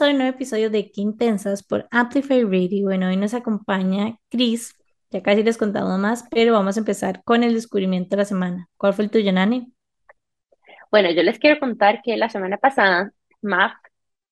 Bienvenidos 0.00 0.12
a 0.12 0.12
un 0.12 0.18
nuevo 0.18 0.36
episodio 0.36 0.70
de 0.70 0.90
Qué 0.90 1.02
Intensas 1.02 1.62
por 1.62 1.86
Amplify 1.90 2.42
Radio. 2.44 2.84
Bueno, 2.84 3.08
hoy 3.08 3.18
nos 3.18 3.34
acompaña 3.34 4.16
Chris. 4.30 4.74
Ya 5.10 5.22
casi 5.22 5.42
les 5.42 5.58
contamos 5.58 5.98
más, 5.98 6.26
pero 6.30 6.54
vamos 6.54 6.76
a 6.76 6.80
empezar 6.80 7.22
con 7.22 7.42
el 7.42 7.52
descubrimiento 7.52 8.08
de 8.10 8.16
la 8.16 8.24
semana. 8.24 8.68
¿Cuál 8.78 8.94
fue 8.94 9.04
el 9.04 9.10
tuyo, 9.10 9.30
Nani? 9.30 9.74
Bueno, 10.90 11.10
yo 11.10 11.22
les 11.22 11.38
quiero 11.38 11.60
contar 11.60 12.00
que 12.02 12.16
la 12.16 12.30
semana 12.30 12.56
pasada, 12.56 13.12
Maf 13.42 13.72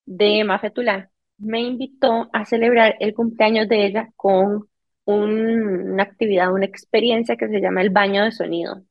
de 0.07 0.43
Mafetula 0.43 1.11
me 1.37 1.61
invitó 1.61 2.31
a 2.33 2.47
celebrar 2.47 2.97
el 3.01 3.13
cumpleaños 3.13 3.69
de 3.69 3.85
ella 3.85 4.09
con 4.17 4.71
un- 5.05 5.93
una 5.93 6.03
actividad, 6.03 6.51
una 6.51 6.65
experiencia 6.65 7.37
que 7.37 7.49
se 7.49 7.61
llama 7.61 7.83
el 7.83 7.91
baño 7.91 8.25
de 8.25 8.33
sonido. 8.33 8.85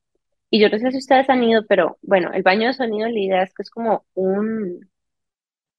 Y 0.52 0.59
yo 0.59 0.70
no 0.70 0.77
sé 0.77 0.91
si 0.91 0.99
ustedes 0.99 1.27
han 1.30 1.44
ido, 1.44 1.66
pero 1.68 1.98
bueno, 2.04 2.32
el 2.34 2.44
baño 2.44 2.68
de 2.68 2.73
sonido, 2.73 3.09
la 3.09 3.20
idea 3.20 3.41
es 3.41 3.54
que 3.55 3.63
es 3.63 3.71
como 3.71 4.05
un, 4.13 4.88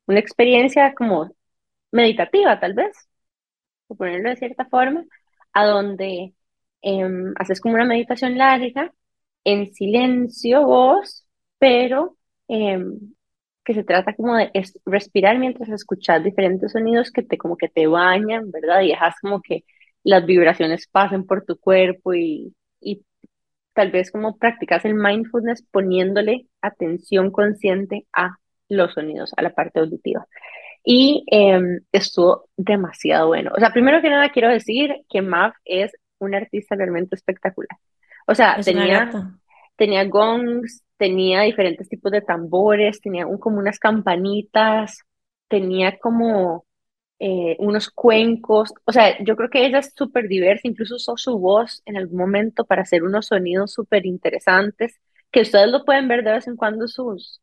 una 0.09 0.21
experiencia 0.21 0.95
como 0.95 1.31
meditativa, 1.93 2.61
tal 2.61 2.75
vez, 2.75 2.97
por 3.87 3.97
ponerlo 3.99 4.31
de 4.31 4.37
cierta 4.37 4.67
forma, 4.67 5.05
a 5.53 5.67
donde 5.67 6.35
em, 6.83 7.33
haces 7.37 7.61
como 7.61 7.75
una 7.75 7.85
meditación 7.85 8.37
larga, 8.39 8.93
en 9.45 9.73
silencio 9.75 10.67
vos, 10.67 11.27
pero 11.59 12.17
em, 12.49 13.15
que 13.65 13.75
se 13.75 13.85
trata 13.85 14.15
como 14.15 14.37
de 14.37 14.51
es- 14.55 14.79
respirar 14.87 15.39
mientras 15.39 15.69
escuchas 15.71 16.25
diferentes 16.25 16.73
sonidos 16.73 17.11
que 17.13 17.23
te 17.23 17.39
como 17.39 17.57
que 17.57 17.69
te 17.69 17.87
bañan, 17.87 18.51
¿verdad? 18.51 18.83
Y 18.83 18.89
dejas 18.91 19.15
como 19.21 19.43
que 19.43 19.65
las 20.05 20.25
vibraciones 20.27 20.87
pasen 20.89 21.27
por 21.27 21.45
tu 21.45 21.59
cuerpo 21.59 22.15
y, 22.15 22.55
y 22.81 23.05
tal 23.75 23.91
vez 23.91 24.11
como 24.11 24.37
practicas 24.39 24.85
el 24.85 24.95
mindfulness 24.95 25.63
poniéndole 25.71 26.47
atención 26.63 27.31
consciente 27.31 28.07
a 28.13 28.39
los 28.69 28.93
sonidos, 28.95 29.33
a 29.37 29.43
la 29.43 29.55
parte 29.55 29.81
auditiva. 29.81 30.27
Y 30.85 31.25
em, 31.29 31.81
estuvo 31.93 32.49
demasiado 32.57 33.29
bueno. 33.29 33.53
O 33.57 33.61
sea, 33.61 33.73
primero 33.73 34.03
que 34.03 34.11
nada 34.11 34.31
quiero 34.31 34.49
decir 34.51 34.95
que 35.11 35.23
Mav 35.23 35.53
es 35.65 35.93
una 36.19 36.39
artista 36.39 36.77
realmente 36.77 37.17
espectacular. 37.17 37.79
O 38.27 38.35
sea, 38.35 38.59
Es 38.59 38.67
tenía, 38.67 39.07
tenía 39.77 40.05
gongs, 40.07 40.83
tenía 40.97 41.43
diferentes 41.43 41.89
tipos 41.89 42.13
de 42.13 42.23
tambores, 42.23 43.01
tenía 43.01 43.27
un- 43.27 43.39
como 43.39 43.59
unas 43.59 43.79
campanitas, 43.79 45.01
tenía 45.49 45.99
como 45.99 46.67
eh, 47.21 47.57
unos 47.61 47.91
cuencos. 47.91 48.73
O 48.87 48.93
sea, 48.93 49.23
yo 49.25 49.37
creo 49.37 49.51
que 49.51 49.67
ella 49.67 49.79
es 49.81 49.93
súper 49.97 50.29
diversa, 50.29 50.69
incluso 50.69 50.97
usó 50.97 51.17
su 51.17 51.39
voz 51.39 51.83
en 51.87 51.97
algún 51.97 52.19
momento 52.19 52.65
para 52.67 52.83
hacer 52.83 53.03
unos 53.05 53.27
sonidos 53.27 53.73
súper 53.73 54.07
interesantes, 54.07 55.01
que 55.33 55.43
ustedes 55.43 55.71
lo 55.71 55.85
pueden 55.85 56.09
ver 56.09 56.25
de 56.25 56.33
vez 56.33 56.49
en 56.49 56.57
cuando 56.57 56.89
sus 56.89 57.41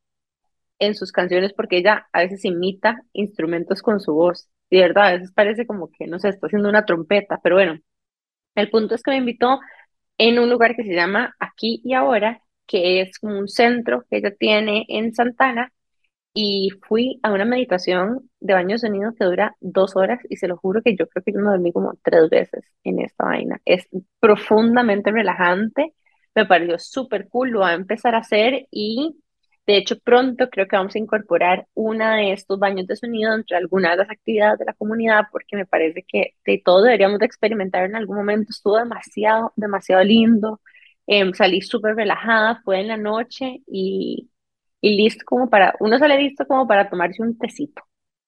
en 0.80 0.96
sus 0.96 1.12
canciones 1.12 1.54
porque 1.54 1.78
ella 1.78 2.08
a 2.14 2.20
veces 2.22 2.46
imita 2.46 3.02
instrumentos 3.14 3.82
con 3.82 4.00
su 4.00 4.14
voz. 4.14 4.50
De 4.70 4.80
verdad, 4.82 5.08
a 5.08 5.12
veces 5.14 5.32
parece 5.34 5.68
como 5.68 5.90
que, 5.92 6.08
no 6.08 6.20
sé, 6.20 6.30
está 6.30 6.48
haciendo 6.48 6.70
una 6.70 6.86
trompeta, 6.86 7.40
pero 7.44 7.56
bueno, 7.56 7.80
el 8.56 8.70
punto 8.70 8.96
es 8.96 9.04
que 9.04 9.12
me 9.12 9.18
invitó 9.18 9.60
en 10.18 10.40
un 10.40 10.50
lugar 10.50 10.76
que 10.76 10.84
se 10.84 10.94
llama 10.96 11.36
Aquí 11.40 11.82
y 11.84 11.94
Ahora, 11.94 12.42
que 12.68 13.02
es 13.02 13.20
como 13.20 13.38
un 13.40 13.48
centro 13.48 14.06
que 14.10 14.18
ella 14.18 14.34
tiene 14.36 14.86
en 14.90 15.14
Santana, 15.14 15.72
y 16.34 16.70
fui 16.88 17.20
a 17.24 17.32
una 17.32 17.46
meditación 17.46 18.30
de 18.42 18.54
baño 18.54 18.76
de 18.76 18.80
sonido 18.80 19.14
que 19.18 19.26
dura 19.26 19.56
dos 19.62 19.96
horas, 19.96 20.20
y 20.30 20.38
se 20.38 20.48
lo 20.48 20.58
juro 20.58 20.82
que 20.84 20.96
yo 20.96 21.08
creo 21.08 21.24
que 21.24 21.32
me 21.34 21.44
dormí 21.44 21.72
como 21.72 21.94
tres 22.04 22.30
veces 22.30 22.66
en 22.84 23.00
esta 23.00 23.26
vaina. 23.26 23.62
Es 23.66 23.88
profundamente 24.20 25.12
relajante, 25.12 25.94
me 26.36 26.46
pareció 26.46 26.78
súper 26.80 27.30
cool, 27.30 27.52
lo 27.52 27.64
a 27.66 27.74
empezar 27.74 28.16
a 28.16 28.20
hacer 28.20 28.68
y 28.72 29.18
de 29.68 29.78
hecho 29.78 30.00
pronto 30.00 30.50
creo 30.50 30.68
que 30.68 30.76
vamos 30.76 30.96
a 30.96 31.00
incorporar 31.00 31.68
una 31.74 32.16
de 32.18 32.34
estos 32.34 32.60
baños 32.60 32.88
de 32.88 32.96
sonido 32.96 33.34
entre 33.34 33.58
algunas 33.58 33.92
de 33.92 33.98
las 33.98 34.10
actividades 34.12 34.60
de 34.60 34.66
la 34.66 34.74
comunidad 34.74 35.24
porque 35.32 35.56
me 35.58 35.66
parece 35.66 36.04
que 36.08 36.36
de 36.46 36.62
todo 36.64 36.84
deberíamos 36.84 37.20
de 37.20 37.26
experimentar 37.26 37.86
en 37.86 37.96
algún 37.96 38.18
momento. 38.18 38.52
Estuvo 38.52 38.78
demasiado, 38.78 39.54
demasiado 39.56 40.04
lindo. 40.04 40.62
Em, 41.08 41.34
salí 41.34 41.62
súper 41.62 41.96
relajada, 41.96 42.62
fue 42.64 42.80
en 42.82 42.88
la 42.90 42.98
noche 42.98 43.62
y, 43.68 44.30
y 44.82 44.98
listo 44.98 45.24
como 45.26 45.50
para, 45.50 45.76
uno 45.80 46.00
sale 46.00 46.18
listo 46.18 46.46
como 46.48 46.68
para 46.68 46.90
tomarse 46.90 47.22
un 47.24 47.38
tecito 47.38 47.84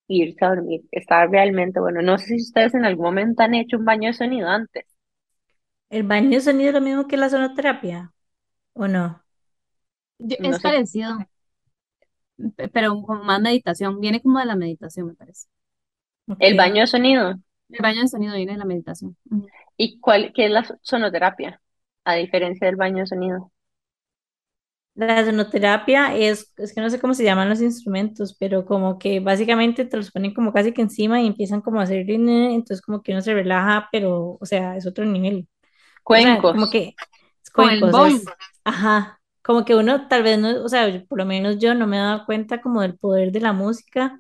e 0.10 0.16
irse 0.16 0.46
a 0.46 0.50
dormir. 0.50 0.82
Estaba 0.92 1.28
realmente 1.28 1.80
bueno. 1.80 2.02
No 2.02 2.18
sé 2.18 2.28
si 2.28 2.36
ustedes 2.44 2.74
en 2.76 2.86
algún 2.86 3.06
momento 3.08 3.44
han 3.44 3.56
hecho 3.56 3.78
un 3.78 3.86
baño 3.86 4.08
de 4.10 4.14
sonido 4.14 4.48
antes. 4.50 4.86
¿El 5.90 6.04
baño 6.04 6.30
de 6.32 6.42
sonido 6.42 6.70
es 6.70 6.74
lo 6.76 6.82
mismo 6.82 7.08
que 7.08 7.18
la 7.18 7.30
sonoterapia? 7.30 8.14
¿O 8.74 8.88
no? 8.88 9.26
Yo- 10.20 10.38
No 10.40 10.50
es 10.52 10.60
sé, 10.60 10.62
parecido, 10.62 11.18
pe- 12.56 12.68
pero 12.70 13.02
con 13.04 13.26
más 13.26 13.42
meditación. 13.42 14.00
Viene 14.00 14.22
como 14.22 14.40
de 14.40 14.46
la 14.46 14.56
meditación, 14.56 15.08
me 15.08 15.14
parece. 15.16 15.48
El 16.40 16.58
baño 16.58 16.82
de 16.82 16.88
sonido. 16.88 17.32
El 17.70 17.80
baño 17.82 18.02
de 18.02 18.08
sonido 18.10 18.36
viene 18.36 18.54
de 18.54 18.58
la 18.60 18.66
meditación. 18.66 19.18
¿Y 19.78 20.00
cuál, 20.00 20.34
qué 20.36 20.46
es 20.48 20.52
la 20.52 20.64
so- 20.66 20.78
sonoterapia? 20.82 21.62
A 22.06 22.16
diferencia 22.16 22.68
del 22.68 22.78
baño 22.78 23.00
de 23.00 23.08
sonido. 23.08 23.52
La 24.96 25.24
sonoterapia 25.24 26.16
es, 26.16 26.54
es 26.58 26.74
que 26.74 26.82
no 26.82 26.90
sé 26.90 27.00
cómo 27.00 27.14
se 27.14 27.24
llaman 27.24 27.50
los 27.50 27.62
instrumentos, 27.62 28.36
pero 28.40 28.66
como 28.66 28.98
que 28.98 29.20
básicamente 29.20 29.86
te 29.86 29.96
los 29.98 30.12
ponen 30.12 30.34
como 30.34 30.52
casi 30.52 30.74
que 30.74 30.82
encima 30.82 31.22
y 31.22 31.28
empiezan 31.28 31.62
como 31.62 31.80
a 31.80 31.84
hacer, 31.84 32.10
entonces 32.10 32.82
como 32.82 33.04
que 33.04 33.12
uno 33.12 33.22
se 33.22 33.34
relaja, 33.36 33.90
pero, 33.92 34.38
o 34.42 34.46
sea, 34.46 34.76
es 34.76 34.88
otro 34.88 35.06
nivel. 35.06 35.48
O 36.10 36.20
sea, 36.20 36.48
como 36.52 36.70
Cuencos. 36.70 36.72
que 36.72 36.96
es 37.44 37.52
Con 37.54 37.70
el 37.70 37.82
cuencos, 37.82 38.00
es, 38.00 38.34
ajá, 38.66 39.17
como 39.48 39.64
que 39.64 39.76
uno 39.76 40.10
tal 40.10 40.24
vez 40.24 40.38
no, 40.38 40.62
o 40.62 40.68
sea, 40.68 41.06
por 41.08 41.18
lo 41.18 41.26
menos 41.26 41.58
yo 41.58 41.74
no 41.74 41.88
me 41.88 41.96
he 41.96 42.00
dado 42.02 42.26
cuenta 42.26 42.60
como 42.60 42.82
del 42.82 42.98
poder 42.98 43.32
de 43.32 43.40
la 43.40 43.54
música 43.54 44.20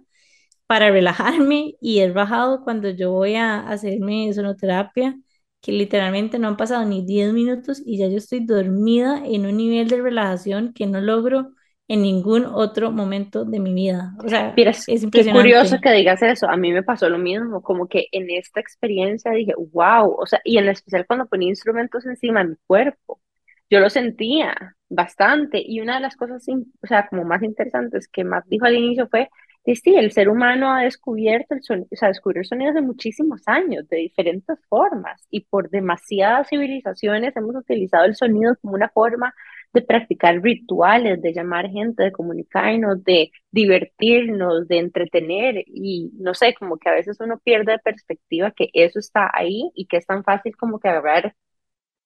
para 0.68 0.90
relajarme 0.90 1.76
y 1.82 2.00
he 2.00 2.10
bajado 2.10 2.64
cuando 2.64 2.90
yo 2.92 3.12
voy 3.12 3.36
a 3.36 3.60
hacerme 3.60 4.32
sonoterapia, 4.32 5.18
que 5.60 5.74
literalmente 5.74 6.40
no 6.40 6.48
han 6.48 6.56
pasado 6.56 6.86
ni 6.86 7.06
10 7.06 7.34
minutos 7.34 7.84
y 7.86 7.98
ya 7.98 8.08
yo 8.08 8.18
estoy 8.18 8.46
dormida 8.46 9.22
en 9.26 9.46
un 9.46 9.58
nivel 9.58 9.90
de 9.90 10.02
relajación 10.02 10.72
que 10.72 10.88
no 10.88 11.02
logro 11.02 11.50
en 11.90 12.04
ningún 12.04 12.46
otro 12.46 12.94
momento 12.94 13.44
de 13.44 13.59
mi 13.59 13.74
vida. 13.74 14.14
O 14.24 14.30
sea, 14.30 14.54
Vieras, 14.56 14.88
es 14.88 15.06
qué 15.12 15.30
curioso 15.30 15.78
que 15.82 15.92
digas 15.92 16.22
eso. 16.22 16.48
A 16.50 16.56
mí 16.56 16.72
me 16.72 16.84
pasó 16.84 17.09
lo 17.09 17.18
mismo, 17.18 17.62
como 17.62 17.90
que 17.90 18.08
en 18.14 18.30
esta 18.30 18.62
experiencia 18.62 19.32
dije, 19.32 19.54
wow, 19.74 20.09
o 20.18 20.26
sea, 20.26 20.40
y 20.46 20.58
en 20.58 20.70
especial 20.70 21.06
cuando 21.06 21.28
ponía 21.28 21.50
instrumentos 21.50 22.06
encima 22.06 22.44
de 22.44 22.52
mi 22.52 22.56
cuerpo, 22.66 23.20
yo 23.69 23.79
lo 23.79 23.89
sentía 23.89 24.75
bastante. 24.89 25.61
Y 25.66 25.81
una 25.81 25.95
de 25.95 26.01
las 26.01 26.16
cosas, 26.16 26.45
o 26.50 26.88
sea, 26.88 27.07
como 27.07 27.23
más 27.23 27.44
interesantes 27.44 28.07
que 28.07 28.23
Matt 28.23 28.45
dijo 28.47 28.66
al 28.66 28.75
inicio 28.75 29.07
fue, 29.09 29.29
que 29.67 29.75
sí, 29.75 29.95
el 29.95 30.13
ser 30.13 30.29
humano 30.29 30.73
ha 30.73 30.83
descubierto 30.83 31.53
el 31.53 31.61
sonido, 31.61 31.88
o 31.91 31.95
sea, 31.97 32.07
descubrió 32.07 32.39
el 32.41 32.47
sonido 32.47 32.81
muchísimos 32.81 33.41
años, 33.47 33.88
de 33.89 33.97
diferentes 33.97 34.57
formas, 34.69 35.28
y 35.29 35.41
por 35.41 35.69
demasiadas 35.69 36.47
civilizaciones 36.50 37.35
hemos 37.35 37.53
utilizado 37.53 38.05
el 38.05 38.16
sonido 38.16 38.55
como 38.61 38.75
una 38.75 38.88
forma 38.89 39.33
de 39.73 39.81
practicar 39.81 40.41
rituales, 40.41 41.22
de 41.22 41.34
llamar 41.34 41.69
gente, 41.69 42.03
de 42.03 42.11
comunicarnos, 42.13 43.03
de 43.03 43.31
divertirnos, 43.51 44.67
de 44.69 44.78
entretener 44.79 45.63
y 45.67 46.11
no 46.17 46.34
sé, 46.34 46.53
como 46.57 46.78
que 46.78 46.89
a 46.89 46.94
veces 46.94 47.17
uno 47.19 47.38
pierde 47.44 47.73
de 47.73 47.79
perspectiva 47.79 48.51
que 48.51 48.69
eso 48.73 48.99
está 48.99 49.29
ahí 49.34 49.69
y 49.75 49.85
que 49.88 49.97
es 49.97 50.05
tan 50.05 50.23
fácil 50.23 50.55
como 50.55 50.79
que 50.79 50.87
agarrar, 50.87 51.35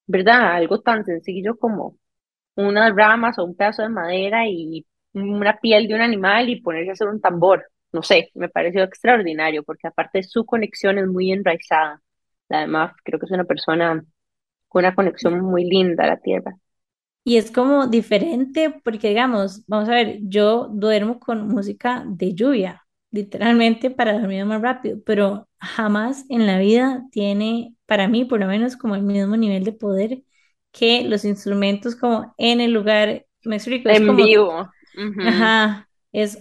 ¿verdad? 0.08 0.56
Algo 0.56 0.82
tan 0.82 1.06
sencillo 1.06 1.58
como 1.58 1.98
unas 2.56 2.96
ramas 2.96 3.40
o 3.40 3.46
un 3.46 3.56
pedazo 3.56 3.84
de 3.84 3.90
madera 3.90 4.48
y 4.48 4.86
una 5.14 5.58
piel 5.60 5.88
de 5.88 5.96
un 5.96 6.02
animal 6.02 6.50
y 6.50 6.62
ponerse 6.62 6.92
a 6.92 6.94
hacer 6.94 7.08
un 7.10 7.22
tambor. 7.22 7.66
No 7.94 8.04
sé, 8.04 8.30
me 8.36 8.50
pareció 8.50 8.84
extraordinario 8.84 9.64
porque 9.64 9.88
aparte 9.88 10.24
su 10.24 10.46
conexión 10.46 10.98
es 11.00 11.08
muy 11.08 11.32
enraizada. 11.32 12.02
Además, 12.50 12.94
creo 13.04 13.20
que 13.20 13.26
es 13.26 13.32
una 13.32 13.46
persona 13.46 14.04
con 14.70 14.86
una 14.86 14.96
conexión 14.96 15.42
muy 15.42 15.66
linda 15.66 16.06
a 16.06 16.08
la 16.08 16.18
tierra. 16.20 16.56
Y 17.24 17.38
es 17.38 17.52
como 17.52 17.88
diferente 17.88 18.72
porque, 18.84 19.10
digamos, 19.10 19.64
vamos 19.68 19.90
a 19.90 19.94
ver, 19.94 20.20
yo 20.24 20.68
duermo 20.72 21.20
con 21.20 21.48
música 21.48 22.04
de 22.08 22.34
lluvia, 22.34 22.84
literalmente 23.12 23.92
para 23.92 24.20
dormir 24.20 24.46
más 24.46 24.62
rápido, 24.62 25.00
pero 25.06 25.48
jamás 25.60 26.26
en 26.30 26.48
la 26.48 26.60
vida 26.60 27.06
tiene, 27.12 27.76
para 27.86 28.08
mí 28.08 28.26
por 28.26 28.40
lo 28.40 28.48
menos, 28.48 28.78
como 28.78 28.96
el 28.96 29.04
mismo 29.04 29.38
nivel 29.38 29.64
de 29.64 29.74
poder 29.74 30.24
que 30.72 31.04
los 31.04 31.26
instrumentos 31.26 31.96
como 31.96 32.34
en 32.38 32.62
el 32.62 32.72
lugar, 32.72 33.26
me 33.44 33.58
explico, 33.58 33.90
es 33.90 34.00
En 34.00 34.08
como, 34.08 34.24
vivo. 34.24 34.70
Ajá, 35.26 35.90
es 36.12 36.38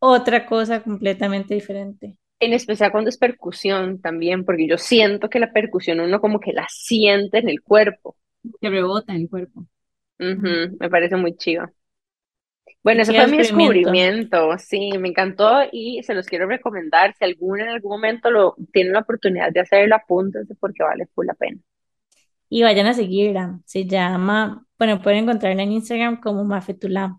otra 0.00 0.46
cosa 0.46 0.82
completamente 0.82 1.54
diferente. 1.54 2.16
En 2.40 2.52
especial 2.52 2.92
cuando 2.92 3.10
es 3.10 3.18
percusión 3.18 4.00
también, 4.00 4.44
porque 4.44 4.68
yo 4.68 4.78
siento 4.78 5.28
que 5.28 5.40
la 5.40 5.52
percusión 5.52 6.00
uno 6.00 6.20
como 6.20 6.40
que 6.40 6.52
la 6.52 6.66
siente 6.68 7.38
en 7.38 7.48
el 7.48 7.62
cuerpo. 7.62 8.16
Que 8.60 8.70
rebota 8.70 9.12
en 9.14 9.22
el 9.22 9.28
cuerpo. 9.28 9.66
Me 10.18 10.90
parece 10.90 11.16
muy 11.16 11.36
chido. 11.36 11.68
Bueno, 12.82 13.00
¿Y 13.00 13.02
ese 13.02 13.14
fue 13.14 13.26
mi 13.26 13.38
descubrimiento? 13.38 14.56
sí, 14.58 14.90
me 14.98 15.08
encantó 15.08 15.62
y 15.72 16.02
se 16.02 16.14
los 16.14 16.26
quiero 16.26 16.46
recomendar. 16.46 17.14
Si 17.18 17.24
alguno 17.24 17.62
en 17.64 17.70
algún 17.70 17.90
momento 17.90 18.30
lo 18.30 18.54
tienen 18.72 18.92
la 18.92 19.00
oportunidad 19.00 19.52
de 19.52 19.60
hacerlo, 19.60 19.96
apúntense 19.96 20.54
porque 20.54 20.82
vale 20.82 21.06
full 21.14 21.26
la 21.26 21.34
pena. 21.34 21.60
Y 22.48 22.62
vayan 22.62 22.86
a 22.86 22.94
seguirla, 22.94 23.60
se 23.66 23.84
llama, 23.84 24.64
bueno, 24.78 25.02
pueden 25.02 25.24
encontrarla 25.24 25.62
en 25.62 25.72
Instagram 25.72 26.20
como 26.20 26.44
Mafetula. 26.44 27.18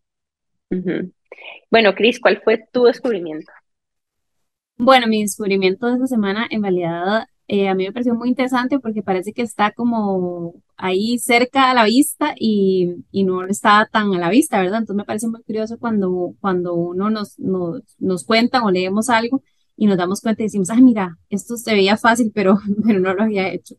Bueno, 1.69 1.93
Cris, 1.93 2.19
¿cuál 2.19 2.41
fue 2.43 2.65
tu 2.71 2.85
descubrimiento? 2.85 3.51
Bueno, 4.77 5.07
mi 5.07 5.21
descubrimiento 5.21 5.87
de 5.87 5.93
esta 5.95 6.07
semana 6.07 6.47
en 6.49 6.63
realidad 6.63 7.25
eh, 7.49 7.67
a 7.67 7.73
mí 7.73 7.85
me 7.85 7.91
pareció 7.91 8.13
muy 8.13 8.29
interesante 8.29 8.79
porque 8.79 9.01
parece 9.01 9.33
que 9.33 9.41
está 9.41 9.71
como 9.71 10.53
ahí 10.77 11.17
cerca 11.17 11.71
a 11.71 11.73
la 11.73 11.85
vista 11.85 12.35
y, 12.37 13.03
y 13.11 13.23
no 13.23 13.43
está 13.47 13.89
tan 13.91 14.13
a 14.13 14.19
la 14.19 14.29
vista, 14.29 14.59
¿verdad? 14.61 14.79
Entonces 14.79 14.97
me 14.97 15.05
parece 15.05 15.27
muy 15.27 15.41
curioso 15.41 15.79
cuando, 15.79 16.35
cuando 16.41 16.75
uno 16.75 17.09
nos, 17.09 17.39
nos, 17.39 17.81
nos 17.97 18.23
cuenta 18.23 18.63
o 18.63 18.69
leemos 18.69 19.09
algo 19.09 19.41
y 19.75 19.87
nos 19.87 19.97
damos 19.97 20.21
cuenta 20.21 20.43
y 20.43 20.45
decimos, 20.45 20.69
ay, 20.69 20.83
mira, 20.83 21.17
esto 21.31 21.57
se 21.57 21.73
veía 21.73 21.97
fácil, 21.97 22.31
pero, 22.35 22.59
pero 22.85 22.99
no 22.99 23.15
lo 23.15 23.23
había 23.23 23.51
hecho. 23.51 23.75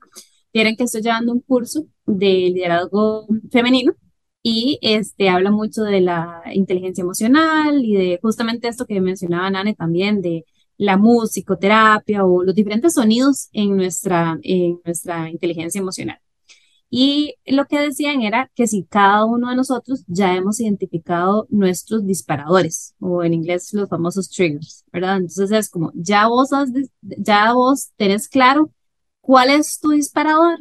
Quieren 0.53 0.77
que 0.77 0.85
estoy 0.85 1.03
llevando 1.03 1.33
un 1.33 1.41
curso 1.41 1.87
de 2.07 2.51
liderazgo 2.53 3.29
femenino 3.53 3.95
y 4.43 4.81
este 4.83 5.29
habla 5.29 5.53
mucho 5.53 5.83
de 5.85 6.01
la 6.01 6.43
inteligencia 6.53 7.03
emocional 7.03 7.85
y 7.85 7.95
de 7.95 8.19
justamente 8.21 8.67
esto 8.67 8.87
que 8.87 9.01
mencionaba 9.01 9.49
Nane 9.51 9.75
también, 9.75 10.23
de 10.23 10.45
la 10.81 10.97
musicoterapia 10.97 12.25
o 12.25 12.43
los 12.43 12.55
diferentes 12.55 12.95
sonidos 12.95 13.51
en 13.53 13.77
nuestra, 13.77 14.39
en 14.43 14.81
nuestra 14.83 15.29
inteligencia 15.29 15.79
emocional. 15.79 16.19
Y 16.89 17.35
lo 17.45 17.67
que 17.67 17.79
decían 17.79 18.23
era 18.23 18.51
que 18.55 18.67
si 18.67 18.85
cada 18.85 19.27
uno 19.27 19.51
de 19.51 19.57
nosotros 19.57 20.05
ya 20.07 20.35
hemos 20.35 20.59
identificado 20.59 21.47
nuestros 21.51 22.07
disparadores, 22.07 22.95
o 22.99 23.23
en 23.23 23.35
inglés 23.35 23.75
los 23.75 23.91
famosos 23.91 24.31
triggers, 24.31 24.85
¿verdad? 24.91 25.19
Entonces 25.19 25.53
es 25.53 25.69
como, 25.69 25.93
ya 25.95 26.27
vos, 26.29 26.51
has, 26.55 26.71
ya 27.03 27.53
vos 27.53 27.91
tenés 27.97 28.27
claro 28.27 28.73
cuál 29.21 29.51
es 29.51 29.81
tu 29.81 29.91
disparador, 29.91 30.61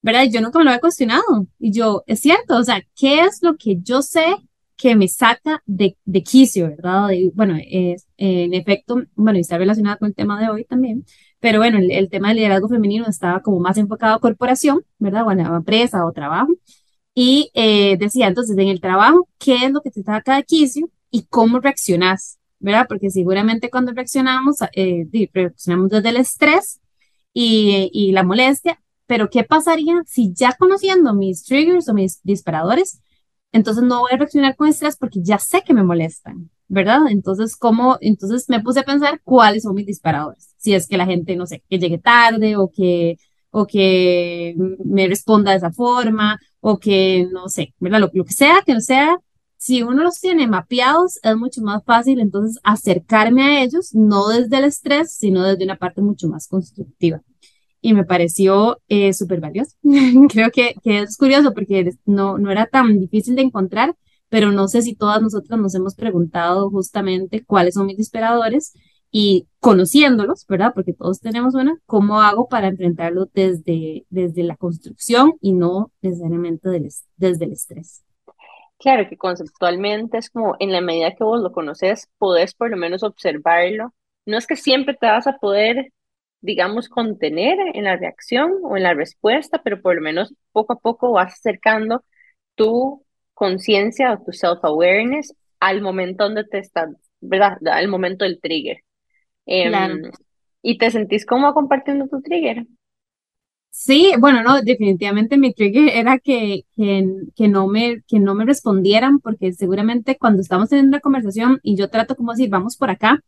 ¿verdad? 0.00 0.24
Yo 0.32 0.40
nunca 0.40 0.58
me 0.58 0.64
lo 0.64 0.72
he 0.72 0.80
cuestionado. 0.80 1.46
Y 1.58 1.70
yo, 1.70 2.02
es 2.06 2.20
cierto, 2.20 2.56
o 2.56 2.64
sea, 2.64 2.82
¿qué 2.96 3.20
es 3.20 3.42
lo 3.42 3.56
que 3.56 3.76
yo 3.82 4.00
sé 4.00 4.36
que 4.76 4.96
me 4.96 5.08
saca 5.08 5.62
de, 5.66 5.96
de 6.04 6.22
quicio, 6.22 6.68
¿verdad? 6.68 7.10
Y, 7.10 7.30
bueno, 7.30 7.56
es, 7.60 8.06
en 8.16 8.54
efecto, 8.54 9.02
bueno, 9.14 9.38
y 9.38 9.42
está 9.42 9.58
relacionada 9.58 9.96
con 9.96 10.08
el 10.08 10.14
tema 10.14 10.40
de 10.40 10.48
hoy 10.48 10.64
también, 10.64 11.04
pero 11.40 11.58
bueno, 11.58 11.78
el, 11.78 12.08
tema 12.08 12.28
del 12.28 12.38
liderazgo 12.38 12.68
femenino 12.68 13.06
estaba 13.06 13.40
como 13.42 13.60
más 13.60 13.76
enfocado 13.76 14.14
a 14.14 14.20
corporación, 14.20 14.84
¿verdad? 14.98 15.24
Bueno, 15.24 15.52
a 15.52 15.56
empresa 15.58 16.06
o 16.06 16.12
trabajo. 16.12 16.54
Y 17.14 17.50
eh, 17.54 17.96
decía, 17.98 18.28
entonces, 18.28 18.56
en 18.56 18.68
el 18.68 18.80
trabajo, 18.80 19.28
¿qué 19.38 19.66
es 19.66 19.70
lo 19.70 19.82
que 19.82 19.90
te 19.90 20.02
saca 20.02 20.36
de 20.36 20.44
quicio 20.44 20.90
y 21.10 21.26
cómo 21.26 21.60
reaccionas? 21.60 22.38
¿Verdad? 22.60 22.86
Porque 22.88 23.10
seguramente 23.10 23.68
cuando 23.70 23.92
reaccionamos, 23.92 24.56
eh, 24.74 25.06
reaccionamos 25.34 25.90
desde 25.90 26.08
el 26.08 26.16
estrés 26.16 26.80
y, 27.34 27.90
y 27.92 28.12
la 28.12 28.22
molestia, 28.22 28.80
pero 29.06 29.28
¿qué 29.28 29.44
pasaría 29.44 30.02
si 30.06 30.32
ya 30.32 30.54
conociendo 30.58 31.12
mis 31.12 31.44
triggers 31.44 31.88
o 31.90 31.94
mis 31.94 32.20
disparadores, 32.22 33.02
entonces 33.54 33.84
no 33.84 34.00
voy 34.00 34.10
a 34.12 34.16
reaccionar 34.16 34.56
con 34.56 34.66
estrés 34.66 34.96
porque 34.96 35.20
ya 35.22 35.38
sé 35.38 35.62
que 35.62 35.72
me 35.74 35.84
molestan, 35.84 36.50
¿verdad? 36.66 37.02
Entonces, 37.08 37.56
¿cómo? 37.56 37.96
Entonces 38.00 38.46
me 38.48 38.60
puse 38.60 38.80
a 38.80 38.82
pensar 38.82 39.20
cuáles 39.22 39.62
son 39.62 39.76
mis 39.76 39.86
disparadores. 39.86 40.52
Si 40.58 40.74
es 40.74 40.88
que 40.88 40.96
la 40.96 41.06
gente, 41.06 41.36
no 41.36 41.46
sé, 41.46 41.62
que 41.70 41.78
llegue 41.78 41.98
tarde 41.98 42.56
o 42.56 42.68
que, 42.68 43.16
o 43.50 43.64
que 43.64 44.56
me 44.84 45.06
responda 45.06 45.52
de 45.52 45.58
esa 45.58 45.70
forma 45.70 46.36
o 46.58 46.78
que, 46.80 47.28
no 47.32 47.48
sé, 47.48 47.72
¿verdad? 47.78 48.00
Lo, 48.00 48.10
lo 48.12 48.24
que 48.24 48.32
sea, 48.32 48.56
que 48.66 48.74
no 48.74 48.80
sea, 48.80 49.18
si 49.56 49.84
uno 49.84 50.02
los 50.02 50.18
tiene 50.18 50.48
mapeados, 50.48 51.20
es 51.22 51.36
mucho 51.36 51.62
más 51.62 51.84
fácil 51.84 52.18
entonces 52.18 52.58
acercarme 52.64 53.42
a 53.44 53.62
ellos, 53.62 53.94
no 53.94 54.30
desde 54.30 54.58
el 54.58 54.64
estrés, 54.64 55.14
sino 55.14 55.44
desde 55.44 55.64
una 55.64 55.76
parte 55.76 56.02
mucho 56.02 56.26
más 56.26 56.48
constructiva 56.48 57.22
y 57.84 57.92
me 57.92 58.04
pareció 58.04 58.80
eh, 58.88 59.12
súper 59.12 59.40
valioso. 59.40 59.76
Creo 60.30 60.50
que, 60.50 60.74
es 60.84 61.18
curioso 61.18 61.52
porque 61.52 61.90
no, 62.06 62.38
no 62.38 62.50
era 62.50 62.64
tan 62.64 62.98
difícil 62.98 63.36
de 63.36 63.42
encontrar, 63.42 63.94
pero 64.30 64.52
no 64.52 64.68
sé 64.68 64.80
si 64.80 64.94
todas 64.94 65.20
nosotras 65.20 65.60
nos 65.60 65.74
hemos 65.74 65.94
preguntado 65.94 66.70
justamente 66.70 67.44
cuáles 67.44 67.74
son 67.74 67.84
mis 67.84 67.98
disparadores 67.98 68.72
y 69.10 69.48
conociéndolos, 69.60 70.46
¿verdad? 70.48 70.72
Porque 70.74 70.94
todos 70.94 71.20
tenemos 71.20 71.54
una, 71.54 71.78
¿cómo 71.84 72.22
hago 72.22 72.48
para 72.48 72.68
enfrentarlo 72.68 73.26
desde, 73.34 74.06
desde 74.08 74.44
la 74.44 74.56
construcción 74.56 75.34
y 75.42 75.52
no 75.52 75.92
necesariamente 76.00 76.70
del, 76.70 76.88
desde 77.18 77.44
el 77.44 77.52
estrés? 77.52 78.02
Claro 78.78 79.06
que 79.10 79.18
conceptualmente 79.18 80.16
es 80.16 80.30
como 80.30 80.56
en 80.58 80.72
la 80.72 80.80
medida 80.80 81.14
que 81.14 81.22
vos 81.22 81.42
lo 81.42 81.52
conoces, 81.52 82.08
podés 82.16 82.54
por 82.54 82.70
lo 82.70 82.78
menos 82.78 83.02
observarlo. 83.02 83.92
No 84.24 84.38
es 84.38 84.46
que 84.46 84.56
siempre 84.56 84.96
te 84.98 85.04
vas 85.04 85.26
a 85.26 85.36
poder 85.36 85.92
digamos, 86.44 86.90
contener 86.90 87.56
en 87.72 87.84
la 87.84 87.96
reacción 87.96 88.52
o 88.64 88.76
en 88.76 88.82
la 88.82 88.92
respuesta, 88.92 89.62
pero 89.64 89.80
por 89.80 89.96
lo 89.96 90.02
menos 90.02 90.34
poco 90.52 90.74
a 90.74 90.78
poco 90.78 91.12
vas 91.12 91.32
acercando 91.32 92.04
tu 92.54 93.02
conciencia 93.32 94.12
o 94.12 94.22
tu 94.22 94.32
self-awareness 94.32 95.34
al 95.58 95.80
momento 95.80 96.24
donde 96.24 96.44
te 96.44 96.58
estás, 96.58 96.90
¿verdad? 97.20 97.56
Al 97.66 97.88
momento 97.88 98.26
del 98.26 98.40
trigger. 98.42 98.80
Em, 99.46 100.02
y 100.60 100.76
te 100.76 100.90
sentís 100.90 101.24
como 101.24 101.54
compartiendo 101.54 102.08
tu 102.08 102.20
trigger. 102.20 102.66
Sí, 103.70 104.12
bueno, 104.18 104.42
no, 104.42 104.60
definitivamente 104.60 105.38
mi 105.38 105.54
trigger 105.54 105.88
era 105.94 106.18
que, 106.18 106.64
que, 106.76 107.06
que, 107.34 107.48
no 107.48 107.66
me, 107.68 108.02
que 108.06 108.20
no 108.20 108.34
me 108.34 108.44
respondieran, 108.44 109.18
porque 109.18 109.52
seguramente 109.54 110.18
cuando 110.18 110.42
estamos 110.42 110.70
en 110.72 110.88
una 110.88 111.00
conversación 111.00 111.58
y 111.62 111.74
yo 111.74 111.88
trato 111.88 112.14
como 112.16 112.32
decir, 112.32 112.50
vamos 112.50 112.76
por 112.76 112.90
acá, 112.90 113.20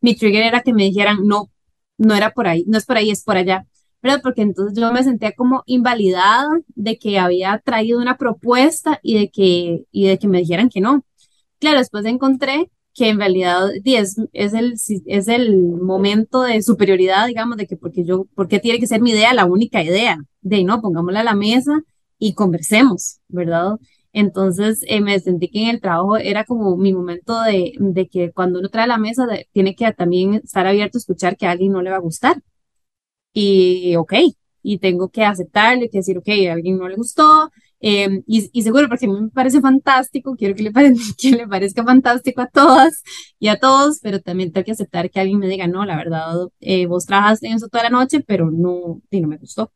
mi 0.00 0.16
trigger 0.16 0.42
era 0.42 0.62
que 0.62 0.74
me 0.74 0.82
dijeran, 0.82 1.18
no, 1.24 1.50
no 1.98 2.14
era 2.14 2.30
por 2.32 2.46
ahí, 2.48 2.64
no 2.66 2.78
es 2.78 2.86
por 2.86 2.96
ahí, 2.96 3.10
es 3.10 3.22
por 3.24 3.36
allá. 3.36 3.66
pero 4.00 4.20
Porque 4.22 4.42
entonces 4.42 4.78
yo 4.78 4.92
me 4.92 5.02
sentía 5.04 5.32
como 5.32 5.62
invalidada 5.66 6.48
de 6.74 6.98
que 6.98 7.18
había 7.18 7.60
traído 7.64 8.00
una 8.00 8.16
propuesta 8.16 9.00
y 9.02 9.18
de 9.18 9.30
que, 9.30 9.84
y 9.92 10.06
de 10.06 10.18
que 10.18 10.28
me 10.28 10.38
dijeran 10.38 10.68
que 10.68 10.80
no. 10.80 11.04
Claro, 11.58 11.78
después 11.78 12.04
encontré 12.06 12.70
que 12.94 13.08
en 13.08 13.18
realidad 13.18 13.70
es, 13.84 14.16
es, 14.32 14.54
el, 14.54 14.74
es 15.06 15.28
el 15.28 15.56
momento 15.58 16.42
de 16.42 16.62
superioridad, 16.62 17.26
digamos, 17.26 17.56
de 17.56 17.66
que 17.66 17.76
porque 17.76 18.04
yo, 18.04 18.26
porque 18.34 18.60
tiene 18.60 18.78
que 18.78 18.86
ser 18.86 19.00
mi 19.02 19.10
idea 19.10 19.34
la 19.34 19.46
única 19.46 19.82
idea, 19.82 20.18
de 20.42 20.62
no, 20.64 20.80
pongámosla 20.80 21.20
a 21.20 21.24
la 21.24 21.34
mesa 21.34 21.72
y 22.18 22.34
conversemos, 22.34 23.18
¿verdad? 23.28 23.72
Entonces 24.14 24.80
eh, 24.88 25.00
me 25.00 25.18
sentí 25.20 25.48
que 25.50 25.62
en 25.64 25.68
el 25.70 25.80
trabajo 25.80 26.16
era 26.16 26.44
como 26.44 26.76
mi 26.76 26.94
momento 26.94 27.42
de, 27.42 27.72
de 27.78 28.08
que 28.08 28.32
cuando 28.32 28.60
uno 28.60 28.68
trae 28.70 28.86
la 28.86 28.96
mesa 28.98 29.26
tiene 29.52 29.74
que 29.74 29.92
también 29.92 30.34
estar 30.34 30.66
abierto 30.66 30.98
a 30.98 31.00
escuchar 31.00 31.36
que 31.36 31.46
a 31.46 31.50
alguien 31.50 31.72
no 31.72 31.82
le 31.82 31.90
va 31.90 31.96
a 31.96 32.00
gustar. 32.00 32.40
Y 33.32 33.96
ok, 33.96 34.14
y 34.62 34.78
tengo 34.78 35.10
que 35.10 35.24
aceptarle, 35.24 35.90
que 35.90 35.98
decir, 35.98 36.18
ok, 36.18 36.28
a 36.50 36.52
alguien 36.54 36.78
no 36.78 36.88
le 36.88 36.96
gustó. 36.96 37.50
Em, 37.80 38.22
y, 38.26 38.48
y, 38.52 38.62
seguro, 38.62 38.88
porque 38.88 39.06
a 39.06 39.08
mí 39.08 39.20
me 39.20 39.28
parece 39.30 39.60
fantástico, 39.60 40.36
quiero 40.36 40.54
que 40.54 40.62
le, 40.62 40.72
que 41.18 41.30
le 41.32 41.46
parezca 41.48 41.84
fantástico 41.84 42.40
a 42.40 42.46
todas 42.48 43.02
y 43.38 43.48
a 43.48 43.58
todos, 43.58 44.00
pero 44.02 44.20
también 44.20 44.52
tengo 44.52 44.64
que 44.64 44.72
aceptar 44.72 45.10
que 45.10 45.20
alguien 45.20 45.38
me 45.38 45.48
diga, 45.48 45.66
no, 45.68 45.84
la 45.84 45.96
verdad, 45.96 46.34
eh, 46.60 46.86
vos 46.86 47.04
trabajaste 47.06 47.46
en 47.48 47.54
eso 47.54 47.68
toda 47.68 47.84
la 47.84 47.90
noche, 47.90 48.20
pero 48.20 48.50
no, 48.50 49.02
y 49.10 49.20
no 49.20 49.28
me 49.28 49.36
gustó. 49.38 49.70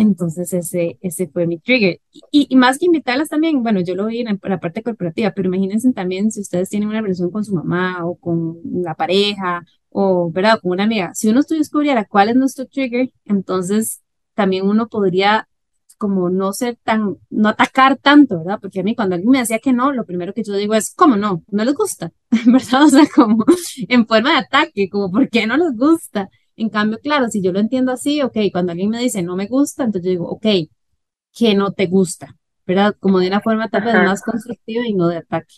Entonces 0.00 0.52
ese, 0.52 0.96
ese 1.02 1.26
fue 1.28 1.46
mi 1.48 1.58
trigger. 1.58 2.00
Y, 2.30 2.46
y, 2.48 2.56
más 2.56 2.78
que 2.78 2.86
invitarlas 2.86 3.28
también, 3.28 3.62
bueno, 3.64 3.80
yo 3.80 3.96
lo 3.96 4.06
vi 4.06 4.20
en 4.20 4.38
la 4.42 4.60
parte 4.60 4.82
corporativa, 4.82 5.32
pero 5.32 5.48
imagínense 5.48 5.92
también 5.92 6.30
si 6.30 6.40
ustedes 6.40 6.68
tienen 6.68 6.88
una 6.88 7.00
relación 7.00 7.30
con 7.32 7.44
su 7.44 7.52
mamá 7.54 8.04
o 8.06 8.14
con 8.16 8.58
la 8.64 8.94
pareja 8.94 9.64
o, 9.90 10.30
¿verdad?, 10.30 10.60
con 10.62 10.72
una 10.72 10.84
amiga. 10.84 11.12
Si 11.14 11.28
uno 11.28 11.40
descubriera 11.42 12.04
cuál 12.04 12.28
es 12.28 12.36
nuestro 12.36 12.66
trigger, 12.66 13.10
entonces 13.24 14.02
también 14.34 14.66
uno 14.66 14.86
podría 14.88 15.48
como 15.96 16.30
no 16.30 16.52
ser 16.52 16.78
tan, 16.84 17.16
no 17.28 17.48
atacar 17.48 17.96
tanto, 17.96 18.38
¿verdad? 18.38 18.60
Porque 18.62 18.80
a 18.80 18.82
mí 18.84 18.94
cuando 18.94 19.16
alguien 19.16 19.32
me 19.32 19.40
decía 19.40 19.58
que 19.58 19.72
no, 19.72 19.92
lo 19.92 20.06
primero 20.06 20.32
que 20.32 20.44
yo 20.44 20.54
digo 20.54 20.74
es, 20.74 20.94
¿cómo 20.94 21.16
no? 21.16 21.42
No 21.48 21.64
les 21.64 21.74
gusta, 21.74 22.12
¿verdad? 22.46 22.84
O 22.84 22.88
sea, 22.88 23.04
como 23.12 23.44
en 23.88 24.06
forma 24.06 24.30
de 24.30 24.38
ataque, 24.38 24.88
como, 24.88 25.10
¿por 25.10 25.28
qué 25.28 25.48
no 25.48 25.56
les 25.56 25.76
gusta? 25.76 26.28
En 26.58 26.70
cambio, 26.70 26.98
claro, 27.00 27.28
si 27.28 27.40
yo 27.40 27.52
lo 27.52 27.60
entiendo 27.60 27.92
así, 27.92 28.20
ok, 28.20 28.36
cuando 28.52 28.72
alguien 28.72 28.90
me 28.90 28.98
dice 28.98 29.22
no 29.22 29.36
me 29.36 29.46
gusta, 29.46 29.84
entonces 29.84 30.06
yo 30.06 30.10
digo, 30.10 30.28
ok, 30.28 30.46
¿qué 31.32 31.54
no 31.54 31.72
te 31.72 31.86
gusta? 31.86 32.34
¿Verdad? 32.66 32.96
Como 32.98 33.20
de 33.20 33.28
una 33.28 33.40
forma 33.40 33.68
tal 33.68 33.84
vez 33.84 33.94
más 33.94 34.22
constructiva 34.22 34.86
y 34.86 34.92
no 34.92 35.08
de 35.08 35.18
ataque. 35.18 35.54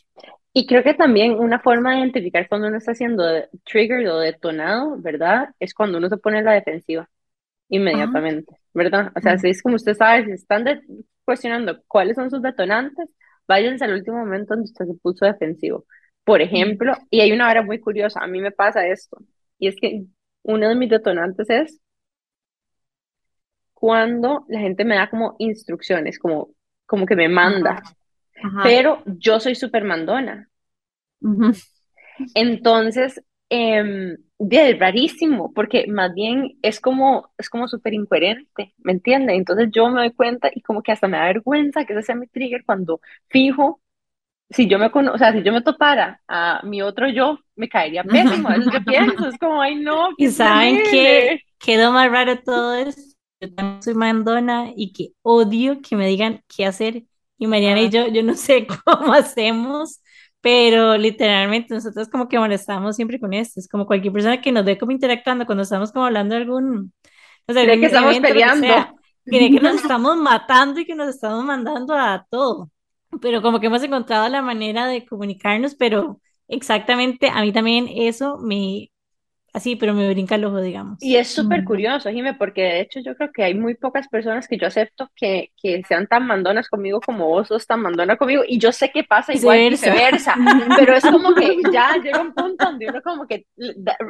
Y 0.53 0.67
creo 0.67 0.83
que 0.83 0.95
también 0.95 1.33
una 1.33 1.59
forma 1.59 1.93
de 1.93 2.01
identificar 2.01 2.49
cuando 2.49 2.69
uno 2.69 2.77
está 2.77 2.95
siendo 2.95 3.25
triggered 3.65 4.13
o 4.13 4.19
detonado, 4.19 4.97
¿verdad? 4.99 5.49
Es 5.59 5.73
cuando 5.73 5.99
uno 5.99 6.09
se 6.09 6.19
pone 6.19 6.41
en 6.41 6.45
la 6.45 6.53
defensiva 6.53 7.09
inmediatamente, 7.69 8.57
¿verdad? 8.75 9.11
O 9.17 9.21
sea, 9.21 9.39
si 9.39 9.49
es 9.49 9.63
como 9.63 9.77
usted 9.77 9.95
sabe, 9.95 10.27
si 10.27 10.33
están 10.33 10.65
cuestionando 11.25 11.81
cuáles 11.87 12.17
son 12.17 12.31
sus 12.31 12.43
detonantes, 12.43 13.09
váyanse 13.49 13.85
al 13.85 13.95
último 13.95 14.19
momento 14.19 14.55
donde 14.55 14.71
usted 14.71 14.85
se 14.85 14.95
puso 14.95 15.25
defensivo. 15.25 15.87
Por 16.25 16.43
ejemplo, 16.43 16.95
y 17.11 17.21
hay 17.21 17.33
una 17.33 17.49
hora 17.49 17.63
muy 17.63 17.81
curiosa, 17.81 18.21
a 18.21 18.27
mí 18.27 18.41
me 18.41 18.51
pasa 18.51 18.87
esto, 18.87 19.19
y 19.59 19.69
es 19.69 19.77
que 19.81 20.05
uno 20.43 20.69
de 20.69 20.75
mis 20.77 20.91
detonantes 20.91 21.51
es 21.51 21.81
cuando 23.75 24.45
la 24.49 24.61
gente 24.61 24.85
me 24.85 24.97
da 24.97 25.11
como 25.11 25.35
instrucciones, 25.39 26.19
como, 26.19 26.51
como 26.87 27.07
que 27.07 27.17
me 27.17 27.29
manda, 27.29 27.83
pero 28.61 29.03
yo 29.07 29.41
soy 29.41 29.55
súper 29.55 29.85
mandona. 29.85 30.51
Entonces, 32.35 33.23
eh, 33.51 34.17
es 34.51 34.79
rarísimo, 34.79 35.53
porque 35.53 35.87
más 35.89 36.15
bien 36.15 36.59
es 36.63 36.81
como, 36.81 37.31
es 37.39 37.51
como 37.51 37.69
súper 37.69 37.95
incoherente, 37.95 38.75
¿me 38.79 38.93
entiende? 38.93 39.35
Entonces 39.35 39.69
yo 39.73 39.89
me 39.91 40.01
doy 40.01 40.13
cuenta 40.13 40.51
y 40.55 40.63
como 40.63 40.83
que 40.83 40.93
hasta 40.93 41.09
me 41.09 41.19
da 41.19 41.25
vergüenza 41.27 41.85
que 41.85 41.93
ese 41.93 42.03
sea 42.03 42.15
mi 42.15 42.27
trigger 42.29 42.65
cuando 42.65 43.01
fijo 43.29 43.81
si 44.51 44.69
yo 44.69 44.79
me 44.79 44.91
cono- 44.91 45.13
o 45.15 45.19
sea, 45.19 45.33
si 45.33 45.43
yo 45.43 45.53
me 45.53 45.63
topara 45.63 46.21
a 46.29 46.61
mi 46.65 46.83
otro 46.83 47.09
yo, 47.11 47.39
me 47.57 47.69
caería 47.69 48.05
pésimo. 48.05 48.51
Eso 48.51 48.71
yo 48.71 48.85
pienso, 48.85 49.29
es 49.29 49.39
como, 49.39 49.63
ay, 49.63 49.77
no, 49.77 50.11
Y 50.17 50.29
qué 50.29 50.33
saben 50.33 50.83
que 50.83 51.23
terrible. 51.23 51.45
quedó 51.59 51.93
más 51.93 52.11
raro 52.11 52.43
todo 52.43 52.75
esto. 52.75 53.01
Yo 53.41 53.55
también 53.55 53.83
soy 53.83 53.95
mandona 53.95 54.71
y 54.77 54.93
que 54.93 55.13
odio 55.23 55.81
que 55.81 55.97
me 55.97 56.07
digan 56.07 56.43
qué 56.49 56.67
hacer. 56.67 57.05
Y 57.39 57.47
Mariana 57.47 57.81
y 57.83 57.91
yo, 57.91 58.07
yo 58.09 58.23
no 58.23 58.35
sé 58.37 58.67
cómo 58.85 59.13
hacemos, 59.15 60.03
pero 60.43 60.97
literalmente 60.99 61.73
nosotros 61.75 62.09
como 62.09 62.29
que 62.29 62.39
molestamos 62.39 62.97
siempre 62.97 63.19
con 63.21 63.33
esto. 63.33 63.61
Es 63.61 63.69
como 63.69 63.87
cualquier 63.87 64.13
persona 64.13 64.41
que 64.43 64.53
nos 64.53 64.65
ve 64.65 64.79
como 64.79 64.93
interactuando 64.93 65.47
cuando 65.47 65.63
estamos 65.63 65.91
como 65.93 66.05
hablando 66.07 66.35
de 66.35 66.43
algún, 66.43 66.93
no 67.49 67.55
sé, 67.55 67.61
Cree 67.61 67.79
que 67.79 67.87
algún 67.87 67.87
estamos 67.87 68.19
evento, 68.19 68.35
lo 68.35 68.43
que 68.43 68.51
peleando. 68.51 68.67
sea. 68.67 68.95
Cree 69.29 69.51
que 69.53 69.61
nos 69.61 69.77
estamos 69.77 70.17
matando 70.19 70.81
y 70.81 70.87
que 70.87 70.95
nos 70.95 71.09
estamos 71.11 71.45
mandando 71.45 71.95
a 71.95 72.27
todo. 72.31 72.71
Pero 73.23 73.43
como 73.43 73.61
que 73.61 73.67
hemos 73.67 73.83
encontrado 73.83 74.29
la 74.29 74.43
manera 74.43 74.87
de 74.87 75.05
comunicarnos, 75.07 75.75
pero 75.75 76.21
exactamente 76.49 77.29
a 77.31 77.43
mí 77.43 77.53
también 77.53 77.89
eso 77.89 78.39
me, 78.39 78.91
así, 79.55 79.77
pero 79.77 79.95
me 79.95 80.09
brinca 80.11 80.37
el 80.37 80.45
ojo, 80.47 80.61
Y 81.03 81.17
digamos. 81.17 81.17
es 81.17 81.29
súper 81.29 81.65
ujú, 81.65 81.65
curioso, 81.65 82.11
Jime, 82.11 82.35
porque 82.35 82.61
de 82.63 82.81
hecho 82.83 83.01
yo 83.01 83.17
creo 83.17 83.31
que 83.33 83.43
hay 83.43 83.55
muy 83.55 83.75
pocas 83.75 84.07
personas 84.09 84.47
que 84.47 84.59
yo 84.59 84.67
acepto 84.67 85.09
que, 85.17 85.51
que 85.57 85.83
sean 85.89 86.07
tan 86.07 86.27
mandonas 86.27 86.69
conmigo 86.69 87.01
como 87.01 87.27
vos 87.27 87.49
sos 87.49 87.67
tan 87.67 87.81
mandona 87.81 88.19
conmigo. 88.19 88.43
Y 88.47 88.59
yo 88.59 88.71
sé 88.71 88.91
que 88.91 89.03
pasa 89.05 89.33
igual 89.33 89.65
Viceversa. 89.67 89.67
viceversa, 89.67 90.37
pero 90.75 90.95
es 90.95 91.09
como 91.09 91.37
que 91.37 91.69
ya 91.71 91.97
llega 92.03 92.21
un 92.21 92.35
punto 92.35 92.67
donde 92.67 92.89
uno 92.91 93.01
como 93.03 93.27
que, 93.27 93.47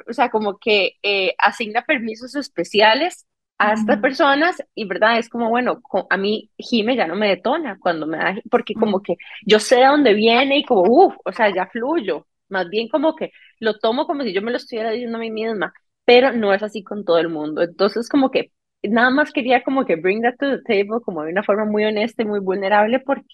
o 0.09 0.13
sea, 0.13 0.31
como 0.31 0.59
que 0.59 0.95
eh, 1.05 1.35
asigna 1.39 1.83
permisos 1.83 2.35
especiales 2.35 3.25
a 3.61 3.75
estas 3.75 4.01
personas 4.01 4.57
y 4.75 4.87
verdad, 4.87 5.19
es 5.19 5.29
como, 5.29 5.51
bueno, 5.51 5.81
a 6.09 6.17
mí 6.17 6.51
Jime 6.59 6.97
ya 6.97 7.07
no 7.07 7.15
me 7.17 7.29
detona 7.29 7.79
cuando 7.79 8.07
me 8.07 8.17
da, 8.19 8.35
porque 8.51 8.75
como 8.75 9.03
que 9.03 9.17
yo 9.47 9.59
sé 9.61 9.77
de 9.77 9.87
dónde 9.87 10.15
viene 10.15 10.59
y 10.59 10.65
como, 10.65 10.83
uff, 10.83 11.17
o 11.25 11.33
sea, 11.33 11.55
ya 11.55 11.67
fluyo. 11.67 12.27
Más 12.49 12.69
bien 12.69 12.89
como 12.89 13.15
que 13.15 13.33
lo 13.61 13.79
tomo 13.79 14.07
como 14.07 14.23
si 14.25 14.33
yo 14.33 14.43
me 14.43 14.51
lo 14.51 14.57
estuviera 14.57 14.91
diciendo 14.91 15.19
a 15.19 15.21
mí 15.21 15.31
misma 15.31 15.73
pero 16.05 16.33
no 16.33 16.53
es 16.53 16.63
así 16.63 16.83
con 16.83 17.05
todo 17.05 17.19
el 17.19 17.29
mundo. 17.29 17.63
Entonces, 17.63 18.09
como 18.09 18.31
que 18.33 18.51
nada 18.83 19.11
más 19.11 19.33
quería 19.33 19.63
como 19.63 19.85
que 19.85 19.95
bring 19.97 20.23
that 20.23 20.35
to 20.39 20.59
the 20.59 20.63
table 20.65 21.01
como 21.05 21.23
de 21.23 21.31
una 21.33 21.43
forma 21.45 21.65
muy 21.67 21.85
honesta 21.85 22.23
y 22.23 22.25
muy 22.27 22.41
vulnerable, 22.41 22.99
porque 23.01 23.29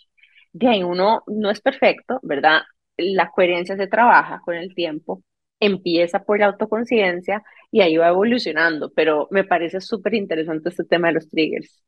de 0.53 0.69
ahí 0.69 0.83
uno 0.83 1.23
no 1.27 1.51
es 1.51 1.61
perfecto, 1.61 2.21
¿verdad? 2.23 2.63
La 2.97 3.31
coherencia 3.31 3.77
se 3.77 3.87
trabaja 3.89 4.41
con 4.45 4.55
el 4.57 4.75
tiempo, 4.75 5.23
empieza 5.61 6.21
por 6.25 6.39
la 6.39 6.47
autoconciencia 6.47 7.43
y 7.77 7.83
ahí 7.83 7.97
va 7.99 8.09
evolucionando, 8.09 8.91
pero 8.95 9.29
me 9.31 9.45
parece 9.45 9.81
súper 9.81 10.15
interesante 10.15 10.71
este 10.71 10.85
tema 10.85 11.09
de 11.09 11.15
los 11.15 11.29
triggers. 11.31 11.83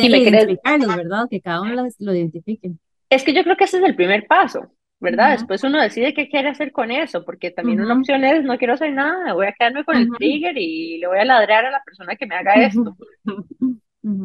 Y 0.00 0.08
de 0.08 0.20
querés, 0.22 0.48
identificarlos, 0.48 0.94
¿verdad? 0.94 1.26
Que 1.30 1.40
cada 1.40 1.62
uno 1.62 1.86
lo 1.98 2.14
identifique. 2.14 2.72
Es 3.08 3.24
que 3.24 3.32
yo 3.34 3.42
creo 3.44 3.56
que 3.56 3.64
ese 3.64 3.78
es 3.78 3.84
el 3.84 3.96
primer 3.96 4.26
paso, 4.26 4.72
¿verdad? 5.00 5.30
Ujú, 5.30 5.32
Después 5.32 5.62
uno 5.64 5.80
decide 5.80 6.14
qué 6.14 6.28
quiere 6.28 6.48
hacer 6.48 6.72
con 6.72 6.90
eso, 6.90 7.24
porque 7.24 7.50
también 7.50 7.80
una 7.80 7.94
ujú, 7.94 7.96
opción 7.96 8.24
es 8.24 8.42
no 8.44 8.58
quiero 8.58 8.74
hacer 8.74 8.92
nada, 8.92 9.32
voy 9.34 9.46
a 9.46 9.52
quedarme 9.52 9.84
con 9.84 9.96
el 9.96 10.10
ujú, 10.10 10.16
trigger 10.16 10.56
y 10.56 10.98
le 10.98 11.06
voy 11.08 11.18
a 11.18 11.24
ladrar 11.24 11.66
a 11.66 11.70
la 11.70 11.82
persona 11.84 12.16
que 12.16 12.26
me 12.26 12.36
haga 12.36 12.62
esto. 12.64 12.96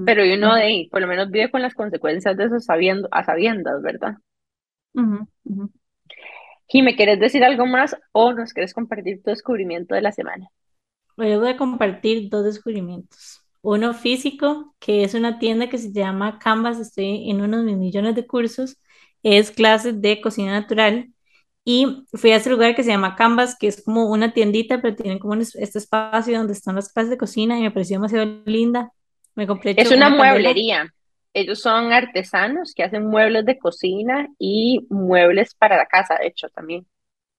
Pero 0.05 0.23
uno 0.23 0.55
de 0.55 0.87
por 0.89 1.01
lo 1.01 1.07
menos 1.07 1.29
vive 1.31 1.51
con 1.51 1.61
las 1.61 1.73
consecuencias 1.73 2.37
de 2.37 2.45
eso 2.45 2.59
sabiendo, 2.61 3.07
a 3.11 3.23
sabiendas, 3.25 3.81
¿verdad? 3.81 4.15
Ujú, 6.69 6.77
ujú. 6.77 6.79
Y 6.79 6.81
me 6.83 6.95
quieres 6.95 7.19
decir 7.19 7.43
algo 7.43 7.65
más 7.65 7.95
o 8.11 8.33
nos 8.33 8.53
quieres 8.53 8.73
compartir 8.73 9.23
tu 9.23 9.31
descubrimiento 9.31 9.95
de 9.95 10.01
la 10.01 10.11
semana? 10.11 10.49
Hoy 11.17 11.29
les 11.29 11.39
voy 11.39 11.49
a 11.49 11.57
compartir 11.57 12.29
dos 12.29 12.43
descubrimientos. 12.43 13.41
Uno 13.61 13.93
físico, 13.93 14.75
que 14.79 15.03
es 15.03 15.13
una 15.13 15.39
tienda 15.39 15.69
que 15.69 15.77
se 15.77 15.91
llama 15.91 16.39
Canvas, 16.39 16.79
estoy 16.79 17.29
en 17.29 17.41
uno 17.41 17.57
de 17.59 17.63
mis 17.63 17.77
millones 17.77 18.15
de 18.15 18.27
cursos, 18.27 18.77
es 19.23 19.51
clases 19.51 20.01
de 20.01 20.21
cocina 20.21 20.51
natural. 20.59 21.11
Y 21.63 22.05
fui 22.13 22.31
a 22.31 22.35
ese 22.37 22.49
lugar 22.51 22.75
que 22.75 22.83
se 22.83 22.91
llama 22.91 23.15
Canvas, 23.15 23.55
que 23.57 23.67
es 23.67 23.81
como 23.83 24.09
una 24.11 24.33
tiendita, 24.33 24.81
pero 24.81 24.95
tienen 24.95 25.17
como 25.19 25.33
este 25.35 25.79
espacio 25.79 26.37
donde 26.37 26.53
están 26.53 26.75
las 26.75 26.91
clases 26.93 27.09
de 27.11 27.17
cocina 27.17 27.57
y 27.57 27.63
me 27.63 27.71
pareció 27.71 27.95
demasiado 27.97 28.25
linda. 28.45 28.91
Me 29.35 29.47
compré 29.47 29.75
Es 29.75 29.91
una 29.91 30.09
una 30.09 30.09
mueblería. 30.09 30.93
Ellos 31.35 31.61
son 31.61 31.93
artesanos 31.93 32.73
que 32.75 32.83
hacen 32.83 33.07
muebles 33.07 33.45
de 33.45 33.59
cocina 33.59 34.29
y 34.39 34.87
muebles 34.89 35.55
para 35.55 35.77
la 35.77 35.87
casa, 35.87 36.17
de 36.19 36.27
hecho, 36.29 36.49
también. 36.49 36.87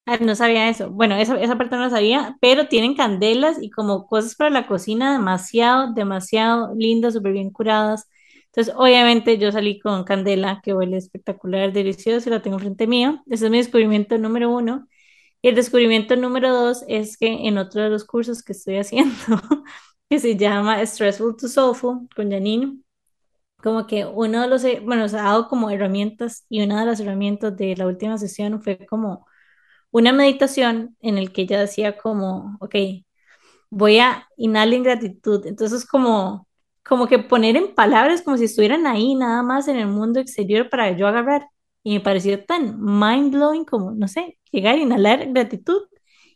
Ah, 0.09 0.19
no 0.21 0.37
sabía 0.37 0.69
eso. 0.69 0.91
Bueno, 0.91 1.17
esa, 1.17 1.41
esa 1.41 1.59
parte 1.59 1.75
no 1.75 1.83
la 1.83 1.91
sabía, 1.91 2.37
pero 2.41 2.69
tienen 2.69 2.95
candelas 2.95 3.61
y 3.61 3.71
como 3.71 4.07
cosas 4.07 4.37
para 4.37 4.51
la 4.51 4.67
cocina 4.69 5.13
demasiado, 5.13 5.93
demasiado 5.95 6.75
lindas, 6.77 7.15
súper 7.15 7.33
bien 7.33 7.51
curadas. 7.51 8.09
Entonces, 8.47 8.73
obviamente 8.77 9.37
yo 9.39 9.51
salí 9.51 9.81
con 9.81 10.05
candela, 10.05 10.61
que 10.63 10.75
huele 10.75 10.97
espectacular, 10.97 11.73
delicioso, 11.73 12.29
y 12.29 12.33
la 12.33 12.41
tengo 12.41 12.59
frente 12.61 12.87
mío. 12.87 13.23
Ese 13.27 13.47
es 13.47 13.51
mi 13.51 13.59
descubrimiento 13.59 14.17
número 14.17 14.49
uno. 14.51 14.87
Y 15.43 15.49
el 15.49 15.55
descubrimiento 15.57 16.17
número 16.17 16.53
dos 16.55 16.85
es 16.89 17.17
que 17.19 17.29
en 17.49 17.59
otro 17.59 17.83
de 17.83 17.91
los 17.91 18.05
cursos 18.05 18.43
que 18.45 18.53
estoy 18.53 18.79
haciendo, 18.79 19.15
que 20.11 20.19
se 20.21 20.37
llama 20.37 20.85
Stressful 20.87 21.37
to 21.37 21.49
Soulful, 21.49 22.09
con 22.17 22.31
Janine, 22.31 22.81
como 23.67 23.89
que 23.89 24.07
uno 24.07 24.43
de 24.43 24.47
los, 24.49 24.63
eh, 24.63 24.81
bueno, 24.85 25.09
se 25.09 25.19
ha 25.19 25.25
dado 25.25 25.49
como 25.49 25.71
herramientas 25.71 26.47
y 26.49 26.63
una 26.63 26.79
de 26.81 26.87
las 26.87 27.01
herramientas 27.01 27.57
de 27.57 27.75
la 27.75 27.89
última 27.89 28.17
sesión 28.17 28.63
fue 28.63 28.87
como 28.87 29.27
una 29.91 30.13
meditación 30.13 30.97
en 31.01 31.19
el 31.19 31.33
que 31.33 31.43
ella 31.43 31.61
decía 31.61 31.99
como, 31.99 32.59
ok, 32.61 32.77
voy 33.71 33.99
a 33.99 34.29
inhalar 34.37 34.75
en 34.75 34.83
gratitud. 34.85 35.47
Entonces 35.47 35.85
como, 35.87 36.49
como 36.85 37.09
que 37.09 37.19
poner 37.19 37.57
en 37.57 37.75
palabras 37.75 38.23
como 38.23 38.37
si 38.37 38.45
estuvieran 38.45 38.87
ahí 38.87 39.17
nada 39.17 39.43
más 39.43 39.69
en 39.69 39.77
el 39.77 39.89
mundo 39.89 40.21
exterior 40.21 40.71
para 40.71 40.93
yo 40.97 41.09
agarrar. 41.09 41.49
Y 41.83 41.95
me 41.95 42.01
pareció 42.01 42.45
tan 42.45 42.81
mind 42.81 43.33
blowing 43.35 43.65
como, 43.65 43.93
no 43.93 44.09
sé, 44.09 44.39
llegar 44.53 44.77
a 44.77 44.79
inhalar 44.79 45.33
gratitud 45.33 45.83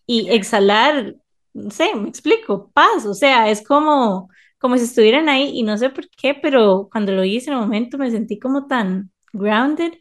y 0.07 0.31
exhalar, 0.31 1.15
no 1.55 1.71
sé, 1.71 1.95
me 1.95 2.09
explico, 2.09 2.71
paz. 2.75 3.07
O 3.07 3.15
sea, 3.15 3.51
es 3.51 3.63
como, 3.65 4.29
como 4.61 4.77
si 4.77 4.85
estuvieran 4.85 5.29
ahí 5.29 5.51
y 5.55 5.63
no 5.63 5.77
sé 5.79 5.91
por 5.91 6.09
qué, 6.11 6.35
pero 6.35 6.89
cuando 6.93 7.13
lo 7.13 7.25
hice 7.25 7.51
en 7.51 7.57
el 7.57 7.63
momento 7.63 7.99
me 7.99 8.11
sentí 8.11 8.39
como 8.39 8.67
tan 8.67 9.11
grounded 9.33 9.95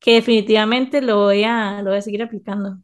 que 0.00 0.14
definitivamente 0.14 1.02
lo 1.02 1.18
voy 1.18 1.44
a, 1.44 1.82
lo 1.82 1.90
voy 1.90 1.98
a 1.98 2.02
seguir 2.02 2.22
aplicando. 2.22 2.78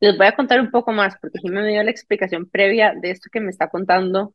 Les 0.00 0.16
voy 0.16 0.26
a 0.26 0.34
contar 0.34 0.60
un 0.60 0.70
poco 0.70 0.92
más, 0.92 1.14
porque 1.20 1.38
Jimmy 1.40 1.56
me 1.56 1.68
dio 1.68 1.82
la 1.82 1.90
explicación 1.90 2.48
previa 2.48 2.94
de 3.00 3.10
esto 3.10 3.28
que 3.30 3.40
me 3.40 3.50
está 3.50 3.68
contando 3.68 4.34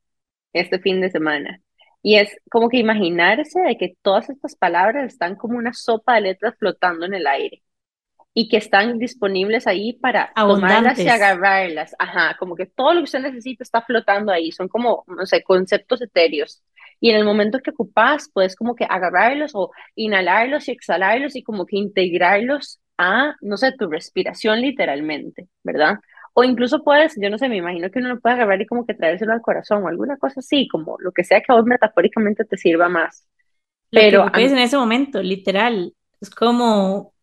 este 0.53 0.79
fin 0.79 1.01
de 1.01 1.09
semana. 1.09 1.59
Y 2.03 2.17
es 2.17 2.35
como 2.51 2.69
que 2.69 2.77
imaginarse 2.77 3.59
de 3.59 3.77
que 3.77 3.95
todas 4.01 4.29
estas 4.29 4.55
palabras 4.55 5.11
están 5.11 5.35
como 5.35 5.57
una 5.57 5.73
sopa 5.73 6.15
de 6.15 6.21
letras 6.21 6.55
flotando 6.59 7.05
en 7.05 7.13
el 7.15 7.27
aire 7.27 7.63
y 8.33 8.47
que 8.50 8.57
están 8.57 8.97
disponibles 9.00 9.67
ahí 9.67 9.93
para 9.93 10.38
tomarlas 10.45 11.03
y 11.03 11.07
Abundantes. 11.07 11.09
agarrarlas. 11.09 11.95
Ajá, 12.00 12.35
como 12.39 12.55
que 12.55 12.65
todo 12.65 12.93
lo 12.93 13.01
que 13.01 13.05
usted 13.05 13.19
necesita 13.21 13.63
está 13.63 13.81
flotando 13.81 14.31
ahí, 14.31 14.51
son 14.51 14.67
como, 14.69 15.03
no 15.07 15.25
sé, 15.25 15.43
conceptos 15.43 16.01
etéreos. 16.01 16.63
Y 17.00 17.09
en 17.09 17.17
el 17.17 17.25
momento 17.25 17.59
que 17.59 17.71
ocupas, 17.71 18.29
puedes 18.33 18.55
como 18.55 18.75
que 18.75 18.85
agarrarlos 18.89 19.51
o 19.55 19.71
inhalarlos 19.95 20.67
y 20.67 20.71
exhalarlos 20.71 21.35
y 21.35 21.43
como 21.43 21.65
que 21.65 21.77
integrarlos 21.77 22.79
a, 22.97 23.35
no 23.41 23.57
sé, 23.57 23.73
tu 23.73 23.89
respiración 23.89 24.61
literalmente, 24.61 25.47
¿verdad? 25.63 25.95
O 26.33 26.43
incluso 26.43 26.83
puedes, 26.83 27.15
yo 27.19 27.29
no 27.29 27.38
sé, 27.38 27.50
me 27.50 27.57
imagino 27.57 27.89
que 27.91 28.00
uno 28.00 28.09
lo 28.09 28.19
puede 28.21 28.35
agarrar 28.35 28.61
y 28.61 28.65
como 28.67 28.85
que 28.85 28.93
traérselo 28.93 29.33
al 29.33 29.41
corazón 29.41 29.83
o 29.83 29.88
alguna 29.89 30.17
cosa 30.17 30.39
así, 30.39 30.67
como 30.69 30.95
lo 31.00 31.11
que 31.11 31.23
sea 31.25 31.41
que 31.41 31.51
a 31.51 31.55
vos 31.55 31.65
metafóricamente 31.65 32.45
te 32.45 32.57
sirva 32.57 32.88
más. 32.89 33.27
Lo 33.91 34.05
que 34.07 34.11
Pero 34.11 34.21
ocupes 34.21 34.51
en 34.51 34.57
ese 34.59 34.77
momento, 34.77 35.21
literal. 35.21 35.93
Es 36.21 36.29
como, 36.29 37.13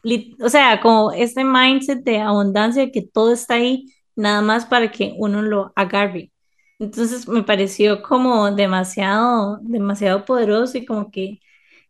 o 0.40 0.48
sea, 0.48 0.80
como 0.80 1.12
este 1.12 1.44
mindset 1.44 2.02
de 2.04 2.18
abundancia 2.20 2.90
que 2.90 3.02
todo 3.02 3.32
está 3.32 3.54
ahí, 3.54 3.86
nada 4.16 4.42
más 4.42 4.66
para 4.66 4.90
que 4.90 5.14
uno 5.18 5.42
lo 5.42 5.72
agarre. 5.76 6.32
Entonces 6.78 7.28
me 7.28 7.42
pareció 7.42 8.02
como 8.02 8.50
demasiado, 8.52 9.58
demasiado 9.62 10.24
poderoso 10.24 10.78
y 10.78 10.86
como 10.86 11.10
que 11.10 11.40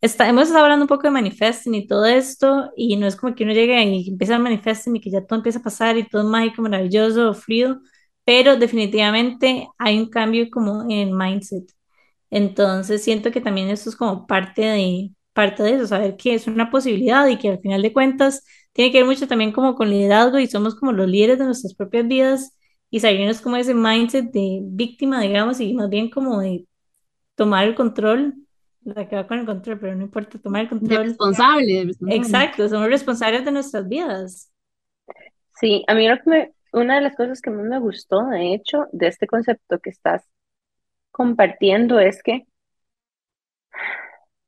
está, 0.00 0.28
hemos 0.28 0.44
estado 0.44 0.64
hablando 0.64 0.84
un 0.84 0.88
poco 0.88 1.04
de 1.04 1.10
manifesting 1.10 1.74
y 1.74 1.86
todo 1.86 2.06
esto, 2.06 2.70
y 2.76 2.96
no 2.96 3.06
es 3.06 3.16
como 3.16 3.34
que 3.34 3.44
uno 3.44 3.52
llegue 3.52 3.82
y 3.84 4.08
empieza 4.08 4.36
a 4.36 4.38
manifesting 4.38 4.96
y 4.96 5.00
que 5.00 5.10
ya 5.10 5.24
todo 5.26 5.38
empieza 5.38 5.58
a 5.60 5.62
pasar 5.62 5.96
y 5.98 6.08
todo 6.08 6.22
es 6.22 6.28
mágico, 6.28 6.62
maravilloso, 6.62 7.34
fluido, 7.34 7.80
pero 8.24 8.56
definitivamente 8.56 9.68
hay 9.78 9.98
un 9.98 10.08
cambio 10.10 10.48
como 10.50 10.84
en 10.90 11.16
mindset. 11.16 11.64
Entonces 12.30 13.02
siento 13.02 13.30
que 13.32 13.40
también 13.40 13.68
eso 13.70 13.90
es 13.90 13.96
como 13.96 14.26
parte 14.26 14.62
de, 14.62 15.12
parte 15.38 15.62
de 15.62 15.72
eso, 15.74 15.86
saber 15.88 16.16
que 16.16 16.34
es 16.34 16.46
una 16.48 16.70
posibilidad 16.70 17.26
y 17.28 17.38
que 17.38 17.50
al 17.50 17.60
final 17.60 17.82
de 17.82 17.92
cuentas 17.92 18.44
tiene 18.72 18.92
que 18.92 18.98
ver 18.98 19.06
mucho 19.06 19.28
también 19.28 19.52
como 19.52 19.74
con 19.76 19.90
liderazgo 19.90 20.38
y 20.38 20.46
somos 20.48 20.74
como 20.76 20.92
los 20.92 21.08
líderes 21.08 21.38
de 21.38 21.46
nuestras 21.46 21.74
propias 21.74 22.08
vidas 22.08 22.56
y 22.90 23.00
salirnos 23.00 23.40
como 23.42 23.56
de 23.56 23.62
ese 23.62 23.74
mindset 23.74 24.32
de 24.32 24.60
víctima, 24.64 25.20
digamos, 25.22 25.60
y 25.60 25.74
más 25.74 25.90
bien 25.90 26.10
como 26.10 26.40
de 26.40 26.66
tomar 27.36 27.66
el 27.68 27.74
control, 27.74 28.34
la 28.82 29.08
que 29.08 29.16
va 29.16 29.26
con 29.28 29.40
el 29.40 29.46
control, 29.46 29.78
pero 29.80 29.96
no 29.96 30.02
importa, 30.04 30.38
tomar 30.40 30.62
el 30.62 30.68
De 30.80 30.98
control. 30.98 30.98
responsable, 30.98 31.72
de 31.72 31.84
responsable. 31.84 32.48
Exacto, 32.48 32.68
somos 32.68 32.88
responsables 32.88 33.44
de 33.44 33.52
nuestras 33.52 33.88
vidas. 33.88 34.52
sí, 35.60 35.84
a 35.88 35.94
mí 35.94 36.08
lo 36.08 36.16
que 36.18 36.30
me, 36.30 36.52
una 36.72 36.96
de 36.96 37.00
las 37.02 37.16
cosas 37.16 37.40
que 37.40 37.50
más 37.50 37.64
me 37.66 37.78
gustó, 37.80 38.24
de 38.26 38.54
hecho, 38.54 38.86
de 38.92 39.08
este 39.08 39.26
concepto 39.26 39.78
que 39.80 39.90
estás 39.90 40.24
compartiendo 41.12 42.00
es 42.00 42.22
que 42.22 42.46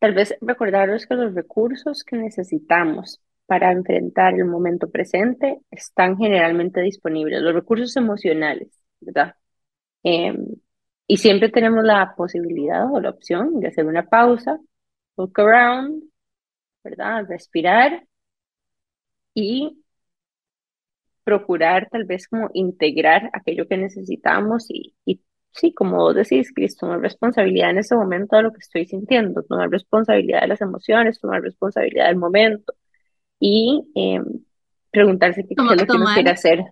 tal 0.01 0.15
vez 0.15 0.37
recordaros 0.43 1.07
que 1.07 1.15
los 1.15 1.35
recursos 1.35 2.05
que 2.05 2.17
necesitamos 2.17 3.21
para 3.47 3.73
enfrentar 3.73 4.35
el 4.35 4.47
momento 4.47 4.91
presente 4.91 5.61
están 5.71 6.17
generalmente 6.19 6.81
disponibles, 6.83 7.43
los 7.43 7.55
recursos 7.55 7.97
emocionales, 7.97 8.69
¿verdad? 9.01 9.37
Em, 10.05 10.47
y 11.07 11.17
siempre 11.19 11.51
tenemos 11.51 11.85
la 11.85 12.15
posibilidad 12.17 12.93
o 12.93 13.01
la 13.01 13.11
opción 13.11 13.61
de 13.61 13.69
hacer 13.69 13.87
una 13.87 14.07
pausa, 14.09 14.61
look 15.17 15.33
around, 15.41 16.05
¿verdad? 16.85 17.27
Respirar 17.29 18.07
y 19.35 19.83
procurar 21.25 21.89
tal 21.91 22.05
vez 22.05 22.29
como 22.29 22.51
integrar 22.55 23.31
aquello 23.33 23.69
que 23.69 23.77
necesitamos 23.77 24.67
y, 24.71 24.95
y 25.05 25.21
sí, 25.53 25.73
como 25.75 25.97
vos 25.97 26.15
decís, 26.15 26.53
Cristo, 26.55 26.87
tomar 26.87 27.01
responsabilidad 27.01 27.71
en 27.71 27.79
ese 27.79 27.95
momento 27.95 28.37
de 28.37 28.43
lo 28.43 28.53
que 28.53 28.59
estoy 28.59 28.87
sintiendo, 28.87 29.43
tomar 29.43 29.71
responsabilidad 29.71 30.43
de 30.43 30.49
las 30.49 30.61
emociones, 30.61 31.21
tomar 31.21 31.43
responsabilidad 31.43 32.07
del 32.07 32.17
momento 32.17 32.75
y 33.39 33.83
em, 33.95 34.25
preguntarse 34.91 35.47
qué, 35.47 35.55
qué 35.55 35.63
es 35.63 35.81
lo 35.81 35.87
que 35.87 35.97
uno 35.97 36.07
quiere 36.15 36.31
hacer. 36.31 36.65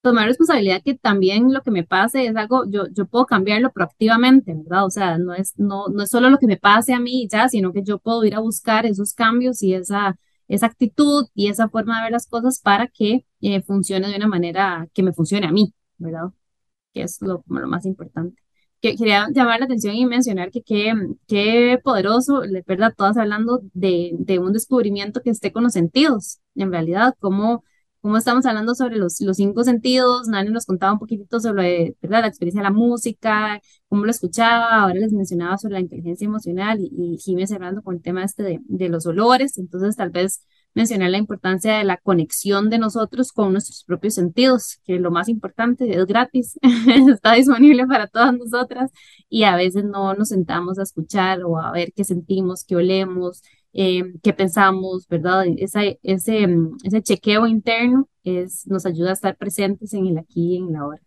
Tomar 0.00 0.26
responsabilidad 0.26 0.80
que 0.84 0.94
también 0.94 1.52
lo 1.52 1.60
que 1.62 1.72
me 1.72 1.84
pase 1.84 2.26
es 2.26 2.36
algo, 2.36 2.64
yo, 2.70 2.84
yo 2.92 3.06
puedo 3.06 3.26
cambiarlo 3.26 3.72
proactivamente, 3.72 4.54
¿verdad? 4.54 4.86
O 4.86 4.90
sea, 4.90 5.18
no 5.18 5.34
es, 5.34 5.58
no, 5.58 5.88
no 5.88 6.04
es 6.04 6.10
solo 6.10 6.30
lo 6.30 6.38
que 6.38 6.46
me 6.46 6.56
pase 6.56 6.94
a 6.94 7.00
mí 7.00 7.26
ya, 7.30 7.48
sino 7.48 7.72
que 7.72 7.82
yo 7.82 7.98
puedo 7.98 8.24
ir 8.24 8.34
a 8.36 8.40
buscar 8.40 8.86
esos 8.86 9.12
cambios 9.12 9.62
y 9.62 9.74
esa, 9.74 10.16
esa 10.46 10.66
actitud 10.66 11.26
y 11.34 11.48
esa 11.48 11.68
forma 11.68 11.96
de 11.98 12.04
ver 12.04 12.12
las 12.12 12.28
cosas 12.28 12.60
para 12.60 12.86
que 12.86 13.26
eh, 13.40 13.60
funcione 13.62 14.08
de 14.08 14.16
una 14.16 14.28
manera 14.28 14.88
que 14.94 15.02
me 15.02 15.12
funcione 15.12 15.46
a 15.46 15.52
mí, 15.52 15.74
¿verdad? 15.98 16.28
Que 16.94 17.02
es 17.02 17.20
lo, 17.22 17.44
lo 17.48 17.68
más 17.68 17.86
importante 17.86 18.42
que 18.80 18.96
quería 18.96 19.26
llamar 19.32 19.58
la 19.60 19.66
atención 19.66 19.94
y 19.94 20.06
mencionar 20.06 20.50
que 20.50 20.62
qué, 20.62 21.78
poderoso, 21.82 22.42
¿verdad? 22.66 22.94
Todas 22.96 23.16
hablando 23.16 23.60
de, 23.72 24.12
de, 24.18 24.38
un 24.38 24.52
descubrimiento 24.52 25.20
que 25.20 25.30
esté 25.30 25.52
con 25.52 25.64
los 25.64 25.72
sentidos, 25.72 26.40
en 26.54 26.70
realidad, 26.70 27.14
cómo, 27.18 27.64
cómo 28.00 28.16
estamos 28.16 28.46
hablando 28.46 28.74
sobre 28.74 28.96
los, 28.96 29.20
los 29.20 29.36
cinco 29.36 29.64
sentidos, 29.64 30.28
Nani 30.28 30.50
nos 30.50 30.66
contaba 30.66 30.92
un 30.92 30.98
poquitito 31.00 31.40
sobre, 31.40 31.96
¿verdad? 32.00 32.22
La 32.22 32.28
experiencia 32.28 32.60
de 32.60 32.64
la 32.64 32.70
música, 32.70 33.60
cómo 33.88 34.04
lo 34.04 34.10
escuchaba, 34.10 34.82
ahora 34.82 34.94
les 34.94 35.12
mencionaba 35.12 35.58
sobre 35.58 35.74
la 35.74 35.80
inteligencia 35.80 36.26
emocional 36.26 36.78
y, 36.80 36.90
y 37.14 37.18
Jiménez 37.18 37.50
cerrando 37.50 37.82
con 37.82 37.96
el 37.96 38.02
tema 38.02 38.24
este 38.24 38.42
de, 38.44 38.60
de 38.64 38.88
los 38.88 39.06
olores, 39.06 39.58
entonces 39.58 39.96
tal 39.96 40.10
vez 40.10 40.44
mencionar 40.78 41.10
la 41.10 41.18
importancia 41.18 41.76
de 41.76 41.84
la 41.84 41.96
conexión 41.96 42.70
de 42.70 42.78
nosotros 42.78 43.32
con 43.32 43.52
nuestros 43.52 43.82
propios 43.84 44.14
sentidos, 44.14 44.78
que 44.84 45.00
lo 45.00 45.10
más 45.10 45.28
importante 45.28 45.90
es 45.90 46.06
gratis, 46.06 46.56
está 47.12 47.32
disponible 47.34 47.84
para 47.86 48.06
todas 48.06 48.32
nosotras 48.32 48.92
y 49.28 49.42
a 49.42 49.56
veces 49.56 49.84
no 49.84 50.14
nos 50.14 50.28
sentamos 50.28 50.78
a 50.78 50.84
escuchar 50.84 51.42
o 51.42 51.58
a 51.58 51.72
ver 51.72 51.92
qué 51.94 52.04
sentimos, 52.04 52.64
qué 52.64 52.76
olemos, 52.76 53.42
eh, 53.72 54.04
qué 54.22 54.32
pensamos, 54.32 55.08
¿verdad? 55.08 55.46
Esa, 55.56 55.82
ese, 56.02 56.46
ese 56.84 57.02
chequeo 57.02 57.48
interno 57.48 58.08
es, 58.22 58.64
nos 58.68 58.86
ayuda 58.86 59.10
a 59.10 59.14
estar 59.14 59.36
presentes 59.36 59.92
en 59.94 60.06
el 60.06 60.18
aquí 60.18 60.54
y 60.54 60.56
en 60.58 60.72
la 60.72 60.86
hora. 60.86 61.02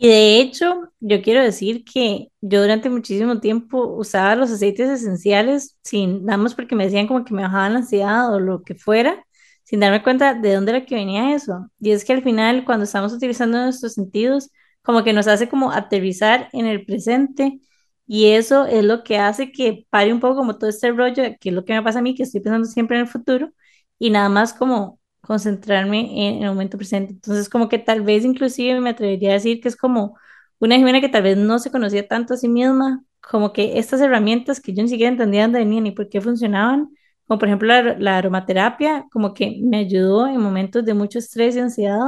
Y 0.00 0.06
de 0.08 0.40
hecho, 0.40 0.92
yo 1.00 1.22
quiero 1.22 1.42
decir 1.42 1.84
que 1.84 2.28
yo 2.40 2.60
durante 2.62 2.88
muchísimo 2.88 3.40
tiempo 3.40 3.84
usaba 3.96 4.36
los 4.36 4.50
aceites 4.50 4.88
esenciales 4.88 5.76
sin, 5.82 6.24
nada 6.24 6.44
porque 6.54 6.76
me 6.76 6.84
decían 6.84 7.08
como 7.08 7.24
que 7.24 7.34
me 7.34 7.42
bajaban 7.42 7.72
la 7.72 7.80
ansiedad 7.80 8.32
o 8.32 8.38
lo 8.38 8.62
que 8.62 8.76
fuera, 8.76 9.24
sin 9.64 9.80
darme 9.80 10.02
cuenta 10.04 10.34
de 10.34 10.54
dónde 10.54 10.70
era 10.72 10.86
que 10.86 10.94
venía 10.94 11.34
eso. 11.34 11.68
Y 11.80 11.90
es 11.90 12.04
que 12.04 12.12
al 12.12 12.22
final, 12.22 12.64
cuando 12.64 12.84
estamos 12.84 13.12
utilizando 13.12 13.58
nuestros 13.60 13.94
sentidos, 13.94 14.50
como 14.82 15.02
que 15.02 15.12
nos 15.12 15.26
hace 15.26 15.48
como 15.48 15.72
aterrizar 15.72 16.48
en 16.52 16.66
el 16.66 16.86
presente 16.86 17.58
y 18.06 18.28
eso 18.28 18.66
es 18.66 18.84
lo 18.84 19.02
que 19.04 19.18
hace 19.18 19.50
que 19.52 19.86
pare 19.90 20.12
un 20.12 20.20
poco 20.20 20.36
como 20.36 20.58
todo 20.58 20.70
este 20.70 20.92
rollo, 20.92 21.24
que 21.40 21.48
es 21.50 21.54
lo 21.54 21.64
que 21.64 21.74
me 21.74 21.82
pasa 21.82 21.98
a 21.98 22.02
mí, 22.02 22.14
que 22.14 22.22
estoy 22.22 22.40
pensando 22.40 22.68
siempre 22.68 22.96
en 22.96 23.02
el 23.02 23.08
futuro 23.08 23.52
y 23.98 24.10
nada 24.10 24.28
más 24.28 24.54
como 24.54 25.00
concentrarme 25.22 26.28
en 26.28 26.42
el 26.42 26.48
momento 26.50 26.78
presente. 26.78 27.12
Entonces, 27.14 27.48
como 27.48 27.68
que 27.68 27.78
tal 27.78 28.02
vez 28.02 28.24
inclusive 28.24 28.80
me 28.80 28.90
atrevería 28.90 29.30
a 29.30 29.32
decir 29.34 29.60
que 29.60 29.68
es 29.68 29.76
como 29.76 30.16
una 30.58 30.76
Jimena 30.76 31.00
que 31.00 31.08
tal 31.08 31.22
vez 31.22 31.36
no 31.36 31.58
se 31.58 31.70
conocía 31.70 32.06
tanto 32.08 32.34
a 32.34 32.36
sí 32.36 32.48
misma, 32.48 33.04
como 33.20 33.52
que 33.52 33.78
estas 33.78 34.00
herramientas 34.00 34.60
que 34.60 34.72
yo 34.74 34.82
ni 34.82 34.88
siquiera 34.88 35.10
entendía 35.12 35.42
dónde 35.42 35.58
venían 35.60 35.84
ni 35.84 35.92
por 35.92 36.08
qué 36.08 36.20
funcionaban, 36.20 36.88
como 37.26 37.38
por 37.38 37.48
ejemplo 37.48 37.68
la, 37.68 37.82
la 37.98 38.18
aromaterapia, 38.18 39.06
como 39.12 39.34
que 39.34 39.58
me 39.62 39.78
ayudó 39.78 40.26
en 40.26 40.40
momentos 40.40 40.84
de 40.84 40.94
mucho 40.94 41.18
estrés 41.18 41.56
y 41.56 41.60
ansiedad 41.60 41.98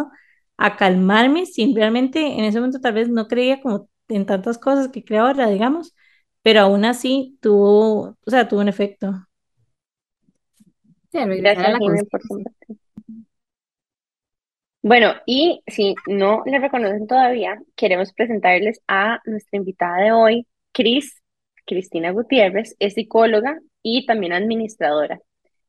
a 0.56 0.76
calmarme 0.76 1.46
sin 1.46 1.74
realmente 1.74 2.20
en 2.38 2.44
ese 2.44 2.58
momento 2.60 2.80
tal 2.80 2.94
vez 2.94 3.08
no 3.08 3.28
creía 3.28 3.60
como 3.60 3.88
en 4.08 4.26
tantas 4.26 4.58
cosas 4.58 4.88
que 4.88 5.04
creo 5.04 5.26
ahora, 5.26 5.48
digamos, 5.48 5.94
pero 6.42 6.60
aún 6.60 6.84
así 6.84 7.38
tuvo, 7.40 8.16
o 8.26 8.30
sea, 8.30 8.48
tuvo 8.48 8.60
un 8.60 8.68
efecto. 8.68 9.12
Sí, 11.12 11.18
Gracias, 11.18 11.66
a 11.66 11.70
la 11.70 11.78
por 11.78 11.96
bueno, 14.82 15.14
y 15.26 15.62
si 15.66 15.94
no 16.06 16.42
le 16.46 16.58
reconocen 16.58 17.06
todavía, 17.06 17.60
queremos 17.76 18.12
presentarles 18.12 18.80
a 18.88 19.20
nuestra 19.24 19.58
invitada 19.58 20.02
de 20.02 20.12
hoy, 20.12 20.46
Cris, 20.72 21.22
Cristina 21.66 22.10
Gutiérrez, 22.12 22.76
es 22.78 22.94
psicóloga 22.94 23.58
y 23.82 24.06
también 24.06 24.32
administradora. 24.32 25.20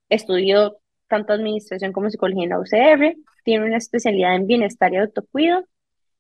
Estudió 0.10 0.78
tanto 1.08 1.34
administración 1.34 1.92
como 1.92 2.10
psicología 2.10 2.44
en 2.44 2.50
la 2.50 2.60
UCR, 2.60 3.16
tiene 3.44 3.66
una 3.66 3.78
especialidad 3.78 4.36
en 4.36 4.48
bienestar 4.48 4.94
y 4.94 4.98
autocuido, 4.98 5.66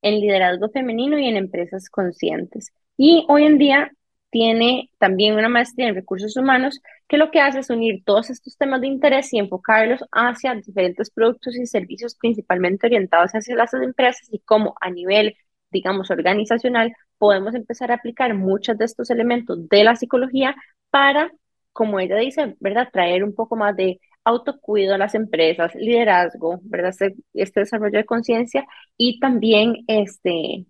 en 0.01 0.19
liderazgo 0.19 0.69
femenino 0.69 1.17
y 1.17 1.27
en 1.27 1.38
empresas 1.38 1.89
conscientes. 1.89 2.71
Y 2.97 3.25
hoy 3.30 3.45
en 3.45 3.58
día 3.58 3.91
tiene 4.32 4.89
también 4.98 5.36
una 5.36 5.50
maestría 5.50 5.89
en 5.89 5.96
recursos 5.96 6.36
humanos 6.38 6.82
que 7.08 7.17
lo 7.17 7.30
que 7.32 7.41
hace 7.41 7.60
es 7.60 7.70
unir 7.70 8.04
todos 8.06 8.30
estos 8.30 8.58
temas 8.58 8.82
de 8.82 8.88
interés 8.88 9.34
y 9.34 9.39
enfocarlos 9.39 10.02
hacia 10.12 10.56
diferentes 10.56 11.12
productos 11.12 11.56
y 11.58 11.65
servicios 11.67 12.15
principalmente 12.15 12.88
orientados 12.88 13.32
hacia 13.34 13.56
las 13.56 13.74
empresas 13.74 14.28
y 14.32 14.39
cómo 14.39 14.76
a 14.82 14.89
nivel, 14.89 15.36
digamos, 15.72 16.10
organizacional 16.12 16.94
podemos 17.17 17.54
empezar 17.56 17.91
a 17.91 17.96
aplicar 17.96 18.34
muchos 18.34 18.78
de 18.78 18.86
estos 18.86 19.10
elementos 19.12 19.67
de 19.70 19.84
la 19.84 19.96
psicología 19.96 20.56
para, 20.89 21.32
como 21.74 22.00
ella 22.00 22.15
dice, 22.17 22.56
¿verdad?, 22.60 22.89
traer 22.91 23.24
un 23.24 23.36
poco 23.36 23.56
más 23.56 23.76
de 23.76 24.00
autocuido 24.24 24.96
a 24.96 24.98
las 24.98 25.15
empresas, 25.15 25.76
liderazgo, 25.76 26.60
¿verdad?, 26.63 26.91
este, 26.91 27.15
este 27.34 27.62
desarrollo 27.62 27.98
de 27.98 28.06
conciencia 28.06 28.65
y 28.98 29.20
también 29.20 29.84
este 29.88 30.65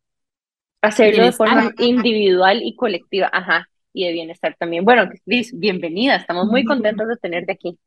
hacerlo 0.81 1.25
de 1.25 1.31
forma 1.31 1.71
individual 1.77 2.61
y 2.63 2.75
colectiva, 2.75 3.29
ajá, 3.31 3.69
y 3.93 4.05
de 4.05 4.13
bienestar 4.13 4.55
también. 4.57 4.85
Bueno, 4.85 5.09
Cris, 5.25 5.57
bienvenida, 5.57 6.15
estamos 6.15 6.47
muy 6.47 6.63
contentos 6.63 7.07
de 7.07 7.17
tenerte 7.17 7.51
aquí. 7.51 7.77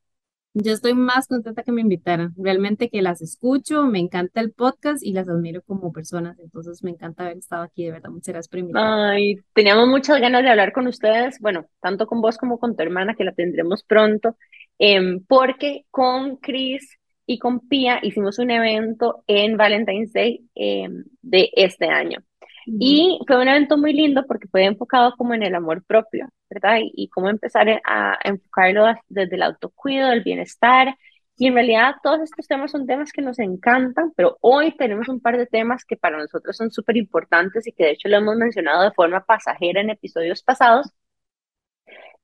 Yo 0.57 0.73
estoy 0.73 0.95
más 0.95 1.27
contenta 1.27 1.65
que 1.65 1.73
me 1.73 1.81
invitaran. 1.81 2.33
Realmente 2.37 2.89
que 2.89 3.03
las 3.03 3.21
escucho, 3.21 3.87
me 3.87 3.99
encanta 3.99 4.41
el 4.41 4.53
podcast 4.53 5.03
y 5.03 5.13
las 5.13 5.29
admiro 5.29 5.63
como 5.63 5.93
personas. 5.93 6.39
Entonces 6.39 6.85
me 6.85 6.93
encanta 6.93 7.25
haber 7.25 7.39
estado 7.39 7.65
aquí, 7.65 7.85
de 7.85 7.91
verdad. 7.91 8.11
Muchas 8.11 8.35
gracias 8.35 8.49
por 8.49 8.61
invitarme. 8.61 8.89
Ay, 8.89 9.37
teníamos 9.53 9.89
muchas 9.89 10.21
ganas 10.21 10.45
de 10.45 10.51
hablar 10.51 10.73
con 10.73 10.87
ustedes, 10.87 11.41
bueno, 11.41 11.67
tanto 11.81 12.07
con 12.07 12.21
vos 12.21 12.39
como 12.39 12.61
con 12.61 12.77
tu 12.77 12.83
hermana, 12.85 13.17
que 13.17 13.25
la 13.25 13.33
tendremos 13.33 13.83
pronto, 13.83 14.37
em, 14.79 15.25
porque 15.27 15.87
con 15.91 16.37
Cris 16.37 16.99
y 17.27 17.41
con 17.41 17.59
Pia 17.67 17.99
hicimos 18.01 18.39
un 18.39 18.53
evento 18.53 19.25
en 19.27 19.57
Valentine's 19.57 20.13
Day 20.13 20.49
em, 20.55 21.03
de 21.21 21.51
este 21.57 21.87
año. 21.87 22.19
Y 22.67 23.19
fue 23.27 23.41
un 23.41 23.49
evento 23.49 23.77
muy 23.77 23.93
lindo 23.93 24.25
porque 24.27 24.49
fue 24.49 24.65
enfocado 24.65 25.15
como 25.17 25.35
en 25.35 25.43
el 25.43 25.55
amor 25.55 25.85
propio, 25.85 26.29
¿verdad? 26.49 26.79
Y, 26.83 27.09
cómo 27.09 27.29
empezar 27.29 27.69
a 27.85 28.19
enfocarlo 28.25 28.87
desde 29.09 29.37
el 29.37 29.43
autocuido, 29.43 30.13
el 30.13 30.23
bienestar. 30.23 30.97
Y 31.37 31.49
en 31.49 31.55
realidad 31.55 31.97
todos 32.03 32.21
estos 32.21 32.47
temas 32.47 32.71
son 32.71 32.87
temas 32.87 33.13
que 33.13 33.23
nos 33.23 33.39
encantan, 33.41 34.13
pero 34.17 34.39
hoy 34.41 34.77
tenemos 34.77 35.09
un 35.09 35.21
par 35.21 35.37
de 35.37 35.47
temas 35.47 35.85
que 35.85 35.97
para 35.97 36.17
nosotros 36.19 36.57
son 36.57 36.71
súper 36.71 36.97
importantes 36.97 37.67
y 37.67 37.73
que 37.73 37.85
de 37.85 37.91
hecho 37.93 38.09
lo 38.09 38.19
hemos 38.19 38.37
mencionado 38.37 38.85
de 38.85 38.93
forma 38.93 39.25
pasajera 39.25 39.81
en 39.81 39.91
episodios 39.91 40.43
pasados. 40.43 40.93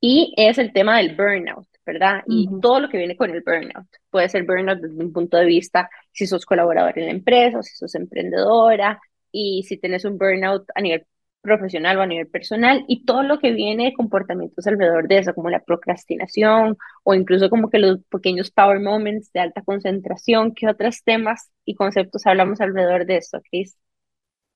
Y 0.01 0.33
es 0.37 0.59
el 0.59 0.73
tema 0.73 0.97
del 0.99 1.15
burnout, 1.15 1.67
¿verdad? 1.85 2.23
Y 2.27 2.49
todo 2.63 2.81
lo 2.81 2.89
que 2.89 2.97
viene 2.97 3.17
con 3.17 3.31
el 3.31 3.43
burnout. 3.43 3.87
Puede 4.11 4.29
ser 4.31 4.45
burnout 4.45 4.79
desde 4.79 5.05
un 5.05 5.13
punto 5.13 5.37
de 5.37 5.45
vista 5.45 5.91
si 6.13 6.27
sos 6.27 6.47
colaborador 6.47 6.99
en 6.99 7.07
la 7.07 7.11
empresa, 7.11 7.59
o 7.59 7.63
si 7.63 7.77
sos 7.77 7.95
emprendedora, 7.95 8.99
y 9.33 9.65
si 9.65 9.79
tienes 9.79 10.05
un 10.05 10.19
burnout 10.19 10.65
a 10.75 10.81
nivel 10.81 11.07
profesional 11.43 11.99
o 11.99 12.03
a 12.03 12.07
nivel 12.07 12.29
personal 12.29 12.85
y 12.89 13.05
todo 13.05 13.23
lo 13.23 13.39
que 13.39 13.53
viene 13.53 13.85
de 13.87 13.95
comportamientos 13.95 14.67
alrededor 14.67 15.09
de 15.09 15.19
eso, 15.19 15.35
como 15.35 15.51
la 15.51 15.65
procrastinación 15.65 16.77
o 17.05 17.15
incluso 17.15 17.49
como 17.51 17.71
que 17.71 17.79
los 17.79 18.01
pequeños 18.11 18.51
power 18.51 18.81
moments 18.81 19.33
de 19.33 19.41
alta 19.41 19.63
concentración, 19.63 20.55
¿qué 20.55 20.69
otros 20.69 21.03
temas 21.05 21.51
y 21.65 21.75
conceptos 21.75 22.27
hablamos 22.27 22.61
alrededor 22.61 23.07
de 23.07 23.19
eso, 23.19 23.41
Chris? 23.51 23.77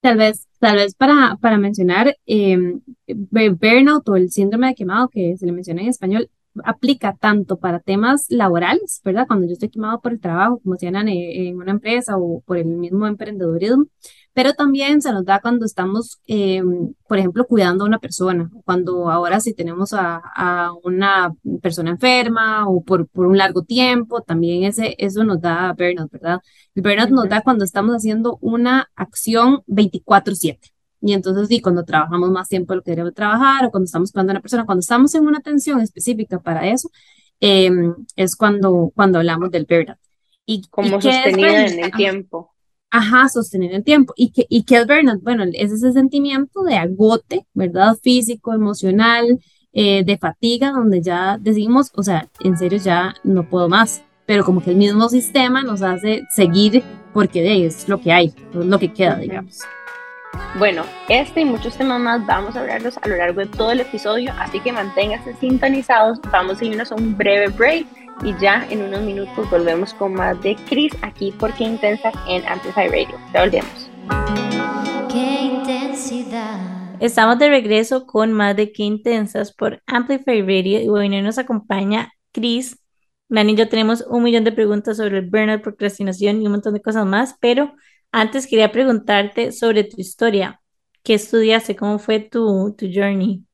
Tal 0.01 0.19
vez, 0.19 0.47
tal 0.59 0.77
vez 0.77 0.95
para, 0.95 1.37
para 1.41 1.57
mencionar, 1.57 2.15
eh, 2.27 2.59
burnout 3.07 4.07
o 4.09 4.17
el 4.17 4.31
síndrome 4.31 4.69
de 4.69 4.75
quemado 4.75 5.09
que 5.09 5.37
se 5.39 5.47
le 5.47 5.53
menciona 5.53 5.81
en 5.83 5.89
español, 5.89 6.31
aplica 6.63 7.15
tanto 7.19 7.59
para 7.59 7.81
temas 7.81 8.27
laborales, 8.29 9.01
¿verdad? 9.03 9.27
Cuando 9.27 9.47
yo 9.47 9.55
estoy 9.55 9.71
quemado 9.71 10.01
por 10.03 10.13
el 10.13 10.21
trabajo, 10.21 10.61
como 10.63 10.77
si 10.77 10.87
en, 10.87 10.97
en 11.09 11.57
una 11.57 11.73
empresa 11.73 12.17
o 12.19 12.43
por 12.43 12.59
el 12.59 12.67
mismo 12.67 13.07
emprendedorismo, 13.07 13.87
pero 14.35 14.53
también 14.53 15.01
se 15.01 15.13
nos 15.13 15.25
da 15.25 15.41
cuando 15.41 15.65
estamos, 15.65 16.21
eh, 16.27 16.61
por 17.09 17.19
ejemplo, 17.19 17.47
cuidando 17.47 17.85
a 17.85 17.87
una 17.87 18.01
persona, 18.01 18.51
cuando 18.65 19.09
ahora 19.09 19.39
si 19.39 19.55
tenemos 19.55 19.93
a, 19.93 20.21
a 20.35 20.73
una 20.83 21.33
persona 21.63 21.91
enferma 21.91 22.69
o 22.69 22.83
por, 22.83 23.07
por, 23.09 23.27
un 23.27 23.39
largo 23.39 23.63
tiempo, 23.63 24.23
también 24.23 24.65
ese, 24.65 24.97
eso 24.99 25.23
nos 25.23 25.41
da 25.41 25.73
burnout, 25.73 26.11
¿verdad? 26.11 26.41
El 26.75 26.83
burnout 26.83 27.11
nos 27.11 27.29
da 27.29 27.43
cuando 27.43 27.65
estamos 27.65 27.95
haciendo 27.95 28.39
una 28.41 28.91
acción 28.97 29.63
24/7. 29.69 30.73
Y 31.01 31.13
entonces, 31.13 31.49
sí, 31.49 31.61
cuando 31.61 31.85
trabajamos 31.85 32.31
más 32.31 32.49
tiempo 32.49 32.73
de 32.73 32.79
lo 32.79 32.83
que 32.83 32.91
debemos 32.91 33.15
trabajar 33.15 33.67
o 33.67 33.71
cuando 33.71 33.85
estamos 33.85 34.11
cuidando 34.11 34.33
a 34.33 34.35
una 34.35 34.41
persona, 34.41 34.67
cuando 34.67 34.81
estamos 34.81 35.15
en 35.15 35.27
una 35.27 35.39
atención 35.39 35.81
específica 35.81 36.41
para 36.41 36.67
eso, 36.69 36.91
eh, 37.41 37.71
es 38.17 38.35
cuando, 38.35 38.91
cuando 38.95 39.19
hablamos 39.19 39.51
del 39.51 39.67
burnout. 39.69 39.99
Y, 40.47 40.63
Como 40.71 41.01
sostenida 41.01 41.67
en 41.67 41.85
el 41.85 41.93
tiempo. 41.93 42.54
Ajá, 42.97 43.29
sostener 43.29 43.73
el 43.75 43.83
tiempo. 43.83 44.15
¿Y 44.17 44.31
qué, 44.31 44.47
y 44.49 44.63
qué 44.63 44.77
es 44.77 44.87
burnout? 44.87 45.21
Bueno, 45.21 45.43
es 45.53 45.73
ese 45.73 45.91
sentimiento 45.91 46.63
de 46.63 46.77
agote, 46.77 47.45
¿verdad? 47.53 47.97
Físico, 48.01 48.55
emocional, 48.55 49.41
eh, 49.73 50.05
de 50.05 50.17
fatiga, 50.17 50.71
donde 50.71 51.03
ya 51.03 51.37
decimos, 51.41 51.91
o 51.97 52.05
sea, 52.05 52.29
en 52.39 52.57
serio 52.57 52.79
ya 52.79 53.13
no 53.25 53.51
puedo 53.51 53.69
más. 53.69 54.05
Pero 54.27 54.45
como 54.45 54.63
que 54.63 54.71
el 54.71 54.77
mismo 54.77 55.09
sistema 55.09 55.65
nos 55.65 55.83
hace 55.83 56.23
seguir 56.37 56.85
porque 57.13 57.43
de 57.43 57.67
es 57.67 57.89
lo 57.89 58.01
que 58.01 58.13
hay, 58.13 58.33
lo 58.53 58.79
que 58.79 58.93
queda, 58.93 59.17
digamos. 59.17 59.59
Bueno, 60.57 60.85
este 61.09 61.41
y 61.41 61.45
muchos 61.45 61.77
temas 61.77 62.01
más 62.01 62.25
vamos 62.25 62.55
a 62.55 62.61
hablarlos 62.61 62.97
a 62.99 63.09
lo 63.09 63.17
largo 63.17 63.41
de 63.41 63.47
todo 63.47 63.73
el 63.73 63.81
episodio, 63.81 64.33
así 64.39 64.61
que 64.61 64.73
manténganse 64.73 65.35
sintonizados. 65.41 66.21
Vamos 66.31 66.61
a 66.61 66.65
irnos 66.65 66.93
a 66.93 66.95
un 66.95 67.17
breve 67.17 67.49
break 67.49 68.04
y 68.23 68.35
ya 68.39 68.67
en 68.71 68.83
unos 68.83 69.03
minutos 69.03 69.51
volvemos 69.51 69.93
con 69.95 70.15
más 70.15 70.41
de 70.43 70.57
Chris 70.69 70.93
aquí 71.03 71.33
por 71.33 71.53
Qué 71.55 71.65
Intensa 71.65 72.13
en 72.29 72.47
Amplify 72.47 72.89
Radio. 72.89 73.19
Ya 73.33 73.41
volvemos. 73.41 73.91
Qué 75.11 75.43
intensidad. 75.43 76.75
Estamos 77.01 77.39
de 77.39 77.49
regreso 77.49 78.07
con 78.07 78.33
más 78.33 78.57
de 78.57 78.73
Qué 78.73 78.85
Intensas 78.85 79.53
por 79.53 79.83
Amplify 79.87 80.43
Radio 80.43 80.81
y 80.81 80.89
hoy 80.89 81.09
nos 81.09 81.39
acompaña 81.39 82.13
Chris. 82.33 82.79
Nani 83.29 83.53
y 83.53 83.57
yo 83.57 83.69
tenemos 83.69 84.05
un 84.09 84.23
millón 84.23 84.45
de 84.45 84.53
preguntas 84.53 84.99
sobre 84.99 85.19
el 85.19 85.29
burnout, 85.29 85.63
procrastinación 85.63 86.41
y 86.41 86.47
un 86.47 86.53
montón 86.53 86.75
de 86.75 86.83
cosas 86.83 87.07
más, 87.07 87.37
pero 87.41 87.75
antes 88.13 88.47
quería 88.47 88.71
preguntarte 88.71 89.51
sobre 89.51 89.85
tu 89.85 90.01
historia. 90.01 90.61
¿Qué 91.03 91.15
estudiaste? 91.15 91.75
¿Cómo 91.75 91.99
fue 91.99 92.21
tu, 92.21 92.75
tu 92.79 92.87
journey? 92.87 93.45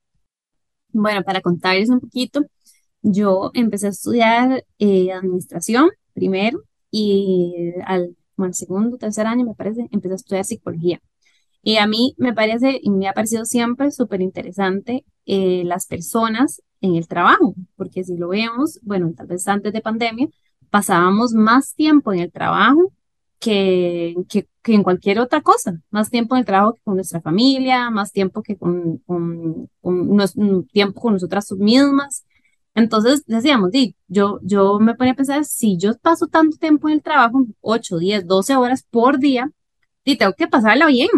Bueno, 0.89 1.23
para 1.23 1.41
contarles 1.41 1.89
un 1.89 1.99
poquito, 1.99 2.41
yo 3.01 3.51
empecé 3.53 3.87
a 3.87 3.89
estudiar 3.91 4.65
eh, 4.79 5.11
administración 5.11 5.89
primero 6.13 6.61
y 6.89 7.73
al, 7.85 8.15
segundo, 8.51 8.97
tercer 8.97 9.27
año 9.27 9.45
me 9.45 9.55
parece, 9.55 9.87
empecé 9.91 10.13
a 10.13 10.15
estudiar 10.15 10.45
psicología. 10.45 11.01
Y 11.63 11.77
a 11.77 11.87
mí 11.87 12.15
me 12.17 12.33
parece 12.33 12.79
y 12.81 12.89
me 12.89 13.07
ha 13.07 13.13
parecido 13.13 13.45
siempre 13.45 13.91
súper 13.91 14.21
interesante 14.21 15.05
eh, 15.25 15.63
las 15.65 15.85
personas 15.85 16.61
en 16.81 16.95
el 16.95 17.07
trabajo, 17.07 17.53
porque 17.75 18.03
si 18.03 18.17
lo 18.17 18.29
vemos, 18.29 18.79
bueno, 18.81 19.13
tal 19.15 19.27
vez 19.27 19.47
antes 19.47 19.71
de 19.71 19.81
pandemia, 19.81 20.27
pasábamos 20.71 21.33
más 21.33 21.75
tiempo 21.75 22.13
en 22.13 22.19
el 22.19 22.31
trabajo 22.31 22.91
que, 23.39 24.15
que, 24.29 24.47
en 24.65 24.83
cualquier 24.83 25.19
otra 25.19 25.41
cosa, 25.41 25.79
más 25.91 26.09
tiempo 26.09 26.35
en 26.35 26.39
el 26.39 26.45
trabajo 26.45 26.75
que 26.75 26.81
con 26.83 26.95
nuestra 26.95 27.21
familia, 27.21 27.89
más 27.89 28.11
tiempo 28.11 28.41
que 28.41 28.57
con, 28.57 28.97
con, 28.99 29.69
con 29.81 30.67
tiempo 30.71 31.01
con 31.01 31.13
nosotras 31.13 31.51
mismas. 31.53 32.25
Entonces 32.73 33.23
decíamos, 33.27 33.71
di, 33.71 33.95
yo, 34.07 34.39
yo 34.43 34.79
me 34.79 34.95
ponía 34.95 35.13
a 35.13 35.15
pensar, 35.15 35.43
si 35.45 35.77
yo 35.77 35.97
paso 35.97 36.27
tanto 36.27 36.57
tiempo 36.57 36.87
en 36.87 36.95
el 36.95 37.03
trabajo, 37.03 37.45
8, 37.61 37.97
10, 37.99 38.27
12 38.27 38.55
horas 38.55 38.83
por 38.89 39.19
día, 39.19 39.51
di, 40.05 40.17
tengo 40.17 40.33
que 40.33 40.47
pasarla 40.47 40.87
bien. 40.87 41.09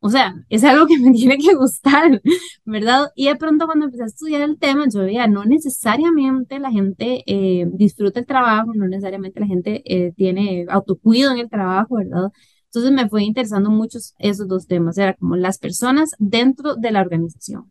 O 0.00 0.10
sea, 0.10 0.34
es 0.50 0.62
algo 0.64 0.86
que 0.86 0.98
me 0.98 1.10
tiene 1.12 1.38
que 1.38 1.54
gustar, 1.54 2.20
¿verdad? 2.64 3.08
Y 3.16 3.28
de 3.28 3.36
pronto 3.36 3.66
cuando 3.66 3.86
empecé 3.86 4.02
a 4.04 4.06
estudiar 4.06 4.42
el 4.42 4.58
tema, 4.58 4.86
yo 4.92 5.00
veía, 5.00 5.26
no 5.26 5.44
necesariamente 5.46 6.58
la 6.58 6.70
gente 6.70 7.22
eh, 7.26 7.66
disfruta 7.72 8.20
el 8.20 8.26
trabajo, 8.26 8.72
no 8.74 8.86
necesariamente 8.86 9.40
la 9.40 9.46
gente 9.46 9.82
eh, 9.86 10.12
tiene 10.14 10.66
autocuido 10.68 11.32
en 11.32 11.38
el 11.38 11.48
trabajo, 11.48 11.96
¿verdad? 11.96 12.30
Entonces 12.66 12.92
me 12.92 13.08
fue 13.08 13.22
interesando 13.24 13.70
mucho 13.70 13.98
esos 14.18 14.48
dos 14.48 14.66
temas, 14.66 14.98
era 14.98 15.14
como 15.14 15.36
las 15.36 15.58
personas 15.58 16.10
dentro 16.18 16.74
de 16.76 16.90
la 16.90 17.00
organización. 17.00 17.70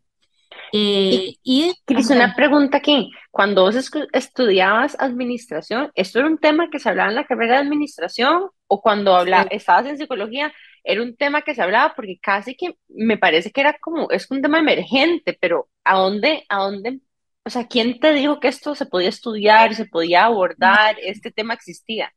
Eh, 0.76 1.36
y, 1.44 1.72
Cris, 1.84 2.10
una 2.10 2.34
pregunta 2.34 2.78
aquí. 2.78 3.12
Cuando 3.30 3.62
vos 3.62 3.76
estudiabas 4.12 4.96
administración, 4.98 5.92
¿esto 5.94 6.18
era 6.18 6.26
un 6.26 6.38
tema 6.38 6.68
que 6.68 6.80
se 6.80 6.88
hablaba 6.88 7.10
en 7.10 7.14
la 7.14 7.26
carrera 7.26 7.54
de 7.54 7.60
administración 7.60 8.48
o 8.66 8.80
cuando 8.80 9.14
hablaba, 9.14 9.44
estabas 9.50 9.86
en 9.86 9.98
psicología? 9.98 10.52
era 10.84 11.02
un 11.02 11.16
tema 11.16 11.42
que 11.42 11.54
se 11.54 11.62
hablaba 11.62 11.94
porque 11.96 12.18
casi 12.20 12.54
que 12.54 12.76
me 12.88 13.16
parece 13.16 13.50
que 13.50 13.62
era 13.62 13.76
como, 13.80 14.10
es 14.10 14.30
un 14.30 14.42
tema 14.42 14.58
emergente, 14.58 15.36
pero 15.40 15.68
¿a 15.82 15.96
dónde, 15.96 16.44
a 16.50 16.58
dónde, 16.58 17.00
o 17.42 17.50
sea, 17.50 17.66
quién 17.66 17.98
te 17.98 18.12
dijo 18.12 18.38
que 18.38 18.48
esto 18.48 18.74
se 18.74 18.86
podía 18.86 19.08
estudiar, 19.08 19.74
se 19.74 19.86
podía 19.86 20.26
abordar, 20.26 20.96
este 21.02 21.32
tema 21.32 21.54
existía? 21.54 22.12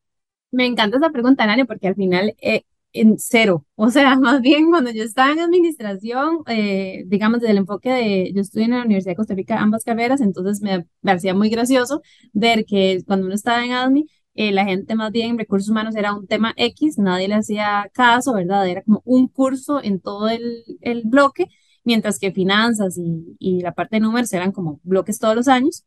Me 0.51 0.65
encanta 0.65 0.97
esa 0.97 1.09
pregunta, 1.11 1.45
Nani, 1.45 1.63
porque 1.63 1.87
al 1.87 1.95
final, 1.95 2.35
eh, 2.41 2.63
en 2.93 3.17
cero, 3.19 3.65
o 3.76 3.89
sea, 3.89 4.15
más 4.19 4.41
bien 4.41 4.69
cuando 4.69 4.91
yo 4.91 5.04
estaba 5.04 5.32
en 5.32 5.39
administración, 5.39 6.39
eh, 6.47 7.04
digamos, 7.08 7.41
desde 7.41 7.52
el 7.52 7.58
enfoque 7.60 7.89
de, 7.91 8.32
yo 8.34 8.41
estudié 8.41 8.65
en 8.65 8.71
la 8.71 8.84
Universidad 8.84 9.12
de 9.13 9.17
Costa 9.17 9.36
Rica 9.36 9.60
ambas 9.60 9.84
carreras, 9.84 10.21
entonces 10.21 10.62
me, 10.62 10.88
parecía 11.02 11.34
muy 11.34 11.50
gracioso 11.50 12.02
ver 12.34 12.65
que 12.65 13.02
cuando 13.06 13.26
uno 13.26 13.36
estaba 13.36 13.63
en 13.65 13.73
admi, 13.73 14.08
eh, 14.36 14.52
la 14.52 14.65
gente 14.65 14.95
más 14.95 15.12
bien 15.12 15.32
en 15.32 15.38
recursos 15.39 15.69
humanos 15.69 15.95
era 15.95 16.13
un 16.13 16.28
tema 16.28 16.54
X, 16.58 16.97
nadie 17.00 17.28
le 17.28 17.36
hacía 17.36 17.89
caso, 17.93 18.34
¿verdad? 18.34 18.67
Era 18.67 18.84
como 18.84 19.02
un 19.04 19.28
curso 19.28 19.82
en 19.84 20.00
todo 20.00 20.30
el, 20.30 20.63
el 20.82 21.04
bloque, 21.06 21.47
mientras 21.84 22.19
que 22.19 22.32
finanzas 22.32 22.97
y, 22.97 23.36
y, 23.39 23.62
la 23.62 23.73
parte 23.73 23.95
de 23.95 24.02
números 24.02 24.32
eran 24.34 24.52
como 24.52 24.80
bloques 24.84 25.19
todos 25.19 25.36
los 25.36 25.47
años. 25.47 25.86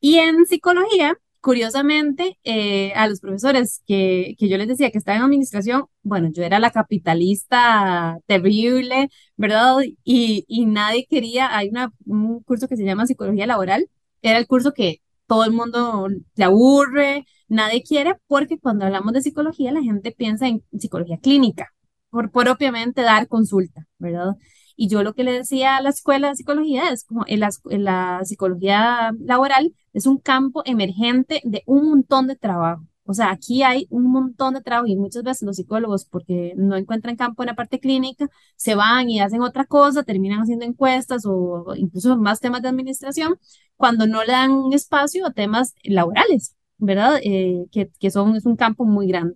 Y 0.00 0.16
en 0.16 0.46
psicología, 0.46 1.18
curiosamente, 1.40 2.38
eh, 2.44 2.92
a 2.94 3.08
los 3.08 3.20
profesores 3.20 3.82
que, 3.86 4.34
que 4.38 4.48
yo 4.48 4.58
les 4.58 4.68
decía 4.68 4.90
que 4.90 4.98
estaba 4.98 5.16
en 5.18 5.24
administración, 5.24 5.86
bueno, 6.02 6.30
yo 6.32 6.42
era 6.42 6.58
la 6.58 6.70
capitalista 6.70 8.18
terrible, 8.26 9.08
¿verdad? 9.36 9.76
Y, 10.04 10.44
y 10.48 10.66
nadie 10.66 11.06
quería, 11.08 11.56
hay 11.56 11.68
una, 11.68 11.92
un 12.06 12.42
curso 12.42 12.68
que 12.68 12.76
se 12.76 12.84
llama 12.84 13.06
psicología 13.06 13.46
laboral, 13.46 13.88
era 14.22 14.38
el 14.38 14.46
curso 14.46 14.72
que 14.72 15.00
todo 15.26 15.44
el 15.44 15.52
mundo 15.52 16.08
le 16.34 16.44
aburre, 16.44 17.24
nadie 17.48 17.82
quiere, 17.82 18.14
porque 18.26 18.58
cuando 18.58 18.84
hablamos 18.86 19.12
de 19.12 19.22
psicología, 19.22 19.72
la 19.72 19.82
gente 19.82 20.12
piensa 20.12 20.48
en 20.48 20.62
psicología 20.78 21.18
clínica, 21.18 21.68
por 22.10 22.30
propiamente 22.32 23.02
dar 23.02 23.28
consulta, 23.28 23.86
¿verdad? 23.98 24.34
Y 24.82 24.88
yo 24.88 25.02
lo 25.02 25.12
que 25.12 25.24
le 25.24 25.32
decía 25.32 25.76
a 25.76 25.82
la 25.82 25.90
escuela 25.90 26.28
de 26.30 26.36
psicología 26.36 26.88
es 26.88 27.04
como 27.04 27.24
en 27.26 27.40
la, 27.40 27.50
en 27.68 27.84
la 27.84 28.20
psicología 28.24 29.12
laboral 29.20 29.74
es 29.92 30.06
un 30.06 30.16
campo 30.16 30.62
emergente 30.64 31.42
de 31.44 31.62
un 31.66 31.90
montón 31.90 32.26
de 32.26 32.34
trabajo. 32.34 32.82
O 33.04 33.12
sea, 33.12 33.30
aquí 33.30 33.62
hay 33.62 33.86
un 33.90 34.10
montón 34.10 34.54
de 34.54 34.62
trabajo 34.62 34.86
y 34.86 34.96
muchas 34.96 35.22
veces 35.22 35.42
los 35.42 35.56
psicólogos, 35.56 36.06
porque 36.06 36.54
no 36.56 36.76
encuentran 36.76 37.16
campo 37.16 37.42
en 37.42 37.48
la 37.48 37.56
parte 37.56 37.78
clínica, 37.78 38.30
se 38.56 38.74
van 38.74 39.10
y 39.10 39.20
hacen 39.20 39.42
otra 39.42 39.66
cosa, 39.66 40.02
terminan 40.02 40.40
haciendo 40.40 40.64
encuestas 40.64 41.24
o 41.26 41.74
incluso 41.76 42.16
más 42.16 42.40
temas 42.40 42.62
de 42.62 42.68
administración, 42.68 43.34
cuando 43.76 44.06
no 44.06 44.24
le 44.24 44.32
dan 44.32 44.72
espacio 44.72 45.26
a 45.26 45.32
temas 45.32 45.74
laborales, 45.84 46.56
¿verdad? 46.78 47.20
Eh, 47.22 47.66
que, 47.70 47.90
que 48.00 48.10
son, 48.10 48.34
es 48.34 48.46
un 48.46 48.56
campo 48.56 48.86
muy 48.86 49.08
grande. 49.08 49.34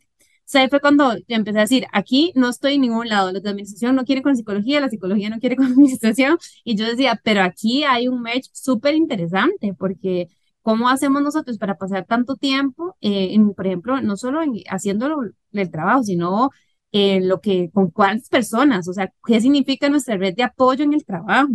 Sea, 0.55 0.69
fue 0.69 0.81
cuando 0.81 1.15
empecé 1.29 1.59
a 1.59 1.63
decir, 1.63 1.87
aquí 1.93 2.33
no 2.35 2.49
estoy 2.49 2.75
en 2.75 2.83
ningún 2.83 3.09
lado, 3.09 3.33
los 3.33 3.43
de 3.43 3.51
administración 3.51 3.97
no 3.97 4.05
quieren 4.05 4.23
con 4.23 4.37
psicología, 4.37 4.81
la 4.81 4.89
psicología 4.89 5.29
no 5.31 5.41
quiere 5.41 5.57
con 5.57 5.67
administración, 5.73 6.39
y 6.65 6.77
yo 6.77 6.87
decía, 6.87 7.21
pero 7.25 7.43
aquí 7.43 7.85
hay 7.85 8.09
un 8.09 8.23
match 8.23 8.47
súper 8.53 8.95
interesante, 8.95 9.75
porque 9.79 10.29
¿Cómo 10.65 10.89
hacemos 10.89 11.21
nosotros 11.21 11.59
para 11.59 11.77
pasar 11.77 12.07
tanto 12.07 12.37
tiempo, 12.37 12.97
eh, 13.03 13.35
en, 13.35 13.53
por 13.53 13.67
ejemplo, 13.67 14.01
no 14.01 14.17
solo 14.17 14.41
en, 14.43 14.55
haciendo 14.71 15.21
el 15.53 15.71
trabajo, 15.71 16.05
sino 16.05 16.53
en 16.91 17.29
lo 17.29 17.43
que, 17.43 17.71
con 17.71 17.91
cuántas 17.91 18.31
personas, 18.31 18.89
o 18.89 18.95
sea, 18.95 19.13
qué 19.27 19.43
significa 19.43 19.91
nuestra 19.91 20.17
red 20.17 20.35
de 20.35 20.43
apoyo 20.43 20.83
en 20.83 20.95
el 20.95 21.05
trabajo, 21.05 21.51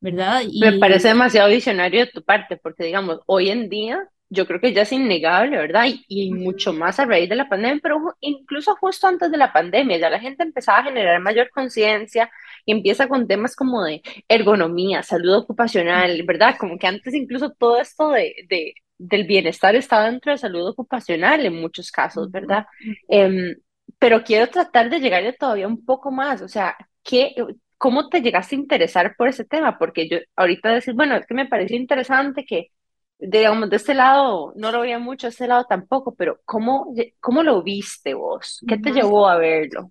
¿verdad? 0.00 0.40
Y, 0.48 0.58
Me 0.58 0.78
parece 0.78 1.08
demasiado 1.08 1.50
visionario 1.50 2.00
de 2.00 2.10
tu 2.10 2.22
parte, 2.24 2.56
porque 2.56 2.84
digamos, 2.84 3.20
hoy 3.26 3.50
en 3.50 3.68
día 3.68 4.08
yo 4.30 4.46
creo 4.46 4.60
que 4.60 4.72
ya 4.72 4.82
es 4.82 4.92
innegable, 4.92 5.58
¿verdad? 5.58 5.86
Y, 6.08 6.32
mucho 6.32 6.72
más 6.72 7.00
a 7.00 7.04
raíz 7.04 7.28
de 7.28 7.36
la 7.36 7.48
pandemia, 7.48 7.80
pero 7.82 8.16
incluso 8.20 8.76
justo 8.76 9.08
antes 9.08 9.30
de 9.30 9.36
la 9.36 9.52
pandemia, 9.52 9.98
ya 9.98 10.08
la 10.10 10.20
gente 10.20 10.44
empezaba 10.44 10.78
a 10.78 10.84
generar 10.84 11.20
mayor 11.20 11.50
conciencia 11.50 12.30
y 12.64 12.72
empieza 12.72 13.08
con 13.08 13.26
temas 13.26 13.56
como 13.56 13.84
de 13.84 14.02
ergonomía, 14.28 15.02
salud 15.02 15.36
ocupacional, 15.38 16.22
¿verdad? 16.24 16.56
Como 16.58 16.78
que 16.78 16.86
antes 16.86 17.12
incluso 17.14 17.50
todo 17.50 17.80
esto 17.80 18.10
de, 18.10 18.34
de 18.48 18.74
del 18.98 19.24
bienestar 19.26 19.74
estaba 19.76 20.10
dentro 20.10 20.30
de 20.32 20.38
salud 20.38 20.68
ocupacional 20.68 21.44
en 21.46 21.60
muchos 21.60 21.90
casos, 21.90 22.30
¿verdad? 22.30 22.66
Em, 23.08 23.56
pero 23.98 24.22
quiero 24.24 24.48
tratar 24.48 24.90
de 24.90 25.00
llegarle 25.00 25.32
todavía 25.32 25.66
un 25.66 25.84
poco 25.84 26.10
más, 26.10 26.42
o 26.42 26.48
sea, 26.48 26.76
¿qué, 27.02 27.34
¿cómo 27.78 28.08
te 28.10 28.20
llegaste 28.22 28.56
a 28.56 28.58
interesar 28.58 29.14
por 29.16 29.28
ese 29.28 29.44
tema? 29.46 29.78
Porque 29.78 30.08
yo 30.08 30.18
ahorita 30.36 30.70
decir, 30.70 30.94
bueno, 30.94 31.16
es 31.16 31.26
que 31.26 31.34
me 31.34 31.46
pareció 31.46 31.76
interesante 31.76 32.44
que 32.44 32.68
digamos, 33.20 33.70
de 33.70 33.76
este 33.76 33.94
lado 33.94 34.52
no 34.56 34.72
lo 34.72 34.80
veía 34.80 34.98
mucho, 34.98 35.26
de 35.26 35.30
este 35.32 35.46
lado 35.48 35.64
tampoco, 35.68 36.14
pero 36.14 36.40
¿cómo, 36.44 36.92
cómo 37.20 37.42
lo 37.42 37.62
viste 37.62 38.14
vos? 38.14 38.64
¿Qué 38.66 38.78
te 38.78 38.92
llevó 38.92 39.28
a 39.28 39.36
verlo? 39.38 39.90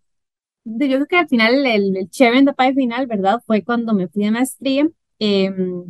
yo 0.65 0.87
creo 0.87 1.07
que 1.07 1.17
al 1.17 1.27
final 1.27 1.65
el, 1.65 1.97
el 1.97 2.09
cherry 2.09 2.45
pie 2.57 2.73
final, 2.73 3.07
¿verdad? 3.07 3.41
Fue 3.45 3.63
cuando 3.63 3.93
me 3.93 4.07
fui 4.07 4.23
de 4.25 4.31
maestría 4.31 4.87
em, 5.19 5.85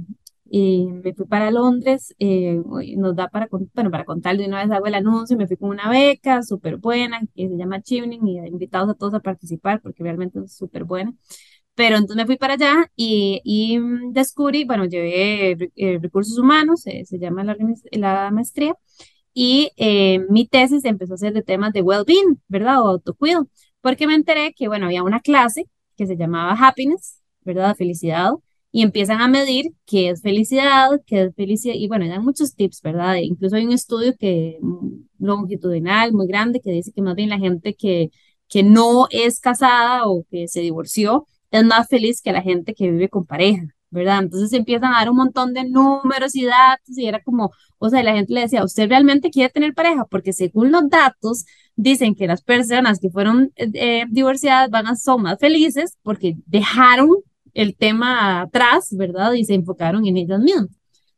y 0.49 0.86
me 0.88 1.13
fui 1.13 1.25
para 1.25 1.52
Londres. 1.52 2.15
eh, 2.19 2.62
nos 2.97 3.15
da 3.15 3.28
para, 3.30 3.47
bueno, 3.52 3.91
para 3.91 4.06
contar 4.06 4.38
de 4.38 4.47
una 4.47 4.62
vez 4.63 4.71
hago 4.71 4.86
el 4.88 4.95
anuncio. 4.95 5.38
Me 5.38 5.47
fui 5.47 5.58
con 5.58 5.69
una 5.69 5.89
beca 5.89 6.43
súper 6.43 6.78
buena 6.78 7.21
que 7.36 7.47
se 7.49 7.58
llama 7.58 7.82
Chivning 7.82 8.25
y 8.28 8.38
invitados 8.47 8.89
a 8.89 8.93
todos 8.95 9.13
a 9.15 9.19
participar 9.19 9.82
porque 9.82 10.04
realmente 10.04 10.39
es 10.39 10.54
súper 10.56 10.84
buena. 10.86 11.13
Pero 11.79 11.95
entonces 11.95 12.17
me 12.17 12.25
fui 12.25 12.35
para 12.35 12.55
allá 12.55 12.91
y, 12.97 13.39
y 13.45 13.79
mm, 13.79 14.11
descubrí, 14.11 14.65
bueno, 14.65 14.83
llevé 14.83 15.51
eh, 15.77 15.97
recursos 16.01 16.37
humanos, 16.37 16.85
eh, 16.87 17.05
se 17.05 17.17
llama 17.17 17.45
la, 17.45 17.55
la 17.91 18.31
maestría, 18.31 18.75
y 19.33 19.71
eh, 19.77 20.19
mi 20.29 20.45
tesis 20.45 20.83
empezó 20.83 21.13
a 21.13 21.17
ser 21.17 21.31
de 21.31 21.41
temas 21.41 21.71
de 21.71 21.81
well-being, 21.81 22.41
¿verdad? 22.49 22.81
O 22.81 22.87
autocuido, 22.89 23.47
porque 23.79 24.07
me 24.07 24.15
enteré 24.15 24.53
que, 24.53 24.67
bueno, 24.67 24.87
había 24.87 25.03
una 25.03 25.21
clase 25.21 25.67
que 25.95 26.05
se 26.05 26.17
llamaba 26.17 26.51
Happiness, 26.59 27.21
¿verdad? 27.45 27.77
Felicidad, 27.77 28.33
y 28.73 28.81
empiezan 28.83 29.21
a 29.21 29.29
medir 29.29 29.71
qué 29.85 30.09
es 30.09 30.21
felicidad, 30.21 30.89
qué 31.05 31.23
es 31.23 31.35
felicidad, 31.35 31.75
y 31.77 31.87
bueno, 31.87 32.05
dan 32.09 32.25
muchos 32.25 32.55
tips, 32.55 32.81
¿verdad? 32.81 33.15
E 33.15 33.23
incluso 33.23 33.55
hay 33.55 33.65
un 33.65 33.71
estudio 33.71 34.13
que 34.19 34.57
mm, 34.61 34.89
longitudinal 35.19 36.11
muy 36.11 36.27
grande 36.27 36.59
que 36.59 36.71
dice 36.71 36.91
que 36.91 37.01
más 37.01 37.15
bien 37.15 37.29
la 37.29 37.39
gente 37.39 37.73
que, 37.73 38.09
que 38.49 38.63
no 38.63 39.07
es 39.11 39.39
casada 39.39 40.07
o 40.07 40.25
que 40.29 40.49
se 40.49 40.59
divorció 40.59 41.25
es 41.51 41.63
más 41.65 41.88
feliz 41.88 42.21
que 42.21 42.31
la 42.31 42.41
gente 42.41 42.73
que 42.73 42.91
vive 42.91 43.09
con 43.09 43.25
pareja, 43.25 43.63
¿verdad? 43.89 44.19
Entonces 44.19 44.53
empiezan 44.53 44.93
a 44.93 44.99
dar 44.99 45.09
un 45.09 45.17
montón 45.17 45.53
de 45.53 45.63
números 45.63 46.35
y 46.35 46.45
datos 46.45 46.97
y 46.97 47.07
era 47.07 47.21
como, 47.23 47.51
o 47.77 47.89
sea, 47.89 48.03
la 48.03 48.13
gente 48.13 48.33
le 48.33 48.41
decía, 48.41 48.63
¿usted 48.63 48.89
realmente 48.89 49.29
quiere 49.29 49.49
tener 49.49 49.73
pareja? 49.73 50.05
Porque 50.05 50.33
según 50.33 50.71
los 50.71 50.89
datos 50.89 51.45
dicen 51.75 52.15
que 52.15 52.27
las 52.27 52.41
personas 52.43 52.99
que 52.99 53.09
fueron 53.09 53.51
eh, 53.55 53.69
eh, 53.73 54.05
divorciadas 54.09 54.69
van 54.69 54.88
a 54.88 54.95
son 54.95 55.23
más 55.23 55.39
felices 55.39 55.97
porque 56.03 56.35
dejaron 56.45 57.09
el 57.53 57.75
tema 57.75 58.41
atrás, 58.41 58.89
¿verdad? 58.91 59.33
Y 59.33 59.45
se 59.45 59.53
enfocaron 59.55 60.05
en 60.05 60.17
ellas 60.17 60.39
mismas. 60.39 60.69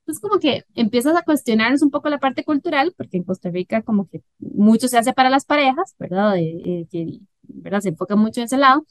Entonces, 0.01 0.21
como 0.21 0.39
que 0.39 0.63
empiezas 0.75 1.15
a 1.15 1.21
cuestionarnos 1.21 1.81
un 1.83 1.91
poco 1.91 2.09
la 2.09 2.19
parte 2.19 2.43
cultural, 2.43 2.93
porque 2.97 3.17
en 3.17 3.23
Costa 3.23 3.49
Rica 3.49 3.81
como 3.83 4.07
que 4.09 4.21
mucho 4.39 4.87
se 4.87 4.97
hace 4.97 5.13
para 5.13 5.29
las 5.29 5.45
parejas, 5.45 5.95
¿verdad? 5.99 6.37
Eh, 6.37 6.61
eh, 6.65 6.87
que, 6.91 7.19
¿verdad? 7.43 7.81
Se 7.81 7.89
enfoca 7.89 8.15
mucho 8.15 8.41
en 8.41 8.45
ese 8.45 8.57
lado. 8.57 8.85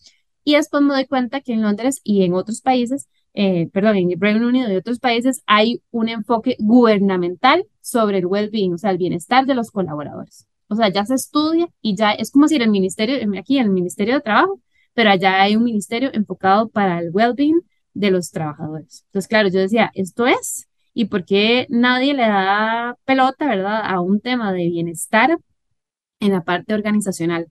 Y 0.44 0.55
después 0.55 0.83
me 0.83 0.94
doy 0.94 1.07
cuenta 1.07 1.40
que 1.40 1.53
en 1.53 1.62
Londres 1.62 2.00
y 2.05 2.24
en 2.24 2.35
otros 2.35 2.61
países, 2.61 3.09
eh, 3.35 3.68
perdón, 3.72 3.96
en 3.96 4.11
el 4.12 4.20
Reino 4.20 4.48
Unido 4.48 4.72
y 4.72 4.76
otros 4.76 4.98
países 4.98 5.42
hay 5.46 5.83
un 5.90 6.09
enfoque 6.09 6.57
gubernamental 6.59 7.66
sobre 7.81 8.18
el 8.18 8.26
well-being, 8.26 8.74
o 8.74 8.79
sea, 8.79 8.90
el 8.90 8.98
bienestar 8.98 9.46
de 9.46 9.55
los 9.55 9.70
colaboradores. 9.70 10.46
O 10.68 10.76
sea, 10.76 10.88
ya 10.88 11.05
se 11.05 11.14
estudia 11.14 11.68
y 11.83 11.96
ya 11.96 12.12
es 12.12 12.31
como 12.31 12.48
si 12.48 12.57
el 12.57 12.70
ministerio, 12.70 13.16
aquí 13.38 13.59
el 13.59 13.70
Ministerio 13.70 14.14
de 14.14 14.20
Trabajo, 14.20 14.61
pero 14.94 15.11
allá 15.11 15.42
hay 15.42 15.57
un 15.57 15.64
ministerio 15.64 16.11
enfocado 16.12 16.68
para 16.68 17.00
el 17.00 17.11
well-being 17.12 17.61
de 17.94 18.11
los 18.11 18.31
trabajadores. 18.31 19.05
Entonces, 19.07 19.29
claro, 19.29 19.48
yo 19.48 19.61
decía, 19.61 19.90
esto 19.94 20.26
es, 20.26 20.68
¿y 20.94 21.07
por 21.07 21.24
qué 21.24 21.66
nadie 21.70 22.14
le 22.14 22.22
da 22.22 22.96
pelota, 23.05 23.46
verdad, 23.48 23.83
a 23.85 24.00
un 24.00 24.20
tema 24.20 24.53
de 24.53 24.68
bienestar 24.68 25.38
en 26.20 26.33
la 26.33 26.42
parte 26.42 26.74
organizacional? 26.74 27.48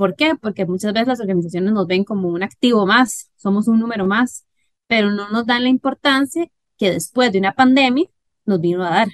¿Por 0.00 0.16
qué? 0.16 0.34
Porque 0.34 0.64
muchas 0.64 0.94
veces 0.94 1.08
las 1.08 1.20
organizaciones 1.20 1.74
nos 1.74 1.86
ven 1.86 2.04
como 2.04 2.30
un 2.30 2.42
activo 2.42 2.86
más, 2.86 3.30
somos 3.36 3.68
un 3.68 3.78
número 3.78 4.06
más, 4.06 4.46
pero 4.86 5.10
no 5.10 5.28
nos 5.28 5.44
dan 5.44 5.62
la 5.64 5.68
importancia 5.68 6.46
que 6.78 6.90
después 6.92 7.30
de 7.32 7.38
una 7.38 7.52
pandemia 7.52 8.06
nos 8.46 8.62
vino 8.62 8.82
a 8.82 8.88
dar, 8.88 9.08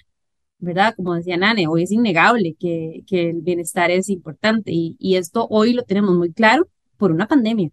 ¿verdad? 0.58 0.94
Como 0.96 1.16
decía 1.16 1.36
Nane, 1.38 1.66
hoy 1.66 1.82
es 1.82 1.90
innegable 1.90 2.54
que, 2.56 3.02
que 3.08 3.30
el 3.30 3.40
bienestar 3.42 3.90
es 3.90 4.08
importante 4.10 4.70
y, 4.72 4.94
y 5.00 5.16
esto 5.16 5.48
hoy 5.50 5.72
lo 5.72 5.82
tenemos 5.82 6.14
muy 6.14 6.32
claro 6.32 6.68
por 6.98 7.10
una 7.10 7.26
pandemia, 7.26 7.70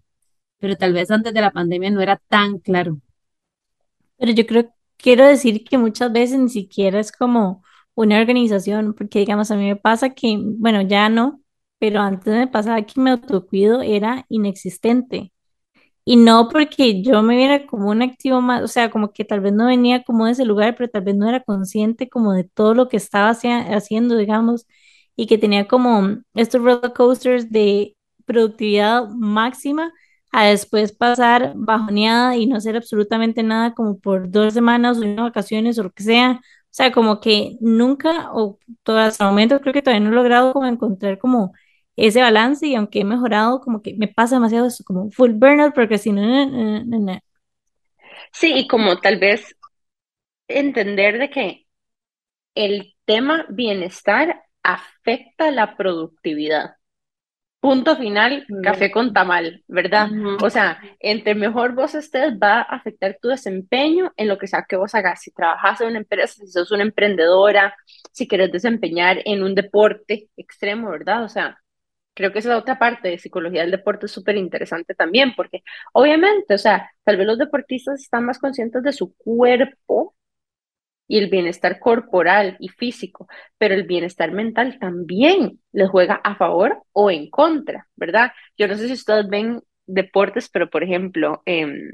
pero 0.58 0.76
tal 0.76 0.94
vez 0.94 1.12
antes 1.12 1.36
de 1.36 1.42
la 1.42 1.52
pandemia 1.52 1.92
no 1.92 2.02
era 2.02 2.20
tan 2.30 2.58
claro. 2.58 3.00
Pero 4.18 4.32
yo 4.32 4.48
creo, 4.48 4.74
quiero 4.98 5.28
decir 5.28 5.64
que 5.64 5.78
muchas 5.78 6.12
veces 6.12 6.40
ni 6.40 6.50
siquiera 6.50 7.00
es 7.00 7.12
como 7.12 7.64
una 7.94 8.20
organización, 8.20 8.96
porque 8.96 9.20
digamos, 9.20 9.52
a 9.52 9.56
mí 9.56 9.66
me 9.68 9.76
pasa 9.76 10.10
que, 10.16 10.36
bueno, 10.58 10.82
ya 10.82 11.10
no, 11.10 11.43
pero 11.84 12.00
antes 12.00 12.34
me 12.34 12.48
pasaba 12.48 12.82
que 12.84 13.02
mi 13.02 13.10
autocuido 13.10 13.82
era 13.82 14.26
inexistente. 14.30 15.34
Y 16.06 16.18
no 16.18 16.50
porque 16.50 17.04
yo 17.04 17.24
me 17.24 17.36
viera 17.38 17.68
como 17.68 17.90
un 17.92 18.02
activo 18.04 18.42
más, 18.42 18.64
o 18.64 18.70
sea, 18.70 18.90
como 18.92 19.14
que 19.14 19.26
tal 19.26 19.42
vez 19.42 19.54
no 19.54 19.68
venía 19.68 20.04
como 20.04 20.26
de 20.28 20.34
ese 20.34 20.46
lugar, 20.46 20.76
pero 20.78 20.90
tal 20.90 21.04
vez 21.04 21.16
no 21.16 21.28
era 21.30 21.42
consciente 21.44 22.10
como 22.10 22.34
de 22.34 22.46
todo 22.46 22.74
lo 22.76 22.90
que 22.90 22.98
estaba 22.98 23.32
haciendo, 23.32 24.18
digamos, 24.18 24.66
y 25.18 25.28
que 25.28 25.38
tenía 25.38 25.68
como 25.68 26.20
estos 26.36 26.62
roller 26.64 26.94
coasters 26.94 27.52
de 27.52 27.98
productividad 28.26 29.10
máxima 29.10 29.92
a 30.32 30.46
después 30.46 30.94
pasar 30.94 31.54
bajoneada 31.56 32.38
y 32.38 32.48
no 32.48 32.58
hacer 32.58 32.78
absolutamente 32.78 33.44
nada 33.44 33.74
como 33.74 34.00
por 34.00 34.32
dos 34.32 34.54
semanas 34.54 35.00
o 35.00 35.02
una 35.02 35.24
vacaciones 35.24 35.78
o 35.80 35.84
lo 35.84 35.92
que 35.92 36.04
sea. 36.04 36.42
O 36.44 36.76
sea, 36.76 36.92
como 36.94 37.20
que 37.20 37.58
nunca 37.62 38.32
o 38.34 38.58
hasta 38.86 39.26
el 39.26 39.30
momento 39.32 39.60
creo 39.62 39.74
que 39.74 39.82
todavía 39.82 40.06
no 40.08 40.12
he 40.14 40.16
logrado 40.16 40.54
como 40.54 40.66
encontrar 40.68 41.20
como 41.20 41.54
ese 41.96 42.22
balance 42.22 42.66
y 42.68 42.76
aunque 42.76 43.02
he 43.02 43.06
mejorado, 43.06 43.60
como 43.62 43.82
que 43.82 43.96
me 43.96 44.08
pasa 44.08 44.36
demasiado 44.36 44.68
eso, 44.68 44.84
como 44.84 45.12
full 45.12 45.32
burnout, 45.32 45.74
porque 45.74 45.98
si 45.98 46.12
no, 46.12 46.22
no, 46.22 46.46
no, 46.46 46.84
no, 46.86 47.00
no. 47.00 47.20
Sí, 48.32 48.54
y 48.56 48.68
como 48.68 49.00
tal 49.00 49.20
vez 49.20 49.56
entender 50.48 51.20
de 51.20 51.30
que 51.30 51.68
el 52.56 52.96
tema 53.06 53.46
bienestar 53.50 54.44
afecta 54.64 55.52
la 55.52 55.76
productividad. 55.76 56.76
Punto 57.60 57.96
final, 57.96 58.46
café 58.62 58.92
con 58.92 59.14
tamal, 59.14 59.64
¿verdad? 59.70 60.10
O 60.42 60.50
sea, 60.50 60.82
entre 61.00 61.34
mejor 61.34 61.74
vos 61.74 61.96
estés, 61.96 62.34
va 62.34 62.58
a 62.58 62.62
afectar 62.64 63.18
tu 63.22 63.30
desempeño 63.30 64.12
en 64.18 64.28
lo 64.28 64.38
que 64.38 64.48
sea 64.48 64.66
que 64.68 64.76
vos 64.76 64.94
hagas. 64.96 65.22
Si 65.22 65.32
trabajas 65.32 65.80
en 65.80 65.88
una 65.88 66.00
empresa, 66.00 66.34
si 66.34 66.48
sos 66.48 66.72
una 66.72 66.84
emprendedora, 66.84 67.74
si 68.12 68.28
quieres 68.28 68.52
desempeñar 68.52 69.22
en 69.24 69.44
un 69.44 69.56
deporte 69.56 70.28
extremo, 70.36 70.90
¿verdad? 70.90 71.24
O 71.24 71.30
sea, 71.30 71.58
creo 72.14 72.32
que 72.32 72.40
esa 72.40 72.58
otra 72.58 72.80
parte 72.80 73.10
de 73.10 73.18
psicología 73.20 73.62
del 73.62 73.72
deporte 73.72 74.06
es 74.08 74.12
súper 74.12 74.38
interesante 74.38 74.96
también, 74.96 75.34
porque 75.36 75.64
obviamente, 75.94 76.54
o 76.54 76.58
sea, 76.58 76.92
tal 77.04 77.18
vez 77.18 77.28
los 77.28 77.38
deportistas 77.38 78.02
están 78.02 78.26
más 78.26 78.40
conscientes 78.40 78.84
de 78.84 78.94
su 78.94 79.16
cuerpo 79.16 80.16
y 81.08 81.18
el 81.20 81.30
bienestar 81.30 81.80
corporal 81.80 82.56
y 82.60 82.70
físico, 82.70 83.28
pero 83.58 83.76
el 83.76 83.84
bienestar 83.86 84.32
mental 84.32 84.78
también 84.80 85.60
les 85.72 85.90
juega 85.90 86.16
a 86.24 86.36
favor 86.36 86.84
o 86.94 87.12
en 87.12 87.30
contra, 87.30 87.88
¿verdad? 87.96 88.32
Yo 88.58 88.68
no 88.68 88.76
sé 88.76 88.88
si 88.88 88.94
ustedes 88.94 89.28
ven 89.28 89.62
deportes, 89.86 90.50
pero 90.50 90.70
por 90.70 90.84
ejemplo, 90.84 91.42
em, 91.46 91.92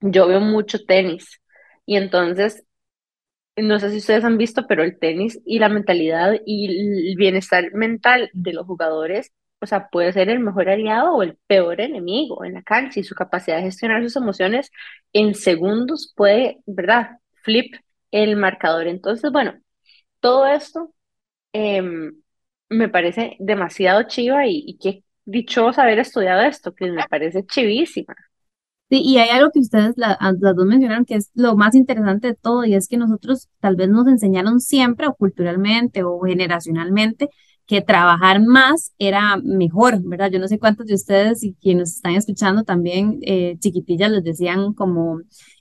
yo 0.00 0.26
veo 0.28 0.40
mucho 0.40 0.84
tenis 0.84 1.40
y 1.86 1.96
entonces, 1.96 2.64
no 3.62 3.78
sé 3.80 3.90
si 3.90 3.98
ustedes 3.98 4.24
han 4.24 4.38
visto, 4.38 4.66
pero 4.66 4.82
el 4.82 4.98
tenis 4.98 5.40
y 5.44 5.58
la 5.58 5.68
mentalidad 5.68 6.34
y 6.46 7.08
el 7.10 7.16
bienestar 7.16 7.72
mental 7.74 8.30
de 8.32 8.52
los 8.52 8.66
jugadores, 8.66 9.32
o 9.60 9.66
sea, 9.66 9.88
puede 9.90 10.12
ser 10.12 10.28
el 10.30 10.40
mejor 10.40 10.68
aliado 10.70 11.14
o 11.14 11.22
el 11.22 11.36
peor 11.46 11.80
enemigo 11.80 12.44
en 12.44 12.54
la 12.54 12.62
cancha 12.62 13.00
y 13.00 13.04
su 13.04 13.14
capacidad 13.14 13.56
de 13.56 13.62
gestionar 13.64 14.02
sus 14.02 14.16
emociones 14.16 14.70
en 15.12 15.34
segundos 15.34 16.12
puede, 16.16 16.58
¿verdad? 16.66 17.18
Flip 17.42 17.74
el 18.10 18.36
marcador. 18.36 18.86
Entonces, 18.88 19.30
bueno, 19.32 19.54
todo 20.20 20.46
esto 20.46 20.94
em, 21.52 22.22
me 22.70 22.88
parece 22.88 23.36
demasiado 23.40 24.04
chiva 24.04 24.46
y, 24.46 24.64
y 24.66 24.78
qué 24.78 25.04
dichoso 25.24 25.80
haber 25.82 25.98
estudiado 26.00 26.42
esto, 26.42 26.74
que 26.74 26.90
me 26.90 27.04
parece 27.08 27.46
chivísima. 27.46 28.14
Sí, 28.90 29.02
y 29.04 29.18
hay 29.18 29.28
algo 29.30 29.52
que 29.52 29.60
ustedes 29.60 29.94
las 29.96 30.16
dos 30.40 30.66
mencionaron 30.66 31.04
que 31.04 31.14
es 31.14 31.30
lo 31.34 31.54
más 31.56 31.76
interesante 31.76 32.28
de 32.28 32.34
todo 32.34 32.64
y 32.64 32.74
es 32.74 32.88
que 32.88 32.96
nosotros 32.96 33.48
tal 33.60 33.76
vez 33.76 33.88
nos 33.88 34.08
enseñaron 34.08 34.58
siempre 34.58 35.06
o 35.06 35.14
culturalmente 35.14 36.02
o 36.02 36.18
generacionalmente 36.20 37.28
que 37.66 37.82
trabajar 37.82 38.40
más 38.44 38.92
era 38.98 39.36
mejor, 39.44 40.00
¿verdad? 40.02 40.30
Yo 40.32 40.40
no 40.40 40.48
sé 40.48 40.58
cuántos 40.58 40.86
de 40.86 40.94
ustedes 40.94 41.44
y 41.44 41.54
quienes 41.54 41.94
están 41.96 42.14
escuchando 42.16 42.64
también 42.64 43.20
eh, 43.22 43.56
chiquitillas 43.60 44.10
les 44.10 44.24
decían 44.24 44.72
como, 44.74 45.20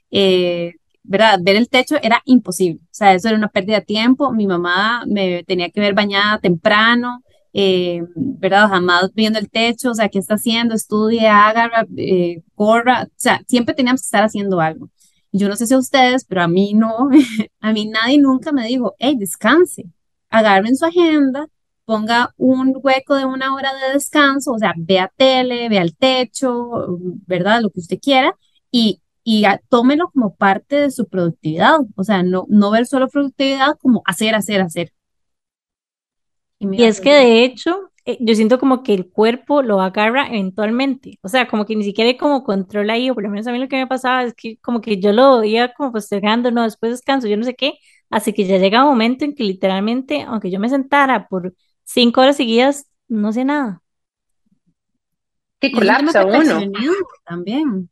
eh, 0.09 0.73
¿verdad? 1.03 1.37
Ver 1.43 1.55
el 1.57 1.69
techo 1.69 1.97
era 2.01 2.21
imposible, 2.25 2.79
o 2.83 2.87
sea, 2.89 3.13
eso 3.13 3.27
era 3.27 3.37
una 3.37 3.49
pérdida 3.49 3.75
de 3.79 3.85
tiempo. 3.85 4.31
Mi 4.33 4.47
mamá 4.47 5.03
me 5.07 5.43
tenía 5.43 5.69
que 5.69 5.81
ver 5.81 5.93
bañada 5.93 6.39
temprano 6.39 7.23
eh, 7.53 8.03
¿verdad? 8.15 8.69
Jamás 8.69 9.12
viendo 9.13 9.39
el 9.39 9.49
techo, 9.49 9.91
o 9.91 9.93
sea, 9.95 10.09
¿qué 10.09 10.19
está 10.19 10.35
haciendo? 10.35 10.75
Estudie, 10.75 11.27
haga, 11.27 11.85
eh, 11.97 12.41
corra, 12.55 13.03
o 13.05 13.13
sea, 13.15 13.41
siempre 13.47 13.75
teníamos 13.75 14.01
que 14.01 14.05
estar 14.05 14.23
haciendo 14.23 14.59
algo. 14.62 14.89
Yo 15.31 15.47
no 15.49 15.55
sé 15.55 15.67
si 15.67 15.73
a 15.73 15.77
ustedes, 15.77 16.25
pero 16.25 16.41
a 16.43 16.47
mí 16.47 16.73
no, 16.73 17.09
a 17.62 17.73
mí 17.73 17.88
nadie 17.88 18.17
nunca 18.19 18.51
me 18.51 18.67
dijo, 18.67 18.95
hey, 18.99 19.15
descanse, 19.17 19.85
agarren 20.29 20.75
su 20.75 20.85
agenda, 20.85 21.47
ponga 21.85 22.33
un 22.38 22.73
hueco 22.83 23.15
de 23.15 23.25
una 23.25 23.53
hora 23.55 23.71
de 23.73 23.93
descanso, 23.93 24.51
o 24.53 24.59
sea, 24.59 24.73
vea 24.77 25.12
tele, 25.17 25.69
vea 25.69 25.81
el 25.81 25.95
techo, 25.95 26.99
¿verdad? 27.25 27.62
Lo 27.62 27.71
que 27.71 27.79
usted 27.79 27.99
quiera, 27.99 28.35
y, 28.71 29.01
y 29.23 29.43
tómelo 29.69 30.09
como 30.12 30.35
parte 30.35 30.75
de 30.77 30.91
su 30.91 31.07
productividad, 31.07 31.79
o 31.95 32.03
sea, 32.03 32.23
no, 32.23 32.45
no 32.49 32.71
ver 32.71 32.85
solo 32.85 33.07
productividad 33.09 33.77
como 33.79 34.03
hacer, 34.05 34.35
hacer, 34.35 34.62
hacer. 34.62 34.93
Y 36.59 36.83
es 36.83 36.99
que 36.99 37.13
de 37.13 37.43
hecho, 37.43 37.91
eh, 38.05 38.17
yo 38.19 38.35
siento 38.35 38.59
como 38.59 38.83
que 38.83 38.93
el 38.93 39.09
cuerpo 39.09 39.61
lo 39.61 39.81
agarra 39.81 40.27
eventualmente, 40.27 41.19
o 41.21 41.29
sea, 41.29 41.47
como 41.47 41.65
que 41.65 41.75
ni 41.75 41.83
siquiera 41.83 42.09
hay 42.09 42.17
como 42.17 42.43
control 42.43 42.89
ahí, 42.89 43.09
o 43.09 43.13
por 43.13 43.23
lo 43.23 43.29
menos 43.29 43.47
a 43.47 43.51
mí 43.51 43.59
lo 43.59 43.69
que 43.69 43.77
me 43.77 43.87
pasaba 43.87 44.23
es 44.23 44.33
que 44.33 44.57
como 44.57 44.81
que 44.81 44.99
yo 44.99 45.13
lo 45.13 45.43
iba 45.43 45.73
como 45.73 45.93
postergando, 45.93 46.51
no, 46.51 46.63
después 46.63 46.91
descanso, 46.91 47.27
yo 47.27 47.37
no 47.37 47.43
sé 47.43 47.55
qué, 47.55 47.75
así 48.09 48.33
que 48.33 48.45
ya 48.45 48.57
llega 48.57 48.83
un 48.83 48.89
momento 48.89 49.23
en 49.23 49.35
que 49.35 49.43
literalmente, 49.43 50.23
aunque 50.23 50.51
yo 50.51 50.59
me 50.59 50.69
sentara 50.69 51.27
por 51.27 51.53
cinco 51.83 52.21
horas 52.21 52.35
seguidas, 52.35 52.89
no 53.07 53.31
sé 53.31 53.45
nada. 53.45 53.81
Que 55.59 55.71
colapsa 55.71 56.25
uno. 56.25 56.59
también. 57.25 57.89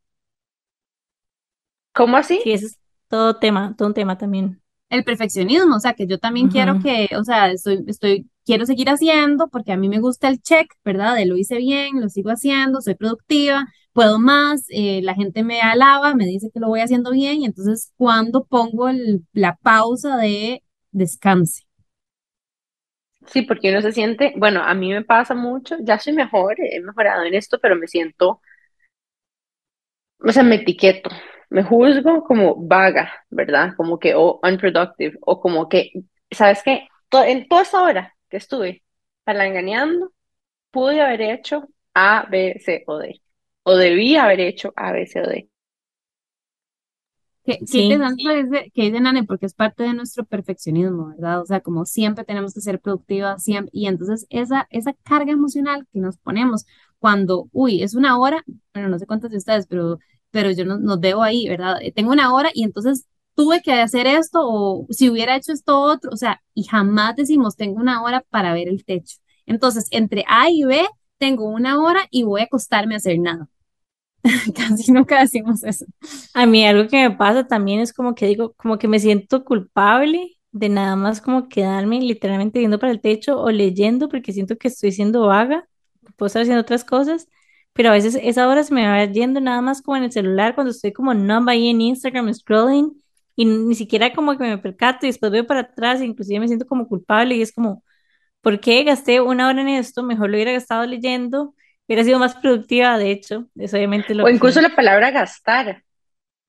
¿Cómo 1.94 2.16
así? 2.16 2.40
Sí, 2.44 2.52
ese 2.52 2.68
es 2.68 2.80
todo 3.08 3.38
tema, 3.38 3.76
todo 3.78 3.88
un 3.88 3.94
tema 3.94 4.18
también. 4.18 4.62
El 4.90 5.04
perfeccionismo, 5.04 5.76
o 5.76 5.80
sea, 5.80 5.94
que 5.94 6.08
yo 6.08 6.18
también 6.18 6.48
quiero 6.48 6.80
que, 6.80 7.10
o 7.18 7.24
sea, 7.24 7.52
estoy, 7.52 7.84
estoy, 7.88 8.30
quiero 8.48 8.66
seguir 8.66 8.90
haciendo 8.90 9.50
porque 9.50 9.74
a 9.74 9.78
mí 9.78 9.90
me 9.90 10.00
gusta 10.00 10.30
el 10.30 10.42
check, 10.42 10.74
¿verdad? 10.86 11.16
De 11.16 11.26
lo 11.26 11.36
hice 11.38 11.58
bien, 11.58 12.00
lo 12.02 12.08
sigo 12.10 12.32
haciendo, 12.32 12.82
soy 12.82 12.96
productiva, 12.96 13.68
puedo 13.92 14.20
más, 14.20 14.66
eh, 14.70 15.02
la 15.04 15.16
gente 15.16 15.44
me 15.44 15.62
alaba, 15.62 16.16
me 16.16 16.26
dice 16.26 16.50
que 16.54 16.62
lo 16.62 16.70
voy 16.70 16.80
haciendo 16.80 17.12
bien, 17.12 17.42
y 17.42 17.46
entonces, 17.46 17.92
¿cuándo 17.98 18.46
pongo 18.46 18.88
la 19.34 19.58
pausa 19.58 20.16
de 20.18 20.64
descanse? 20.92 21.64
Sí, 23.28 23.42
porque 23.42 23.70
uno 23.70 23.82
se 23.82 23.92
siente, 23.92 24.34
bueno, 24.38 24.64
a 24.64 24.74
mí 24.74 24.94
me 24.94 25.04
pasa 25.04 25.36
mucho, 25.36 25.76
ya 25.82 26.00
soy 26.00 26.14
mejor, 26.14 26.56
he 26.58 26.80
mejorado 26.80 27.24
en 27.24 27.34
esto, 27.36 27.60
pero 27.62 27.76
me 27.76 27.88
siento, 27.88 28.42
o 30.20 30.32
sea, 30.32 30.44
me 30.44 30.56
etiqueto, 30.56 31.10
me 31.50 31.64
juzgo 31.64 32.24
como 32.24 32.56
vaga, 32.56 33.12
¿verdad? 33.30 33.74
Como 33.76 34.00
que, 34.00 34.16
o 34.16 34.40
unproductive, 34.42 35.18
o 35.22 35.42
como 35.42 35.68
que, 35.68 35.92
¿sabes 36.32 36.62
qué? 36.64 36.88
En 37.12 37.48
toda 37.50 37.64
esa 37.64 37.84
hora 37.84 38.17
que 38.30 38.38
estuve 38.38 38.84
palanganeando, 39.24 40.12
pude 40.72 41.02
haber 41.02 41.22
hecho 41.22 41.68
A, 41.96 42.28
B, 42.30 42.60
C 42.64 42.84
o 42.88 42.98
D, 43.00 43.22
o 43.64 43.76
debí 43.78 44.18
haber 44.18 44.42
hecho 44.42 44.74
A, 44.78 44.92
B, 44.94 45.08
C 45.08 45.22
o 45.22 45.28
D. 45.28 45.50
Qué, 47.44 47.64
qué 47.70 47.78
Sí, 47.78 47.80
interesante 47.80 48.70
que 48.74 48.82
dice, 48.84 49.00
Nani, 49.00 49.24
porque 49.24 49.46
es 49.46 49.54
parte 49.54 49.84
de 49.84 49.94
nuestro 49.94 50.26
perfeccionismo, 50.26 51.08
¿verdad? 51.10 51.42
O 51.42 51.46
sea, 51.46 51.62
como 51.62 51.86
siempre 51.86 52.26
tenemos 52.26 52.54
que 52.54 52.60
ser 52.62 52.82
productivas, 52.82 53.42
siempre, 53.44 53.70
y 53.74 53.88
entonces 53.88 54.28
esa, 54.30 54.68
esa 54.70 54.92
carga 55.04 55.32
emocional 55.32 55.88
que 55.94 56.00
nos 56.00 56.18
ponemos 56.18 56.66
cuando, 57.00 57.48
uy, 57.54 57.84
es 57.84 57.96
una 57.96 58.20
hora, 58.20 58.44
bueno, 58.74 58.90
no 58.90 59.00
sé 59.00 59.08
cuántas 59.08 59.32
de 59.32 59.38
ustedes, 59.38 59.66
pero, 59.68 59.98
pero 60.30 60.52
yo 60.52 60.66
no, 60.66 60.78
nos 60.78 61.00
veo 61.00 61.24
ahí, 61.24 61.48
¿verdad? 61.48 61.78
Eh, 61.82 61.94
Tengo 61.94 62.12
una 62.12 62.34
hora 62.34 62.50
y 62.54 62.64
entonces 62.64 63.08
tuve 63.38 63.62
que 63.62 63.72
hacer 63.72 64.08
esto 64.08 64.40
o 64.42 64.88
si 64.90 65.12
hubiera 65.12 65.36
hecho 65.36 65.54
esto 65.54 65.80
otro, 65.80 66.10
o 66.12 66.18
sea, 66.18 66.42
y 66.56 66.64
jamás 66.64 67.16
decimos, 67.16 67.56
tengo 67.56 67.80
una 67.80 68.02
hora 68.02 68.26
para 68.32 68.52
ver 68.52 68.68
el 68.68 68.84
techo. 68.84 69.18
Entonces, 69.46 69.88
entre 69.92 70.26
A 70.28 70.50
y 70.50 70.64
B, 70.64 70.84
tengo 71.20 71.48
una 71.48 71.80
hora 71.80 72.08
y 72.10 72.24
voy 72.24 72.42
a 72.42 72.46
acostarme 72.46 72.96
a 72.96 72.98
hacer 72.98 73.20
nada. 73.20 73.48
Casi 74.56 74.92
nunca 74.92 75.20
decimos 75.20 75.64
eso. 75.64 75.86
a 76.34 76.48
mí 76.48 76.66
algo 76.66 76.90
que 76.90 77.10
me 77.10 77.16
pasa 77.16 77.48
también 77.48 77.80
es 77.80 77.94
como 77.94 78.16
que 78.16 78.26
digo, 78.26 78.54
como 78.58 78.80
que 78.80 78.88
me 78.88 79.00
siento 79.00 79.46
culpable 79.46 80.40
de 80.52 80.70
nada 80.70 80.96
más 80.96 81.22
como 81.22 81.48
quedarme 81.48 82.02
literalmente 82.02 82.58
viendo 82.58 82.80
para 82.80 82.92
el 82.92 83.02
techo 83.02 83.40
o 83.40 83.52
leyendo 83.52 84.10
porque 84.10 84.34
siento 84.34 84.58
que 84.58 84.70
estoy 84.70 84.92
siendo 84.92 85.28
vaga, 85.28 85.68
puedo 86.16 86.26
estar 86.28 86.42
haciendo 86.42 86.62
otras 86.62 86.84
cosas, 86.84 87.28
pero 87.74 87.90
a 87.90 87.94
veces 87.94 88.18
esa 88.20 88.48
hora 88.48 88.64
se 88.64 88.74
me 88.74 88.88
va 88.88 89.06
yendo 89.06 89.40
nada 89.42 89.62
más 89.62 89.84
como 89.84 89.96
en 89.98 90.06
el 90.06 90.12
celular 90.12 90.56
cuando 90.56 90.72
estoy 90.72 90.92
como 90.92 91.14
numb 91.14 91.48
ahí 91.50 91.68
en 91.68 91.82
Instagram 91.82 92.34
scrolling 92.34 93.00
y 93.38 93.46
ni 93.46 93.76
siquiera 93.76 94.14
como 94.14 94.38
que 94.38 94.44
me 94.44 94.58
percato 94.60 95.06
y 95.06 95.10
después 95.10 95.32
veo 95.32 95.48
para 95.48 95.62
atrás 95.62 96.02
e 96.02 96.06
inclusive 96.06 96.42
me 96.42 96.48
siento 96.50 96.68
como 96.68 96.90
culpable 96.90 97.36
y 97.36 97.44
es 97.44 97.54
como 97.54 97.84
¿Por 98.42 98.62
qué 98.62 98.84
gasté 98.84 99.20
una 99.22 99.50
hora 99.50 99.62
en 99.62 99.68
esto? 99.68 100.04
Mejor 100.04 100.30
lo 100.30 100.36
hubiera 100.38 100.54
gastado 100.54 100.86
leyendo, 100.86 101.54
hubiera 101.88 102.04
sido 102.06 102.20
más 102.20 102.36
productiva, 102.36 102.98
de 102.98 103.12
hecho, 103.12 103.48
es 103.56 103.74
obviamente 103.74 104.14
O 104.14 104.16
lo 104.16 104.30
incluso 104.30 104.60
que... 104.60 104.70
la 104.70 104.76
palabra 104.76 105.12
gastar. 105.12 105.84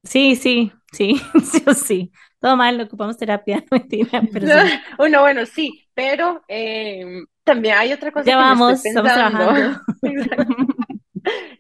Sí, 0.05 0.37
sí, 0.37 0.73
sí, 0.93 1.21
sí 1.45 1.63
o 1.67 1.75
sí. 1.75 2.13
Todo 2.41 2.57
mal, 2.57 2.81
ocupamos 2.81 3.17
terapia, 3.17 3.65
mentira, 3.71 4.23
pero 4.33 4.47
sí. 4.47 4.75
Bueno, 4.97 5.21
bueno, 5.23 5.47
sí, 5.47 5.89
pero 5.95 6.45
eh, 6.49 7.05
también 7.45 7.77
hay 7.79 7.93
otra 7.93 8.13
cosa 8.13 8.25
Ya 8.27 8.33
que 8.33 8.37
me 8.37 8.53
estoy 8.53 8.75
vamos, 8.75 8.85
estamos 8.85 9.13
trabajando. 9.13 9.81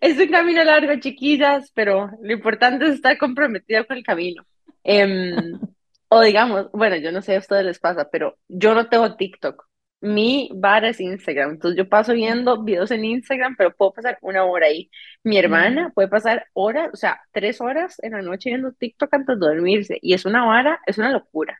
Es 0.00 0.18
un 0.18 0.28
camino 0.28 0.62
largo, 0.64 0.98
chiquillas, 1.00 1.70
pero 1.74 2.10
lo 2.22 2.32
importante 2.32 2.86
es 2.86 2.94
estar 2.94 3.18
comprometido 3.18 3.86
con 3.86 3.96
el 3.96 4.04
camino. 4.04 4.44
Em, 4.90 5.60
o 6.08 6.22
digamos, 6.22 6.70
bueno, 6.72 6.96
yo 6.96 7.12
no 7.12 7.20
sé 7.22 7.36
a 7.36 7.38
ustedes 7.40 7.64
les 7.64 7.78
pasa, 7.78 8.08
pero 8.10 8.38
yo 8.48 8.74
no 8.74 8.88
tengo 8.88 9.16
TikTok. 9.16 9.66
Mi 10.00 10.50
vara 10.54 10.88
es 10.90 11.00
Instagram. 11.00 11.50
Entonces 11.52 11.76
yo 11.76 11.88
paso 11.88 12.14
viendo 12.14 12.62
videos 12.64 12.90
en 12.92 13.04
Instagram, 13.04 13.54
pero 13.56 13.74
puedo 13.74 13.92
pasar 13.92 14.18
una 14.22 14.44
hora 14.44 14.66
ahí. 14.68 14.90
Mi 15.24 15.36
hermana 15.38 15.90
puede 15.94 16.08
pasar 16.08 16.46
horas, 16.54 16.90
o 16.92 16.96
sea, 16.96 17.20
tres 17.32 17.60
horas 17.60 17.96
en 18.02 18.12
la 18.12 18.22
noche 18.22 18.50
viendo 18.50 18.72
TikTok 18.72 19.12
antes 19.12 19.38
de 19.40 19.46
dormirse. 19.46 19.98
Y 20.00 20.14
es 20.14 20.24
una 20.24 20.46
vara, 20.46 20.80
es 20.86 20.96
una 20.98 21.10
locura. 21.10 21.58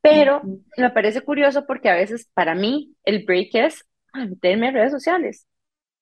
Pero 0.00 0.42
me 0.78 0.90
parece 0.90 1.20
curioso 1.22 1.66
porque 1.66 1.90
a 1.90 1.94
veces 1.96 2.28
para 2.34 2.54
mí 2.54 2.94
el 3.04 3.24
break 3.24 3.50
es 3.54 3.84
meterme 4.14 4.68
en 4.68 4.74
redes 4.74 4.92
sociales. 4.92 5.46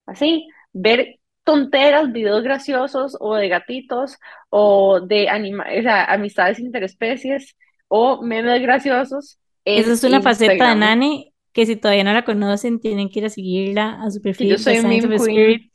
Así, 0.06 0.48
ver 0.72 1.19
tonteras, 1.50 2.12
videos 2.12 2.42
graciosos 2.42 3.16
o 3.18 3.34
de 3.34 3.48
gatitos 3.48 4.18
o 4.50 5.00
de 5.00 5.28
anima 5.28 5.64
o 5.78 5.82
sea, 5.82 6.04
amistades 6.04 6.58
interespecies 6.58 7.56
o 7.88 8.22
memes 8.22 8.62
graciosos 8.62 9.38
Esa 9.64 9.92
es 9.92 10.04
una 10.04 10.20
faceta 10.20 10.52
de 10.52 10.54
Instagram. 10.54 10.78
Nani 10.78 11.30
que 11.52 11.66
si 11.66 11.76
todavía 11.76 12.04
no 12.04 12.12
la 12.12 12.24
conocen, 12.24 12.78
tienen 12.80 13.08
que 13.08 13.20
ir 13.20 13.26
a 13.26 13.30
seguirla 13.30 14.00
a 14.00 14.10
su 14.10 14.18
yo 14.18 14.22
perfil 14.22 14.50
de 14.50 14.58
soy 14.58 14.76
Spirit. 14.76 15.72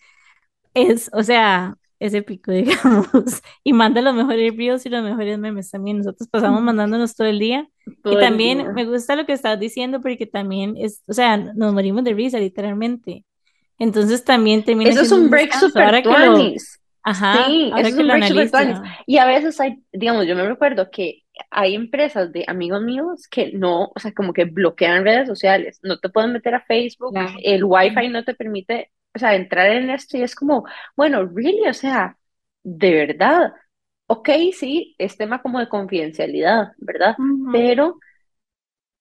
Es, 0.74 1.10
o 1.14 1.22
sea, 1.22 1.76
es 2.00 2.14
épico, 2.14 2.52
digamos. 2.54 3.42
Y 3.64 3.74
manda 3.74 4.02
los 4.02 4.16
mejores 4.16 4.56
reels 4.56 4.86
y 4.86 4.90
los 4.90 5.04
mejores 5.04 5.38
memes 5.38 5.70
también. 5.70 5.98
Nosotros 5.98 6.30
pasamos 6.30 6.62
mandándonos 6.62 7.16
todo 7.16 7.28
el 7.28 7.40
día. 7.40 7.68
Y 7.86 7.96
todo 8.02 8.14
el 8.14 8.20
también 8.20 8.60
día. 8.60 8.72
me 8.72 8.86
gusta 8.86 9.16
lo 9.16 9.26
que 9.26 9.34
estás 9.34 9.60
diciendo 9.60 10.02
porque 10.02 10.26
también 10.26 10.76
es, 10.78 11.04
o 11.08 11.14
sea, 11.14 11.38
nos 11.38 11.74
morimos 11.74 12.04
de 12.04 12.14
risa, 12.14 12.40
literalmente. 12.40 13.26
Entonces 13.80 14.24
también 14.24 14.64
termina 14.64 14.90
Eso 14.92 15.02
es 15.02 15.12
un 15.12 15.30
break 15.30 15.46
descanso. 15.48 15.70
super 15.70 15.86
Ahora 15.86 16.02
que 16.02 16.10
lo, 16.10 16.16
ajá, 17.04 17.46
Sí, 17.48 17.72
eso 17.76 17.88
es 17.88 17.94
un 17.96 18.08
break 18.08 18.24
super 18.24 18.52
tuanis. 18.52 18.78
analizo. 18.78 18.94
Y 19.06 19.18
a 19.18 19.26
veces 19.26 19.60
hay, 19.60 19.84
digamos, 19.92 20.26
yo 20.28 20.36
me 20.36 20.48
recuerdo 20.48 20.90
que 20.92 21.24
hay 21.52 21.76
empresas 21.76 22.32
de 22.32 22.46
amigos 22.48 22.82
míos 22.82 23.28
que 23.30 23.52
no, 23.54 23.92
o 23.96 24.00
sea, 24.00 24.14
como 24.14 24.34
que 24.34 24.46
bloquean 24.46 25.04
redes 25.04 25.28
sociales. 25.28 25.80
No 25.84 26.00
te 26.00 26.10
pueden 26.10 26.32
meter 26.34 26.56
a 26.56 26.62
Facebook, 26.62 27.12
Claro. 27.14 27.34
el 27.44 27.64
Wi-Fi 27.66 28.08
no 28.10 28.24
te 28.24 28.36
permite, 28.36 28.92
o 29.14 29.20
sea, 29.20 29.36
entrar 29.36 29.68
en 29.72 29.90
esto 29.90 30.18
y 30.18 30.22
es 30.24 30.34
como, 30.36 30.66
bueno, 30.96 31.26
really, 31.26 31.68
o 31.68 31.74
sea, 31.74 32.18
de 32.64 32.92
verdad. 32.94 33.54
Ok, 34.08 34.30
sí, 34.54 34.96
es 35.00 35.18
tema 35.18 35.42
como 35.42 35.60
de 35.60 35.68
confidencialidad, 35.68 36.74
¿verdad? 36.78 37.16
Ujú. 37.20 37.52
Pero 37.52 38.00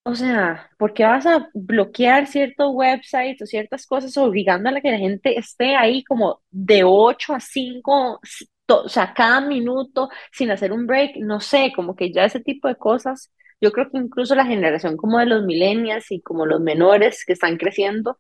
o 0.05 0.15
sea, 0.15 0.71
¿por 0.79 0.93
qué 0.95 1.05
vas 1.05 1.25
a 1.27 1.49
bloquear 1.55 2.27
ciertos 2.27 2.69
websites 2.75 3.41
o 3.43 3.47
ciertas 3.47 3.87
cosas 3.87 4.17
obligando 4.19 4.69
a 4.69 4.73
la 4.73 4.81
que 4.83 4.91
la 4.91 4.99
gente 4.99 5.39
esté 5.39 5.77
ahí 5.77 6.05
como 6.05 6.43
de 6.51 6.83
8 6.85 7.35
a 7.35 7.41
5, 7.41 8.21
s- 8.23 8.47
to- 8.67 8.83
o 8.85 8.89
sea, 8.89 9.15
cada 9.15 9.41
minuto 9.41 10.11
sin 10.33 10.51
hacer 10.51 10.73
un 10.73 10.87
break? 10.87 11.17
No 11.17 11.41
sé, 11.41 11.73
como 11.75 11.97
que 11.97 12.13
ya 12.13 12.25
ese 12.27 12.41
tipo 12.41 12.69
de 12.69 12.77
cosas, 12.77 13.33
yo 13.63 13.73
creo 13.73 13.91
que 13.91 13.97
incluso 13.99 14.35
la 14.35 14.45
generación 14.47 14.97
como 14.99 15.19
de 15.19 15.27
los 15.27 15.43
millennials 15.45 16.11
y 16.11 16.21
como 16.21 16.45
los 16.47 16.61
menores 16.61 17.25
que 17.25 17.33
están 17.33 17.57
creciendo, 17.57 18.19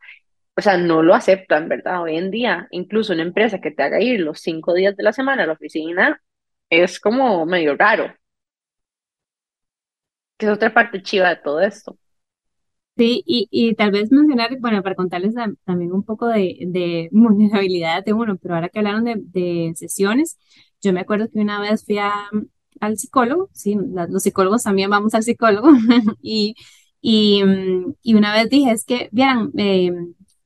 o 0.57 0.63
sea, 0.63 0.77
no 0.79 1.03
lo 1.03 1.15
aceptan, 1.15 1.69
¿verdad? 1.69 2.03
Hoy 2.03 2.17
en 2.17 2.31
día, 2.31 2.69
incluso 2.71 3.13
una 3.15 3.23
empresa 3.23 3.61
que 3.61 3.71
te 3.73 3.83
haga 3.85 4.01
ir 4.03 4.21
los 4.21 4.41
cinco 4.41 4.75
días 4.75 4.97
de 4.97 5.03
la 5.05 5.13
semana 5.13 5.45
a 5.45 5.47
la 5.47 5.55
oficina 5.55 6.23
es 6.71 7.01
como 7.01 7.47
medio 7.47 7.77
raro, 7.77 8.13
que 10.45 10.51
es 10.51 10.57
otra 10.57 10.73
parte 10.75 11.03
chiva 11.03 11.29
de 11.31 11.37
todo 11.37 11.61
esto. 11.61 11.99
Sí, 12.97 13.25
y, 13.27 13.49
y 13.51 13.75
tal 13.75 13.91
vez 13.91 14.13
mencionar, 14.13 14.57
bueno, 14.61 14.81
para 14.83 14.95
contarles 14.95 15.35
tam- 15.35 15.57
también 15.65 15.93
un 15.93 16.05
poco 16.05 16.29
de, 16.29 16.59
de 16.69 17.09
vulnerabilidad 17.13 18.05
de 18.05 18.13
uno, 18.13 18.37
pero 18.41 18.55
ahora 18.55 18.69
que 18.69 18.79
hablaron 18.79 19.05
de, 19.05 19.17
de 19.19 19.73
sesiones, 19.75 20.39
yo 20.81 20.93
me 20.93 21.01
acuerdo 21.01 21.29
que 21.29 21.41
una 21.41 21.61
vez 21.61 21.85
fui 21.85 21.99
a- 21.99 22.13
al 22.81 22.97
psicólogo, 22.99 23.51
sí, 23.53 23.77
la- 23.93 24.07
los 24.07 24.23
psicólogos 24.23 24.63
también 24.63 24.91
vamos 24.91 25.15
al 25.15 25.25
psicólogo, 25.25 25.71
y, 26.23 26.55
y, 27.01 27.43
mm, 27.45 27.95
y 28.03 28.15
una 28.15 28.33
vez 28.33 28.49
dije, 28.51 28.71
es 28.71 28.85
que, 28.85 29.09
vieran, 29.13 29.51
eh, 29.59 29.91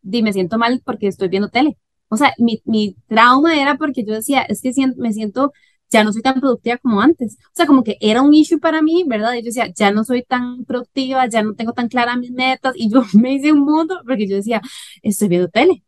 me 0.03 0.33
siento 0.33 0.59
mal 0.59 0.81
porque 0.85 1.07
estoy 1.09 1.29
viendo 1.29 1.49
tele. 1.51 1.77
O 2.09 2.17
sea, 2.17 2.33
mi, 2.39 2.63
mi 2.65 2.97
trauma 3.09 3.61
era 3.61 3.77
porque 3.77 4.05
yo 4.05 4.15
decía, 4.15 4.43
es 4.43 4.63
que 4.63 4.73
sien- 4.73 4.95
me 4.97 5.13
siento 5.13 5.53
ya 5.91 6.05
no 6.05 6.13
soy 6.13 6.23
tan 6.23 6.41
productiva 6.41 6.79
como 6.79 7.01
antes. 7.01 7.37
O 7.49 7.51
sea, 7.55 7.67
como 7.67 7.83
que 7.85 7.97
era 8.01 8.23
un 8.23 8.35
issue 8.35 8.61
para 8.61 8.83
mí, 8.83 9.05
¿verdad? 9.07 9.35
Y 9.35 9.39
yo 9.39 9.47
decía, 9.47 9.69
ya 9.75 9.91
no 9.91 10.05
soy 10.05 10.23
tan 10.23 10.65
productiva, 10.65 11.27
ya 11.29 11.43
no 11.43 11.55
tengo 11.55 11.73
tan 11.73 11.89
claras 11.89 12.19
mis 12.19 12.33
metas 12.33 12.75
y 12.77 12.91
yo 12.91 13.03
me 13.15 13.35
hice 13.35 13.53
un 13.53 13.61
mundo 13.61 14.01
porque 14.07 14.29
yo 14.29 14.37
decía, 14.37 14.61
estoy 15.03 15.29
viendo 15.29 15.49
tele, 15.49 15.85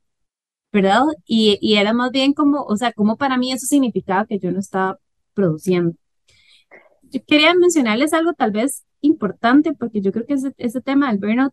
¿verdad? 0.73 1.03
Y, 1.27 1.59
y 1.61 1.77
era 1.77 1.93
más 1.93 2.11
bien 2.13 2.33
como, 2.35 2.63
o 2.65 2.77
sea, 2.77 2.93
como 2.93 3.17
para 3.17 3.39
mí 3.39 3.53
eso 3.53 3.67
significaba 3.67 4.27
que 4.27 4.39
yo 4.39 4.53
no 4.53 4.61
estaba 4.61 4.99
produciendo. 5.35 5.95
Yo 7.03 7.21
quería 7.27 7.55
mencionarles 7.55 8.13
algo 8.13 8.33
tal 8.35 8.53
vez 8.53 8.85
importante 9.01 9.73
porque 9.75 10.01
yo 10.01 10.13
creo 10.13 10.27
que 10.27 10.35
ese, 10.35 10.53
ese 10.59 10.81
tema 10.81 11.11
del 11.11 11.19
burnout 11.19 11.53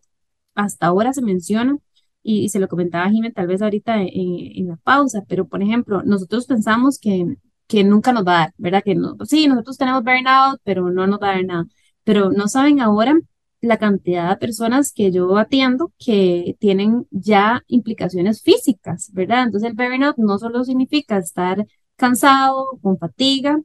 hasta 0.54 0.86
ahora 0.86 1.12
se 1.12 1.22
menciona 1.22 1.78
y, 2.22 2.48
se 2.50 2.60
lo 2.60 2.68
comentaba 2.68 3.06
a 3.06 3.10
Jimé 3.10 3.32
tal 3.32 3.46
vez 3.46 3.62
ahorita 3.62 4.02
en, 4.02 4.08
en, 4.12 4.68
la 4.68 4.76
pausa, 4.76 5.24
pero 5.28 5.46
por 5.48 5.62
ejemplo, 5.62 6.02
nosotros 6.04 6.46
pensamos 6.46 6.98
que, 6.98 7.36
que 7.68 7.84
nunca 7.84 8.12
nos 8.12 8.26
va 8.26 8.36
a 8.36 8.38
dar, 8.40 8.54
¿verdad? 8.58 8.82
Que 8.84 8.94
no, 8.96 9.16
sí, 9.26 9.46
nosotros 9.48 9.78
tenemos 9.78 10.02
burnout, 10.04 10.60
pero 10.64 10.90
no 10.90 11.06
nos 11.06 11.20
va 11.20 11.30
a 11.30 11.34
dar 11.36 11.44
nada. 11.44 11.66
Pero 12.04 12.30
no 12.32 12.48
saben 12.48 12.80
ahora 12.80 13.18
la 13.60 13.78
cantidad 13.78 14.30
de 14.30 14.36
personas 14.36 14.92
que 14.92 15.12
yo 15.12 15.36
atiendo 15.38 15.92
que 15.98 16.56
tienen 16.60 17.06
ya 17.10 17.62
implicaciones 17.68 18.42
físicas, 18.42 19.10
¿verdad? 19.12 19.44
Entonces 19.44 19.70
el 19.70 19.76
burnout 19.76 20.16
no 20.18 20.38
solo 20.38 20.64
significa 20.64 21.18
estar 21.18 21.66
cansado, 21.96 22.78
con 22.82 22.98
fatiga, 22.98 23.60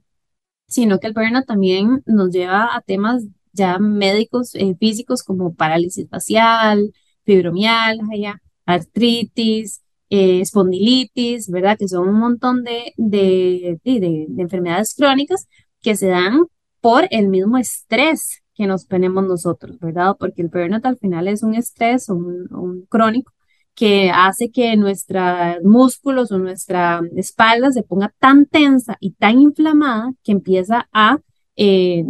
sino 0.68 1.00
que 1.00 1.08
el 1.08 1.14
burnout 1.14 1.46
también 1.46 2.04
nos 2.06 2.32
lleva 2.32 2.76
a 2.76 2.82
temas 2.82 3.26
ya 3.54 3.80
médicos 3.80 4.56
eh, 4.56 4.76
físicos 4.80 5.24
como 5.24 5.54
parálisis 5.56 6.10
facial, 6.10 6.94
fibromialgia, 7.26 8.42
artritis, 8.66 9.83
eh, 10.16 10.42
espondilitis, 10.42 11.50
¿verdad? 11.50 11.76
Que 11.76 11.88
son 11.88 12.08
un 12.08 12.20
montón 12.20 12.64
de, 12.64 12.94
de, 12.98 13.80
de, 13.84 14.28
enfermedades 14.38 14.94
crónicas 14.96 15.48
que 15.82 15.96
se 15.96 16.08
dan 16.08 16.46
por 16.82 17.08
el 17.10 17.30
mismo 17.30 17.58
estrés 17.58 18.44
que 18.54 18.68
nos 18.68 18.86
ponemos 18.86 19.26
nosotros, 19.26 19.80
¿verdad? 19.80 20.16
Porque 20.20 20.44
el 20.44 20.50
burnout 20.50 20.86
al 20.86 21.00
final 21.00 21.28
es 21.28 21.42
un 21.42 21.56
estrés, 21.56 22.10
un, 22.10 22.48
un 22.52 22.86
crónico 22.88 23.34
que 23.74 24.12
hace 24.14 24.52
que 24.52 24.78
nuestros 24.78 25.64
músculos 25.64 26.32
o 26.32 26.38
nuestra 26.38 27.02
espalda 27.16 27.72
se 27.72 27.82
ponga 27.82 28.14
tan 28.20 28.46
tensa 28.46 28.98
y 29.00 29.14
tan 29.14 29.40
inflamada 29.40 30.12
que 30.24 30.32
empieza 30.32 30.88
a, 30.94 31.18
eh, 31.56 32.04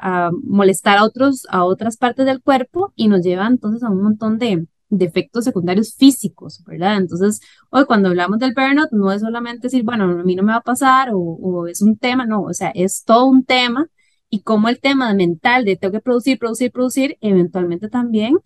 a, 0.00 0.30
molestar 0.42 0.96
a, 0.96 1.04
otros, 1.04 1.46
a 1.50 1.64
otras 1.64 1.98
partes 1.98 2.24
del 2.24 2.40
cuerpo 2.40 2.94
y 2.96 3.08
nos 3.08 3.20
lleva 3.22 3.46
entonces 3.46 3.82
a 3.82 3.90
un 3.90 4.02
montón 4.02 4.38
de, 4.38 4.66
de 4.98 5.06
efectos 5.06 5.44
secundarios 5.44 5.94
físicos, 5.96 6.62
¿verdad? 6.66 6.98
Entonces, 6.98 7.40
hoy 7.70 7.84
cuando 7.86 8.08
hablamos 8.10 8.38
del 8.38 8.54
burnout, 8.54 8.90
no 8.92 9.12
es 9.12 9.22
solamente 9.22 9.68
decir, 9.68 9.84
bueno, 9.84 10.04
a 10.04 10.22
mí 10.24 10.34
no 10.36 10.42
me 10.42 10.52
va 10.52 10.58
a 10.58 10.62
pasar 10.62 11.10
o, 11.12 11.18
o 11.18 11.66
es 11.66 11.82
un 11.82 11.96
tema, 11.96 12.26
no, 12.26 12.42
o 12.42 12.52
sea, 12.54 12.70
es 12.74 13.04
todo 13.04 13.26
un 13.26 13.44
tema 13.44 13.88
y 14.30 14.42
como 14.42 14.68
el 14.68 14.80
tema 14.80 15.12
mental 15.14 15.64
de 15.64 15.76
tengo 15.76 15.92
que 15.92 16.00
producir, 16.00 16.38
producir, 16.38 16.72
producir, 16.72 17.16
eventualmente 17.20 17.88
también 17.88 18.36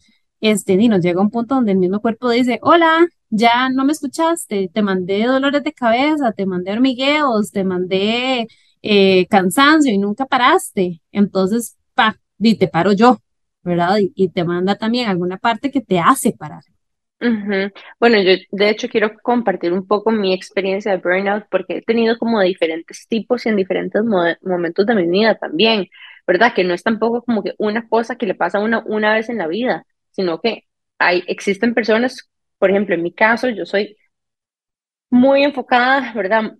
este, 0.40 0.74
y 0.74 0.88
nos 0.88 1.00
llega 1.00 1.20
un 1.20 1.30
punto 1.30 1.54
donde 1.54 1.72
el 1.72 1.78
mismo 1.78 2.00
cuerpo 2.00 2.30
dice, 2.30 2.58
hola, 2.62 3.06
ya 3.30 3.70
no 3.70 3.84
me 3.84 3.92
escuchaste, 3.92 4.70
te 4.72 4.82
mandé 4.82 5.24
dolores 5.24 5.62
de 5.64 5.72
cabeza, 5.72 6.32
te 6.32 6.46
mandé 6.46 6.72
hormigueos, 6.72 7.50
te 7.50 7.64
mandé 7.64 8.46
eh, 8.82 9.26
cansancio 9.28 9.92
y 9.92 9.98
nunca 9.98 10.26
paraste. 10.26 11.02
Entonces, 11.12 11.76
pa, 11.94 12.18
y 12.38 12.56
te 12.56 12.68
paro 12.68 12.92
yo, 12.92 13.18
¿verdad? 13.66 13.98
Y, 13.98 14.28
te 14.28 14.44
manda 14.44 14.76
también 14.76 15.08
alguna 15.08 15.38
parte 15.38 15.70
que 15.70 15.80
te 15.80 15.98
hace 15.98 16.32
parar. 16.32 16.62
Bueno, 17.98 18.22
yo 18.22 18.32
de 18.50 18.68
hecho 18.68 18.88
quiero 18.88 19.12
compartir 19.22 19.72
un 19.72 19.86
poco 19.86 20.10
mi 20.12 20.32
experiencia 20.32 20.92
de 20.92 20.98
burnout 20.98 21.46
porque 21.50 21.78
he 21.78 21.82
tenido 21.82 22.16
como 22.18 22.40
diferentes 22.40 23.08
tipos 23.08 23.44
y 23.44 23.48
en 23.48 23.56
diferentes 23.56 24.02
momentos 24.42 24.86
de 24.86 24.94
mi 24.94 25.06
vida 25.08 25.34
también, 25.34 25.86
¿verdad? 26.26 26.52
Que 26.54 26.62
no 26.62 26.74
es 26.74 26.82
tampoco 26.82 27.22
como 27.22 27.42
que 27.42 27.54
una 27.58 27.88
cosa 27.88 28.16
que 28.16 28.26
le 28.26 28.34
pasa 28.34 28.58
a 28.58 28.62
una 28.86 29.14
vez 29.14 29.28
en 29.28 29.38
la 29.38 29.48
vida, 29.48 29.84
sino 30.12 30.40
que 30.40 30.64
hay, 30.98 31.24
existen 31.26 31.74
personas, 31.74 32.30
por 32.58 32.70
ejemplo, 32.70 32.94
en 32.94 33.02
mi 33.02 33.12
caso, 33.12 33.48
yo 33.48 33.66
soy 33.66 33.96
muy 35.10 35.42
enfocada, 35.44 36.12
¿verdad? 36.14 36.52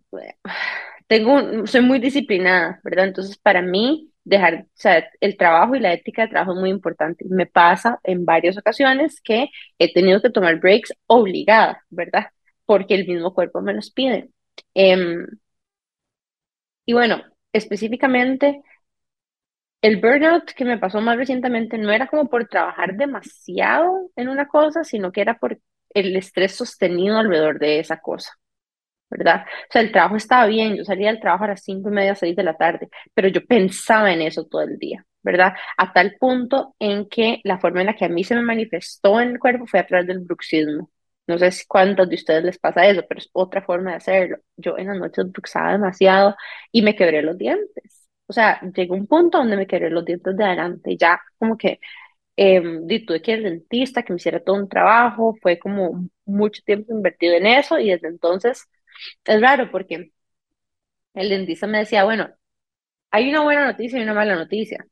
Tengo, 1.07 1.67
soy 1.67 1.83
muy 1.83 1.99
disciplinada, 2.01 2.81
¿verdad? 2.85 3.07
Entonces, 3.07 3.39
para 3.39 3.63
mí, 3.63 4.13
dejar, 4.27 4.55
o 4.64 4.66
sea, 4.74 5.09
el 5.20 5.37
trabajo 5.37 5.77
y 5.77 5.81
la 5.81 5.93
ética 5.95 6.22
de 6.22 6.29
trabajo 6.29 6.53
es 6.53 6.59
muy 6.61 6.70
importante. 6.70 7.24
Me 7.29 7.47
pasa 7.47 8.01
en 8.05 8.24
varias 8.27 8.59
ocasiones 8.59 9.20
que 9.22 9.49
he 9.79 9.93
tenido 9.93 10.20
que 10.20 10.31
tomar 10.31 10.59
breaks 10.61 10.93
obligada, 11.07 11.85
¿verdad? 11.91 12.27
Porque 12.66 12.95
el 12.97 13.07
mismo 13.07 13.33
cuerpo 13.35 13.61
me 13.62 13.72
los 13.74 13.91
pide. 13.91 14.31
Em, 14.74 15.27
y 16.85 16.93
bueno, 16.93 17.22
específicamente, 17.53 18.62
el 19.83 20.01
burnout 20.01 20.53
que 20.53 20.64
me 20.64 20.79
pasó 20.79 21.01
más 21.01 21.16
recientemente 21.16 21.79
no 21.79 21.91
era 21.93 22.07
como 22.09 22.29
por 22.29 22.47
trabajar 22.49 22.97
demasiado 22.97 24.11
en 24.16 24.29
una 24.29 24.49
cosa, 24.49 24.85
sino 24.85 25.12
que 25.12 25.20
era 25.20 25.39
por 25.39 25.61
el 25.95 26.16
estrés 26.16 26.55
sostenido 26.57 27.18
alrededor 27.18 27.59
de 27.59 27.81
esa 27.81 27.99
cosa, 28.01 28.33
¿verdad? 29.11 29.45
O 29.69 29.73
sea, 29.73 29.83
el 29.83 29.93
trabajo 29.93 30.17
estaba 30.17 30.47
bien, 30.47 30.77
yo 30.77 30.85
salía 30.85 31.09
del 31.09 31.21
trabajo 31.21 31.45
a 31.45 31.49
las 31.49 31.63
cinco 31.65 31.89
y 31.91 31.93
media, 31.93 32.15
seis 32.15 32.35
de 32.37 32.43
la 32.43 32.57
tarde, 32.57 32.89
pero 33.15 33.29
yo 33.29 33.45
pensaba 33.47 34.13
en 34.13 34.23
eso 34.23 34.45
todo 34.47 34.63
el 34.63 34.79
día, 34.79 35.05
¿verdad? 35.23 35.55
A 35.77 35.93
tal 35.93 36.17
punto 36.19 36.75
en 36.79 37.09
que 37.09 37.41
la 37.45 37.59
forma 37.59 37.81
en 37.81 37.87
la 37.87 37.95
que 37.97 38.05
a 38.05 38.09
mí 38.09 38.25
se 38.25 38.35
me 38.35 38.43
manifestó 38.43 39.21
en 39.21 39.31
el 39.33 39.39
cuerpo 39.39 39.67
fue 39.67 39.81
a 39.81 39.87
través 39.87 40.07
del 40.07 40.21
bruxismo. 40.21 40.91
No 41.27 41.39
sé 41.39 41.51
si 41.51 41.67
cuántos 41.67 42.09
de 42.09 42.15
ustedes 42.15 42.45
les 42.45 42.59
pasa 42.59 42.87
eso, 42.87 43.03
pero 43.09 43.19
es 43.19 43.29
otra 43.33 43.61
forma 43.63 43.91
de 43.91 43.97
hacerlo. 43.97 44.39
Yo 44.57 44.79
en 44.79 44.87
las 44.89 44.99
noches 44.99 45.31
bruxaba 45.33 45.73
demasiado 45.73 46.37
y 46.71 46.83
me 46.83 46.95
quebré 46.95 47.23
los 47.23 47.37
dientes 47.37 48.03
o 48.27 48.33
sea, 48.33 48.61
llegó 48.75 48.95
un 48.95 49.07
punto 49.07 49.39
donde 49.39 49.57
me 49.57 49.67
quebré 49.67 49.91
los 49.91 50.05
dientes 50.05 50.37
de 50.37 50.45
adelante, 50.45 50.97
ya 50.97 51.21
como 51.39 51.57
que 51.57 51.81
eh, 52.37 52.61
tuve 53.07 53.23
que 53.23 53.33
ir 53.33 53.39
al 53.39 53.45
dentista, 53.45 54.03
que 54.03 54.13
me 54.13 54.19
hiciera 54.19 54.41
todo 54.43 54.57
un 54.57 54.69
trabajo, 54.69 55.37
fue 55.43 55.59
como 55.59 56.09
mucho 56.25 56.63
tiempo 56.65 56.93
invertido 56.95 57.35
en 57.37 57.47
eso 57.47 57.79
y 57.79 57.91
desde 57.91 58.09
entonces 58.09 58.67
es 59.25 59.41
raro 59.41 59.71
porque 59.71 60.13
el 61.15 61.29
dentista 61.29 61.67
me 61.67 61.79
decía, 61.79 62.05
bueno, 62.05 62.29
hay 63.11 63.31
una 63.31 63.43
buena 63.43 63.67
noticia 63.67 63.99
y 63.99 64.03
una 64.03 64.15
mala 64.15 64.37
noticia. 64.37 64.87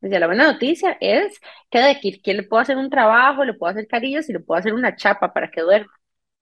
Decía, 0.00 0.20
la 0.20 0.26
buena 0.26 0.52
noticia 0.52 0.96
es 1.00 1.40
que 1.70 1.78
de 1.78 1.90
aquí 1.90 2.20
que 2.20 2.34
le 2.34 2.42
puedo 2.44 2.62
hacer 2.62 2.76
un 2.76 2.90
trabajo, 2.90 3.44
le 3.44 3.54
puedo 3.54 3.70
hacer 3.70 3.86
carillas 3.86 4.28
y 4.28 4.32
le 4.32 4.40
puedo 4.40 4.58
hacer 4.58 4.74
una 4.74 4.96
chapa 4.96 5.32
para 5.32 5.50
que 5.50 5.62
duerma. 5.62 5.92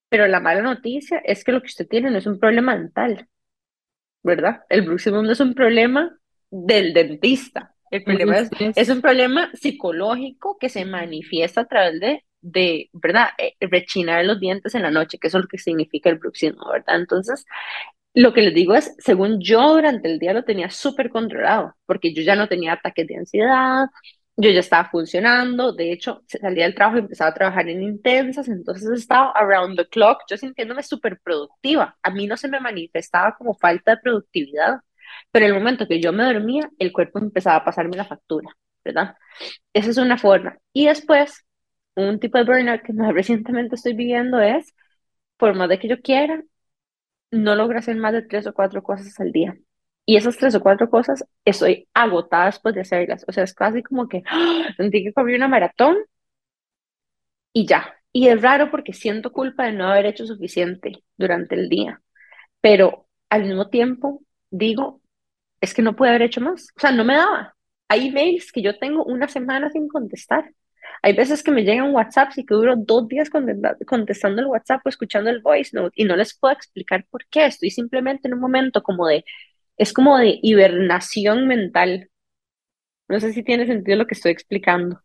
Pero 0.09 0.27
la 0.29 0.41
mala 0.41 0.63
noticia 0.63 1.19
es 1.25 1.45
que 1.45 1.53
lo 1.53 1.61
que 1.61 1.69
usted 1.69 1.89
tiene 1.89 2.11
no 2.11 2.19
es 2.19 2.27
un 2.27 2.39
problema 2.39 2.77
dental, 2.77 3.29
¿verdad? 4.23 4.65
El 4.69 4.83
bruxismo 4.83 5.23
no 5.23 5.33
es 5.33 5.41
un 5.41 5.55
problema 5.55 6.17
del 6.51 6.93
dentista. 6.95 7.75
El 7.91 8.03
problema 8.03 8.39
es, 8.75 8.89
un 8.89 9.01
problema 9.01 9.51
psicológico 9.55 10.59
que 10.59 10.69
se 10.69 10.85
manifiesta 10.85 11.63
a 11.63 11.67
través 11.67 12.01
de, 12.01 12.25
de, 12.45 12.91
¿verdad? 12.93 13.29
Eh, 13.39 13.55
rechinar 13.61 14.25
los 14.25 14.39
dientes 14.41 14.75
en 14.75 14.83
la 14.83 14.91
noche, 14.91 15.19
que 15.19 15.29
eso 15.29 15.39
es 15.39 15.45
lo 15.45 15.49
que 15.49 15.59
significa 15.59 16.11
el 16.11 16.19
bruxismo, 16.19 16.71
¿verdad? 16.71 16.97
Entonces, 16.97 17.45
lo 18.15 18.33
que 18.33 18.43
les 18.43 18.55
digo 18.55 18.75
es, 18.75 18.95
según 18.99 19.41
yo 19.41 19.75
durante 19.75 20.11
el 20.13 20.19
día 20.19 20.33
lo 20.35 20.45
tenía 20.45 20.71
súper 20.71 21.11
controlado, 21.11 21.75
porque 21.87 22.15
yo 22.15 22.23
ya 22.23 22.37
no 22.37 22.49
tenía 22.49 22.75
ataques 22.75 23.07
de 23.07 23.17
ansiedad, 23.17 23.87
yo 24.37 24.51
ya 24.51 24.61
estaba 24.61 24.89
funcionando, 24.91 25.73
de 25.73 25.93
hecho, 25.93 26.23
salía 26.29 26.65
del 26.65 26.75
trabajo 26.75 26.99
y 26.99 27.01
empezaba 27.01 27.31
a 27.31 27.35
trabajar 27.35 27.69
en 27.69 27.83
intensas, 27.83 28.49
entonces 28.49 28.91
estaba 28.91 29.31
around 29.33 29.77
the 29.79 29.87
clock, 29.89 30.23
yo 30.29 30.37
sintiéndome 30.37 30.83
súper 30.83 31.21
productiva. 31.23 31.97
A 32.03 32.11
mí 32.11 32.27
no 32.27 32.37
se 32.37 32.49
me 32.49 32.61
manifestaba 32.61 33.35
como 33.37 33.55
falta 33.55 33.93
de 33.93 34.03
productividad, 34.03 34.81
pero 35.31 35.47
el 35.47 35.55
momento 35.55 35.87
que 35.89 36.01
yo 36.01 36.13
me 36.13 36.25
dormía, 36.25 36.69
el 36.79 36.93
cuerpo 36.93 37.19
empezaba 37.19 37.57
a 37.57 37.65
pasarme 37.65 37.97
la 37.97 38.05
factura, 38.07 38.51
¿verdad? 38.85 39.17
Esa 39.73 39.91
es 39.91 39.99
una 39.99 40.19
forma. 40.19 40.59
Y 40.73 40.87
después, 40.87 41.45
un 41.97 42.21
tipo 42.21 42.39
de 42.39 42.45
burnout 42.45 42.83
que 42.83 42.93
más 42.93 43.13
recientemente 43.15 43.77
estoy 43.77 43.95
viviendo 43.95 44.41
es, 44.41 44.75
por 45.39 45.55
más 45.57 45.69
de 45.69 45.79
que 45.79 45.89
yo 45.89 46.01
quiera, 46.03 46.43
no 47.31 47.55
logro 47.57 47.79
hacer 47.79 47.97
más 47.97 48.13
de 48.13 48.23
tres 48.23 48.47
o 48.47 48.55
cuatro 48.55 48.83
cosas 48.83 49.19
al 49.21 49.33
día. 49.33 49.57
Y 50.07 50.17
esas 50.17 50.37
tres 50.39 50.55
o 50.55 50.61
cuatro 50.63 50.91
cosas 50.91 51.25
estoy 51.45 51.89
agotada 51.95 52.47
después 52.47 52.75
de 52.75 52.83
hacerlas. 52.83 53.25
O 53.29 53.33
sea, 53.33 53.45
es 53.45 53.55
casi 53.55 53.83
como 53.83 54.09
que 54.09 54.23
sentí 54.77 55.05
que 55.05 55.13
corrí 55.13 55.35
una 55.37 55.49
maratón 55.49 55.97
y 57.53 57.67
ya. 57.67 57.95
Y 58.13 58.29
es 58.29 58.41
raro 58.43 58.71
porque 58.71 58.93
siento 58.93 59.33
culpa 59.33 59.65
de 59.67 59.73
no 59.73 59.89
haber 59.89 60.07
hecho 60.07 60.27
suficiente 60.27 61.03
durante 61.17 61.55
el 61.57 61.69
día. 61.69 62.01
Pero 62.61 63.09
al 63.31 63.45
mismo 63.45 63.71
tiempo 63.71 64.23
digo, 64.51 65.03
es 65.61 65.75
que 65.75 65.83
no 65.83 65.97
puede 65.97 66.11
haber 66.13 66.25
hecho 66.25 66.41
más. 66.41 66.69
O 66.77 66.81
sea, 66.81 66.93
no 66.93 67.05
me 67.05 67.17
daba. 67.17 67.57
Hay 67.89 68.09
emails 68.09 68.53
que 68.53 68.63
yo 68.63 68.79
tengo 68.79 69.05
una 69.05 69.29
semana 69.29 69.71
sin 69.71 69.89
contestar. 69.89 70.53
Hay 71.05 71.13
veces 71.13 71.43
que 71.43 71.51
me 71.51 71.65
llegan 71.65 71.95
WhatsApp 71.95 72.31
y 72.35 72.47
que 72.47 72.55
duro 72.55 72.77
dos 72.79 73.07
días 73.09 73.29
contestando 73.29 74.41
el 74.41 74.47
WhatsApp 74.47 74.81
o 74.87 74.89
escuchando 74.89 75.29
el 75.29 75.43
voice 75.43 75.77
note 75.77 75.93
y 75.97 76.05
no 76.05 76.17
les 76.17 76.35
puedo 76.35 76.55
explicar 76.55 77.05
por 77.11 77.27
qué. 77.27 77.45
Estoy 77.45 77.69
simplemente 77.69 78.27
en 78.27 78.33
un 78.33 78.41
momento 78.41 78.83
como 78.83 79.07
de, 79.07 79.23
es 79.77 79.93
como 79.93 80.17
de 80.17 80.39
hibernación 80.43 81.47
mental. 81.47 82.09
No 83.07 83.21
sé 83.21 83.35
si 83.35 83.43
tiene 83.43 83.67
sentido 83.67 83.99
lo 83.99 84.07
que 84.07 84.15
estoy 84.15 84.33
explicando. 84.33 84.99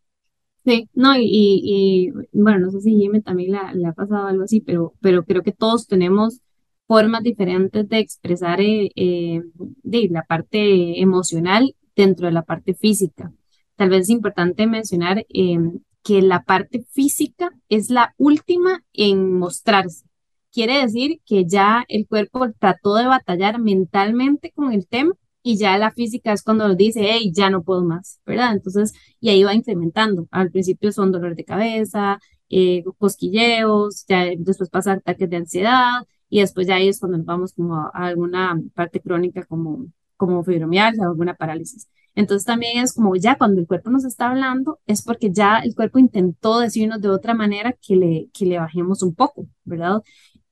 Sí, 0.63 0.87
no, 0.93 1.17
y, 1.17 1.27
y, 1.27 2.11
bueno, 2.31 2.59
no 2.59 2.71
sé 2.71 2.79
si 2.79 2.95
Jimmy 2.95 3.21
también 3.21 3.57
le, 3.73 3.85
ha 3.85 3.91
pasado 3.91 4.27
algo 4.27 4.43
así, 4.43 4.61
pero, 4.61 4.93
pero 5.01 5.25
creo 5.25 5.43
que 5.43 5.51
todos 5.51 5.85
tenemos 5.85 6.39
formas 6.87 7.23
diferentes 7.23 7.89
de 7.89 7.99
expresar 7.99 8.61
eh, 8.61 8.89
eh, 8.95 9.41
de 9.83 10.07
la 10.09 10.23
parte 10.23 11.01
emocional 11.01 11.75
dentro 11.93 12.27
de 12.27 12.31
la 12.31 12.43
parte 12.43 12.73
física. 12.73 13.33
Tal 13.75 13.89
vez 13.89 14.03
es 14.03 14.09
importante 14.11 14.65
mencionar 14.65 15.25
em, 15.27 15.79
que 16.03 16.21
la 16.21 16.43
parte 16.43 16.85
física 16.91 17.51
es 17.69 17.89
la 17.89 18.13
última 18.17 18.83
en 18.93 19.33
mostrarse. 19.37 20.05
Quiere 20.51 20.81
decir 20.81 21.21
que 21.25 21.45
ya 21.45 21.85
el 21.87 22.07
cuerpo 22.07 22.51
trató 22.59 22.95
de 22.95 23.05
batallar 23.05 23.59
mentalmente 23.59 24.51
con 24.51 24.73
el 24.73 24.87
tema 24.87 25.13
y 25.43 25.57
ya 25.57 25.77
la 25.77 25.91
física 25.91 26.33
es 26.33 26.43
cuando 26.43 26.73
dice, 26.75 27.01
hey, 27.03 27.31
ya 27.33 27.49
no 27.49 27.63
puedo 27.63 27.83
más, 27.83 28.19
¿verdad? 28.25 28.53
Entonces, 28.53 28.93
y 29.19 29.29
ahí 29.29 29.43
va 29.43 29.53
incrementando. 29.53 30.27
Al 30.31 30.51
principio 30.51 30.91
son 30.91 31.11
dolores 31.11 31.37
de 31.37 31.45
cabeza, 31.45 32.19
eh, 32.49 32.83
cosquilleos, 32.97 34.05
ya 34.07 34.25
después 34.37 34.69
pasa 34.69 34.93
ataques 34.93 35.29
de 35.29 35.37
ansiedad 35.37 36.03
y 36.29 36.41
después 36.41 36.67
ya 36.67 36.75
ahí 36.75 36.89
es 36.89 36.99
cuando 36.99 37.17
nos 37.19 37.25
vamos 37.27 37.53
como 37.53 37.75
a, 37.75 37.89
alguna 37.93 38.59
parte 38.73 39.01
crónica 39.01 39.45
como, 39.45 39.87
como 40.17 40.43
fibromialgia 40.43 41.03
o 41.07 41.11
alguna 41.11 41.35
parálisis. 41.35 41.87
Entonces 42.15 42.45
también 42.45 42.79
es 42.83 42.93
como 42.93 43.15
ya 43.15 43.37
cuando 43.37 43.61
el 43.61 43.67
cuerpo 43.67 43.89
nos 43.89 44.05
está 44.05 44.29
hablando, 44.29 44.79
es 44.87 45.01
porque 45.03 45.31
ya 45.31 45.59
el 45.59 45.75
cuerpo 45.75 45.99
intentó 45.99 46.59
decirnos 46.59 47.01
de 47.01 47.09
otra 47.09 47.33
manera 47.33 47.73
que 47.73 47.95
le, 47.95 48.29
que 48.33 48.45
le 48.45 48.59
bajemos 48.59 49.03
un 49.03 49.15
poco, 49.15 49.47
¿verdad? 49.63 50.01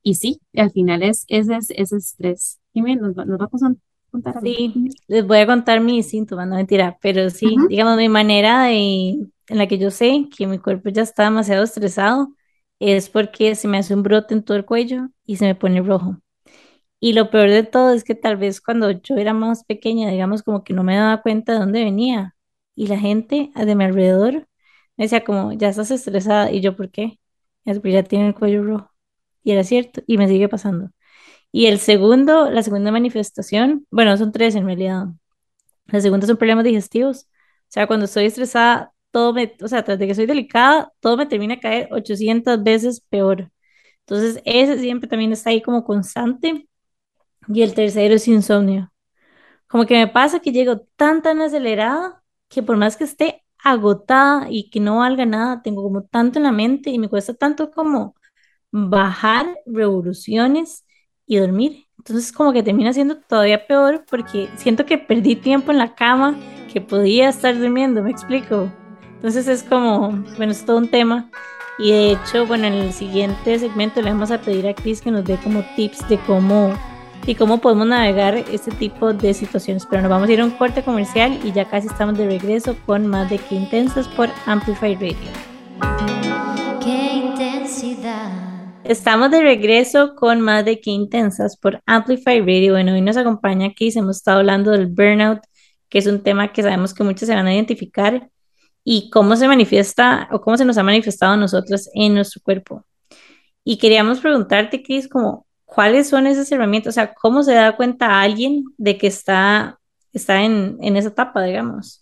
Y 0.02 0.14
sí, 0.14 0.40
al 0.54 0.70
final 0.70 1.02
es 1.02 1.24
ese, 1.28 1.58
ese 1.70 1.96
estrés. 1.96 2.60
me 2.74 2.96
nos 2.96 3.14
nos 3.16 3.40
va 3.40 3.44
a 3.46 3.48
contar 4.10 4.38
algo. 4.38 4.56
Sí, 4.56 4.74
les 5.06 5.26
voy 5.26 5.38
a 5.38 5.46
contar 5.46 5.80
mis 5.80 6.08
síntomas, 6.08 6.48
no 6.48 6.56
mentira, 6.56 6.98
pero 7.00 7.30
sí, 7.30 7.56
digamos, 7.68 7.96
mi 7.96 8.08
manera 8.08 8.64
de, 8.64 9.10
en 9.48 9.58
la 9.58 9.66
que 9.66 9.78
yo 9.78 9.90
sé 9.90 10.28
que 10.36 10.46
mi 10.46 10.58
cuerpo 10.58 10.88
ya 10.90 11.02
está 11.02 11.24
demasiado 11.24 11.64
estresado 11.64 12.34
es 12.78 13.08
porque 13.10 13.54
se 13.54 13.68
me 13.68 13.78
hace 13.78 13.94
un 13.94 14.02
brote 14.02 14.34
en 14.34 14.42
todo 14.44 14.56
el 14.56 14.64
cuello 14.64 15.08
y 15.24 15.36
se 15.36 15.46
me 15.46 15.54
pone 15.54 15.82
rojo. 15.82 16.16
Y 17.00 17.12
lo 17.12 17.30
peor 17.30 17.50
de 17.50 17.62
todo 17.64 17.92
es 17.92 18.04
que 18.04 18.14
tal 18.14 18.36
vez 18.36 18.60
cuando 18.60 18.90
yo 18.90 19.16
era 19.16 19.32
más 19.34 19.64
pequeña, 19.64 20.10
digamos, 20.10 20.42
como 20.42 20.64
que 20.64 20.74
no 20.74 20.82
me 20.84 20.96
daba 20.96 21.22
cuenta 21.22 21.52
de 21.52 21.58
dónde 21.60 21.84
venía. 21.84 22.36
Y 22.74 22.88
la 22.88 22.98
gente 22.98 23.50
de 23.54 23.74
mi 23.74 23.84
alrededor 23.84 24.48
me 24.96 25.04
decía 25.04 25.24
como, 25.24 25.52
ya 25.52 25.68
estás 25.68 25.90
estresada. 25.90 26.50
Y 26.52 26.60
yo, 26.60 26.76
¿por 26.76 26.90
qué? 26.90 27.20
Es 27.64 27.80
ya 27.82 28.02
tiene 28.02 28.28
el 28.28 28.34
cuello 28.34 28.64
rojo. 28.64 28.90
Y 29.44 29.52
era 29.52 29.64
cierto, 29.64 30.02
y 30.06 30.18
me 30.18 30.28
sigue 30.28 30.48
pasando. 30.48 30.90
Y 31.52 31.66
el 31.66 31.78
segundo, 31.80 32.50
la 32.50 32.62
segunda 32.62 32.92
manifestación, 32.92 33.86
bueno, 33.90 34.16
son 34.18 34.32
tres 34.32 34.54
en 34.56 34.66
realidad. 34.66 35.08
La 35.86 36.00
segunda 36.00 36.26
son 36.26 36.36
problemas 36.36 36.64
digestivos. 36.64 37.24
O 37.24 37.70
sea, 37.70 37.86
cuando 37.86 38.06
estoy 38.06 38.26
estresada, 38.26 38.92
todo 39.10 39.32
me, 39.32 39.54
o 39.62 39.68
sea, 39.68 39.84
tras 39.84 39.98
de 39.98 40.06
que 40.06 40.14
soy 40.14 40.26
delicada, 40.26 40.92
todo 41.00 41.16
me 41.16 41.26
termina 41.26 41.54
a 41.54 41.60
caer 41.60 41.88
800 41.92 42.62
veces 42.62 43.00
peor. 43.00 43.50
Entonces, 44.00 44.42
ese 44.44 44.78
siempre 44.78 45.08
también 45.08 45.32
está 45.32 45.50
ahí 45.50 45.62
como 45.62 45.84
constante. 45.84 46.67
Y 47.48 47.62
el 47.62 47.74
tercero 47.74 48.14
es 48.14 48.28
insomnio. 48.28 48.92
Como 49.68 49.86
que 49.86 49.94
me 49.94 50.08
pasa 50.08 50.40
que 50.40 50.52
llego 50.52 50.80
tan, 50.96 51.22
tan 51.22 51.40
acelerada 51.40 52.22
que 52.48 52.62
por 52.62 52.76
más 52.76 52.96
que 52.96 53.04
esté 53.04 53.44
agotada 53.62 54.46
y 54.50 54.70
que 54.70 54.80
no 54.80 54.98
valga 54.98 55.26
nada, 55.26 55.62
tengo 55.62 55.82
como 55.82 56.04
tanto 56.04 56.38
en 56.38 56.44
la 56.44 56.52
mente 56.52 56.90
y 56.90 56.98
me 56.98 57.08
cuesta 57.08 57.34
tanto 57.34 57.70
como 57.70 58.14
bajar 58.70 59.46
revoluciones 59.66 60.84
y 61.26 61.38
dormir. 61.38 61.86
Entonces 61.98 62.32
como 62.32 62.52
que 62.52 62.62
termina 62.62 62.92
siendo 62.92 63.18
todavía 63.18 63.66
peor 63.66 64.04
porque 64.08 64.48
siento 64.56 64.86
que 64.86 64.98
perdí 64.98 65.36
tiempo 65.36 65.72
en 65.72 65.78
la 65.78 65.94
cama 65.94 66.38
que 66.72 66.80
podía 66.80 67.28
estar 67.28 67.58
durmiendo, 67.58 68.02
me 68.02 68.10
explico. 68.10 68.70
Entonces 69.16 69.48
es 69.48 69.62
como, 69.62 70.10
bueno, 70.36 70.52
es 70.52 70.64
todo 70.64 70.78
un 70.78 70.90
tema. 70.90 71.30
Y 71.78 71.92
de 71.92 72.12
hecho, 72.12 72.46
bueno, 72.46 72.66
en 72.66 72.74
el 72.74 72.92
siguiente 72.92 73.58
segmento 73.58 74.00
le 74.02 74.10
vamos 74.10 74.30
a 74.30 74.40
pedir 74.40 74.66
a 74.66 74.74
Chris 74.74 75.00
que 75.00 75.10
nos 75.10 75.24
dé 75.24 75.36
como 75.38 75.62
tips 75.76 76.08
de 76.08 76.18
cómo 76.26 76.72
y 77.26 77.34
cómo 77.34 77.58
podemos 77.58 77.86
navegar 77.86 78.36
este 78.36 78.70
tipo 78.70 79.12
de 79.12 79.34
situaciones. 79.34 79.86
Pero 79.86 80.02
nos 80.02 80.10
vamos 80.10 80.28
a 80.28 80.32
ir 80.32 80.40
a 80.40 80.44
un 80.44 80.50
corte 80.52 80.82
comercial 80.82 81.38
y 81.44 81.52
ya 81.52 81.68
casi 81.68 81.86
estamos 81.88 82.16
de 82.16 82.26
regreso 82.26 82.76
con 82.86 83.06
más 83.06 83.28
de 83.30 83.38
Qué 83.38 83.54
Intensas 83.54 84.08
por 84.08 84.30
Amplify 84.46 84.94
Radio. 84.94 85.16
Qué 86.82 87.12
intensidad. 87.14 88.30
Estamos 88.84 89.30
de 89.30 89.42
regreso 89.42 90.14
con 90.14 90.40
más 90.40 90.64
de 90.64 90.80
Qué 90.80 90.90
Intensas 90.90 91.56
por 91.56 91.82
Amplify 91.84 92.40
Radio. 92.40 92.72
Bueno, 92.72 92.92
hoy 92.92 93.02
nos 93.02 93.16
acompaña 93.16 93.74
Chris, 93.74 93.96
hemos 93.96 94.16
estado 94.16 94.38
hablando 94.38 94.70
del 94.70 94.86
burnout, 94.86 95.40
que 95.88 95.98
es 95.98 96.06
un 96.06 96.22
tema 96.22 96.52
que 96.52 96.62
sabemos 96.62 96.94
que 96.94 97.04
muchos 97.04 97.26
se 97.26 97.34
van 97.34 97.46
a 97.46 97.54
identificar 97.54 98.30
y 98.84 99.10
cómo 99.10 99.36
se 99.36 99.46
manifiesta 99.46 100.28
o 100.32 100.40
cómo 100.40 100.56
se 100.56 100.64
nos 100.64 100.78
ha 100.78 100.82
manifestado 100.82 101.34
a 101.34 101.36
nosotros 101.36 101.90
en 101.92 102.14
nuestro 102.14 102.40
cuerpo. 102.42 102.86
Y 103.62 103.76
queríamos 103.76 104.20
preguntarte, 104.20 104.82
Cris, 104.82 105.08
como, 105.08 105.46
¿cuáles 105.68 106.08
son 106.08 106.26
esas 106.26 106.50
herramientas? 106.50 106.92
O 106.92 106.94
sea, 106.94 107.14
¿cómo 107.14 107.42
se 107.42 107.52
da 107.54 107.76
cuenta 107.76 108.20
alguien 108.20 108.64
de 108.78 108.96
que 108.96 109.06
está, 109.06 109.78
está 110.12 110.42
en, 110.42 110.78
en 110.80 110.96
esa 110.96 111.08
etapa, 111.08 111.42
digamos? 111.42 112.00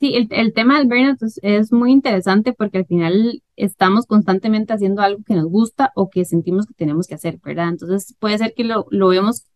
Sí, 0.00 0.16
el, 0.16 0.26
el, 0.30 0.52
tema 0.52 0.78
del 0.78 0.88
burnout 0.88 1.18
es, 1.42 1.72
muy 1.72 1.92
interesante 1.92 2.52
porque 2.52 2.78
al 2.78 2.86
final 2.86 3.42
estamos 3.56 4.06
constantemente 4.06 4.72
haciendo 4.72 5.02
algo 5.02 5.22
que 5.24 5.34
nos 5.34 5.46
gusta 5.46 5.92
o 5.94 6.10
que 6.10 6.24
sentimos 6.24 6.66
que 6.66 6.74
tenemos 6.74 7.06
que 7.06 7.14
hacer, 7.14 7.38
¿verdad? 7.42 7.68
Entonces 7.68 8.14
puede 8.18 8.38
ser 8.38 8.52
que 8.54 8.64
lo, 8.64 8.86
lo 8.90 9.08
vemos, 9.08 9.46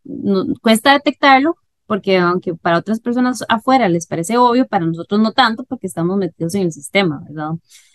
cuesta 0.63 0.93
detectarlo, 0.93 1.57
porque 1.87 2.19
aunque 2.19 2.55
para 2.55 2.79
otras 2.79 3.01
personas 3.01 3.45
afuera 3.49 3.89
les 3.89 4.07
parece 4.07 4.39
obvio, 4.39 4.67
para 4.69 4.87
nosotros 4.87 5.21
no 5.21 5.33
tanto 5.33 5.65
porque 5.65 5.89
estamos 5.89 6.17
metidos 6.19 6.55
en 6.55 6.63
el 6.63 6.73
sistema, 6.73 7.21
¿verdad? 7.29 7.51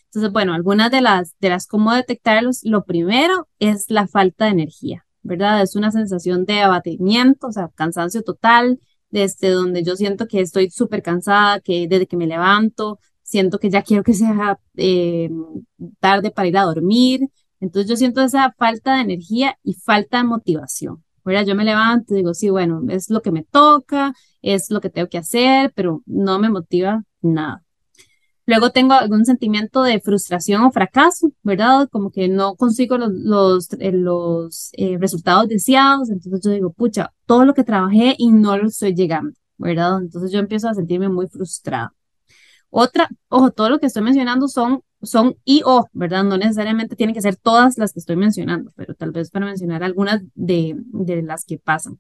Entonces, 0.07 0.32
bueno, 0.34 0.53
algunas 0.53 0.91
de 0.91 1.01
las, 1.01 1.34
de 1.39 1.49
las 1.49 1.65
cómo 1.65 1.93
detectarlos, 1.93 2.59
lo 2.63 2.84
primero 2.84 3.47
es 3.59 3.89
la 3.89 4.07
falta 4.07 4.45
de 4.45 4.51
energía, 4.51 5.05
¿verdad? 5.24 5.61
Es 5.61 5.76
una 5.76 5.91
sensación 5.91 6.45
de 6.45 6.61
abatimiento, 6.61 7.47
o 7.47 7.51
sea, 7.51 7.69
cansancio 7.76 8.21
total, 8.24 8.80
desde 9.09 9.49
donde 9.49 9.84
yo 9.84 9.95
siento 9.95 10.28
que 10.28 10.41
estoy 10.41 10.69
súper 10.69 11.01
cansada, 11.03 11.59
que 11.59 11.88
desde 11.88 12.07
que 12.07 12.17
me 12.17 12.28
levanto, 12.28 12.99
siento 13.21 13.59
que 13.59 13.69
ya 13.69 13.82
quiero 13.84 14.03
que 14.03 14.13
sea 14.13 14.59
eh, 14.76 15.30
tarde 15.99 16.32
para 16.32 16.47
ir 16.47 16.57
a 16.57 16.63
dormir. 16.63 17.21
Entonces 17.59 17.89
yo 17.89 17.95
siento 17.95 18.21
esa 18.21 18.53
falta 18.57 18.95
de 18.95 19.01
energía 19.01 19.57
y 19.63 19.74
falta 19.74 20.17
de 20.17 20.26
motivación. 20.26 21.03
Yo 21.26 21.55
me 21.55 21.63
levanto 21.63 22.13
y 22.13 22.17
digo, 22.17 22.34
sí, 22.34 22.49
bueno, 22.49 22.82
es 22.89 23.09
lo 23.09 23.21
que 23.21 23.32
me 23.32 23.43
toca, 23.43 24.13
es 24.41 24.69
lo 24.69 24.82
que 24.82 24.89
tengo 24.89 25.07
que 25.07 25.17
hacer, 25.17 25.71
pero 25.74 26.03
no 26.05 26.38
me 26.39 26.49
motiva 26.49 27.03
nada. 27.21 27.62
Luego 28.45 28.71
tengo 28.71 28.93
algún 28.93 29.25
sentimiento 29.25 29.83
de 29.83 30.01
frustración 30.01 30.63
o 30.63 30.71
fracaso, 30.71 31.31
¿verdad? 31.43 31.87
Como 31.89 32.11
que 32.11 32.27
no 32.27 32.55
consigo 32.55 32.97
los, 32.97 33.11
los, 33.13 33.73
eh, 33.79 33.91
los 33.93 34.69
eh, 34.73 34.97
resultados 34.99 35.47
deseados. 35.47 36.09
Entonces 36.09 36.41
yo 36.43 36.51
digo, 36.51 36.73
pucha, 36.73 37.13
todo 37.25 37.45
lo 37.45 37.53
que 37.53 37.63
trabajé 37.63 38.15
y 38.17 38.31
no 38.31 38.57
lo 38.57 38.67
estoy 38.67 38.93
llegando, 38.93 39.31
¿verdad? 39.57 39.99
Entonces 40.01 40.31
yo 40.31 40.39
empiezo 40.39 40.67
a 40.69 40.73
sentirme 40.73 41.09
muy 41.09 41.27
frustrada. 41.27 41.93
Otra, 42.69 43.07
ojo, 43.29 43.51
todo 43.51 43.69
lo 43.69 43.79
que 43.79 43.85
estoy 43.85 44.03
mencionando 44.03 44.47
son 44.47 44.81
son 45.03 45.35
y 45.43 45.61
o, 45.65 45.87
¿verdad? 45.93 46.23
No 46.23 46.37
necesariamente 46.37 46.95
tienen 46.95 47.13
que 47.13 47.21
ser 47.21 47.35
todas 47.35 47.77
las 47.77 47.93
que 47.93 47.99
estoy 47.99 48.15
mencionando, 48.15 48.71
pero 48.75 48.95
tal 48.95 49.11
vez 49.11 49.29
para 49.29 49.45
mencionar 49.45 49.83
algunas 49.83 50.21
de, 50.33 50.75
las 51.23 51.45
que 51.45 51.57
pasan. 51.57 51.99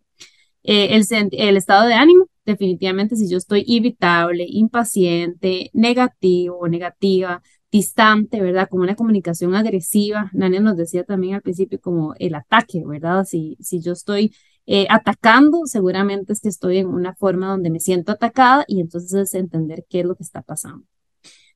Eh, 0.63 0.95
el, 0.95 1.29
el 1.31 1.57
estado 1.57 1.87
de 1.87 1.93
ánimo, 1.93 2.27
definitivamente, 2.45 3.15
si 3.15 3.29
yo 3.29 3.37
estoy 3.37 3.63
irritable, 3.67 4.45
impaciente, 4.47 5.69
negativo, 5.73 6.67
negativa, 6.67 7.41
distante, 7.71 8.41
¿verdad? 8.41 8.67
Como 8.69 8.83
una 8.83 8.95
comunicación 8.95 9.55
agresiva. 9.55 10.29
Nania 10.33 10.59
nos 10.61 10.77
decía 10.77 11.03
también 11.03 11.35
al 11.35 11.41
principio 11.41 11.81
como 11.81 12.13
el 12.19 12.35
ataque, 12.35 12.83
¿verdad? 12.85 13.25
Si, 13.25 13.57
si 13.59 13.81
yo 13.81 13.93
estoy 13.93 14.33
eh, 14.65 14.87
atacando, 14.89 15.61
seguramente 15.65 16.33
es 16.33 16.41
que 16.41 16.49
estoy 16.49 16.77
en 16.77 16.87
una 16.87 17.15
forma 17.15 17.47
donde 17.47 17.69
me 17.69 17.79
siento 17.79 18.11
atacada 18.11 18.63
y 18.67 18.79
entonces 18.81 19.13
es 19.13 19.33
entender 19.33 19.85
qué 19.89 20.01
es 20.01 20.05
lo 20.05 20.15
que 20.15 20.23
está 20.23 20.41
pasando. 20.41 20.85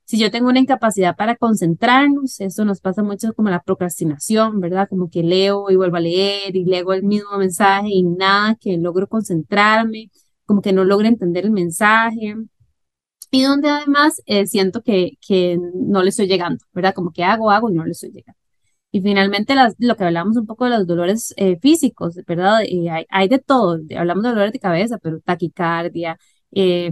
Si 0.06 0.18
yo 0.18 0.32
tengo 0.32 0.48
una 0.48 0.60
incapacidad 0.60 1.18
para 1.18 1.36
concentrarnos, 1.36 2.40
eso 2.40 2.64
nos 2.64 2.80
pasa 2.80 3.04
mucho 3.04 3.34
como 3.34 3.50
la 3.50 3.62
procrastinación, 3.62 4.62
¿verdad? 4.62 4.88
Como 4.90 5.10
que 5.10 5.22
leo 5.22 5.70
y 5.70 5.76
vuelvo 5.76 5.98
a 5.98 6.00
leer 6.00 6.56
y 6.56 6.64
leo 6.64 6.94
el 6.94 7.04
mismo 7.04 7.38
mensaje 7.38 7.90
y 7.90 8.04
nada 8.04 8.56
que 8.56 8.78
logro 8.78 9.08
concentrarme, 9.08 10.10
como 10.48 10.62
que 10.64 10.74
no 10.74 10.84
logro 10.86 11.08
entender 11.08 11.46
el 11.46 11.52
mensaje. 11.52 12.36
Y 13.32 13.44
donde 13.44 13.70
además 13.70 14.22
eh, 14.26 14.48
siento 14.48 14.82
que, 14.82 15.18
que 15.26 15.60
no 15.76 16.02
le 16.02 16.10
estoy 16.10 16.28
llegando, 16.28 16.64
¿verdad? 16.74 16.94
Como 16.96 17.12
que 17.12 17.24
hago, 17.24 17.52
hago 17.52 17.70
y 17.70 17.74
no 17.74 17.86
le 17.86 17.92
estoy 17.92 18.12
llegando. 18.12 18.40
Y 18.92 19.02
finalmente 19.02 19.54
las, 19.56 19.76
lo 19.80 19.96
que 19.98 20.06
hablamos 20.06 20.38
un 20.38 20.48
poco 20.48 20.66
de 20.66 20.72
los 20.72 20.88
dolores 20.88 21.34
eh, 21.38 21.58
físicos, 21.60 22.16
¿verdad? 22.26 22.58
Hay, 22.58 23.06
hay, 23.10 23.28
de 23.28 23.40
todo, 23.40 23.80
hablamos 23.98 24.24
de 24.24 24.30
dolores 24.30 24.54
de 24.54 24.60
cabeza, 24.60 24.98
pero 24.98 25.20
taquicardia, 25.20 26.18
eh, 26.52 26.92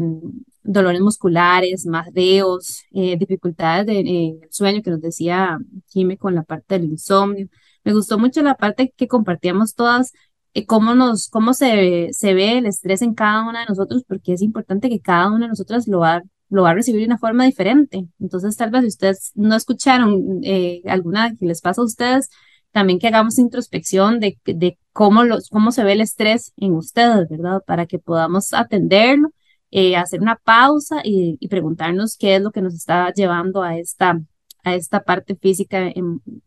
dolores 0.63 1.01
musculares, 1.01 1.85
mareos, 1.85 2.83
eh, 2.91 3.17
dificultades 3.17 3.85
de, 3.85 4.39
sueño 4.49 4.81
que 4.81 4.89
nos 4.91 5.01
decía 5.01 5.57
Jimmy 5.87 6.17
con 6.17 6.35
la 6.35 6.43
parte 6.43 6.75
del 6.75 6.85
insomnio. 6.85 7.47
Me 7.83 7.93
gustó 7.93 8.17
mucho 8.19 8.41
la 8.41 8.55
parte 8.55 8.93
que 8.95 9.07
compartíamos 9.07 9.75
todas, 9.75 10.11
eh, 10.55 10.65
cómo, 10.65 10.95
nos, 10.95 11.29
cómo 11.29 11.53
se, 11.53 12.09
se 12.11 12.33
ve 12.33 12.57
el 12.57 12.65
estrés 12.65 13.01
en 13.03 13.13
cada 13.13 13.47
una 13.47 13.59
de 13.61 13.67
nosotros, 13.67 14.03
porque 14.07 14.33
es 14.33 14.41
importante 14.41 14.89
que 14.89 14.99
cada 15.01 15.29
una 15.29 15.45
de 15.45 15.49
nosotras 15.49 15.87
lo 15.87 15.99
va, 15.99 16.23
lo 16.49 16.63
va 16.63 16.71
a 16.71 16.73
recibir 16.73 17.01
de 17.01 17.07
una 17.07 17.19
forma 17.19 17.45
diferente. 17.45 18.07
Entonces, 18.19 18.57
tal 18.57 18.71
vez 18.71 18.81
si 18.81 18.87
ustedes 18.87 19.31
no 19.35 19.55
escucharon 19.55 20.39
eh, 20.43 20.81
alguna 20.87 21.35
que 21.35 21.45
les 21.45 21.61
pasa 21.61 21.81
a 21.81 21.85
ustedes, 21.85 22.29
también 22.71 22.99
que 22.99 23.07
hagamos 23.07 23.37
introspección 23.39 24.19
de, 24.19 24.37
de 24.45 24.77
cómo, 24.93 25.23
los, 25.23 25.49
cómo 25.49 25.71
se 25.71 25.83
ve 25.83 25.93
el 25.93 26.01
estrés 26.01 26.53
en 26.57 26.73
ustedes, 26.73 27.29
¿verdad? 27.29 27.61
Para 27.65 27.85
que 27.85 27.99
podamos 27.99 28.53
atenderlo 28.53 29.29
eh, 29.77 29.97
hacer 29.97 30.21
una 30.21 30.37
pausa 30.37 31.01
y, 31.03 31.37
preguntarnos 31.49 32.15
qué 32.17 32.37
es 32.37 32.41
lo 32.41 32.51
que 32.51 32.61
nos 32.61 32.73
está 32.73 33.11
llevando 33.13 33.61
a 33.61 33.77
esta, 33.77 34.21
a 34.63 34.73
esta 34.73 35.03
parte 35.03 35.35
física 35.35 35.91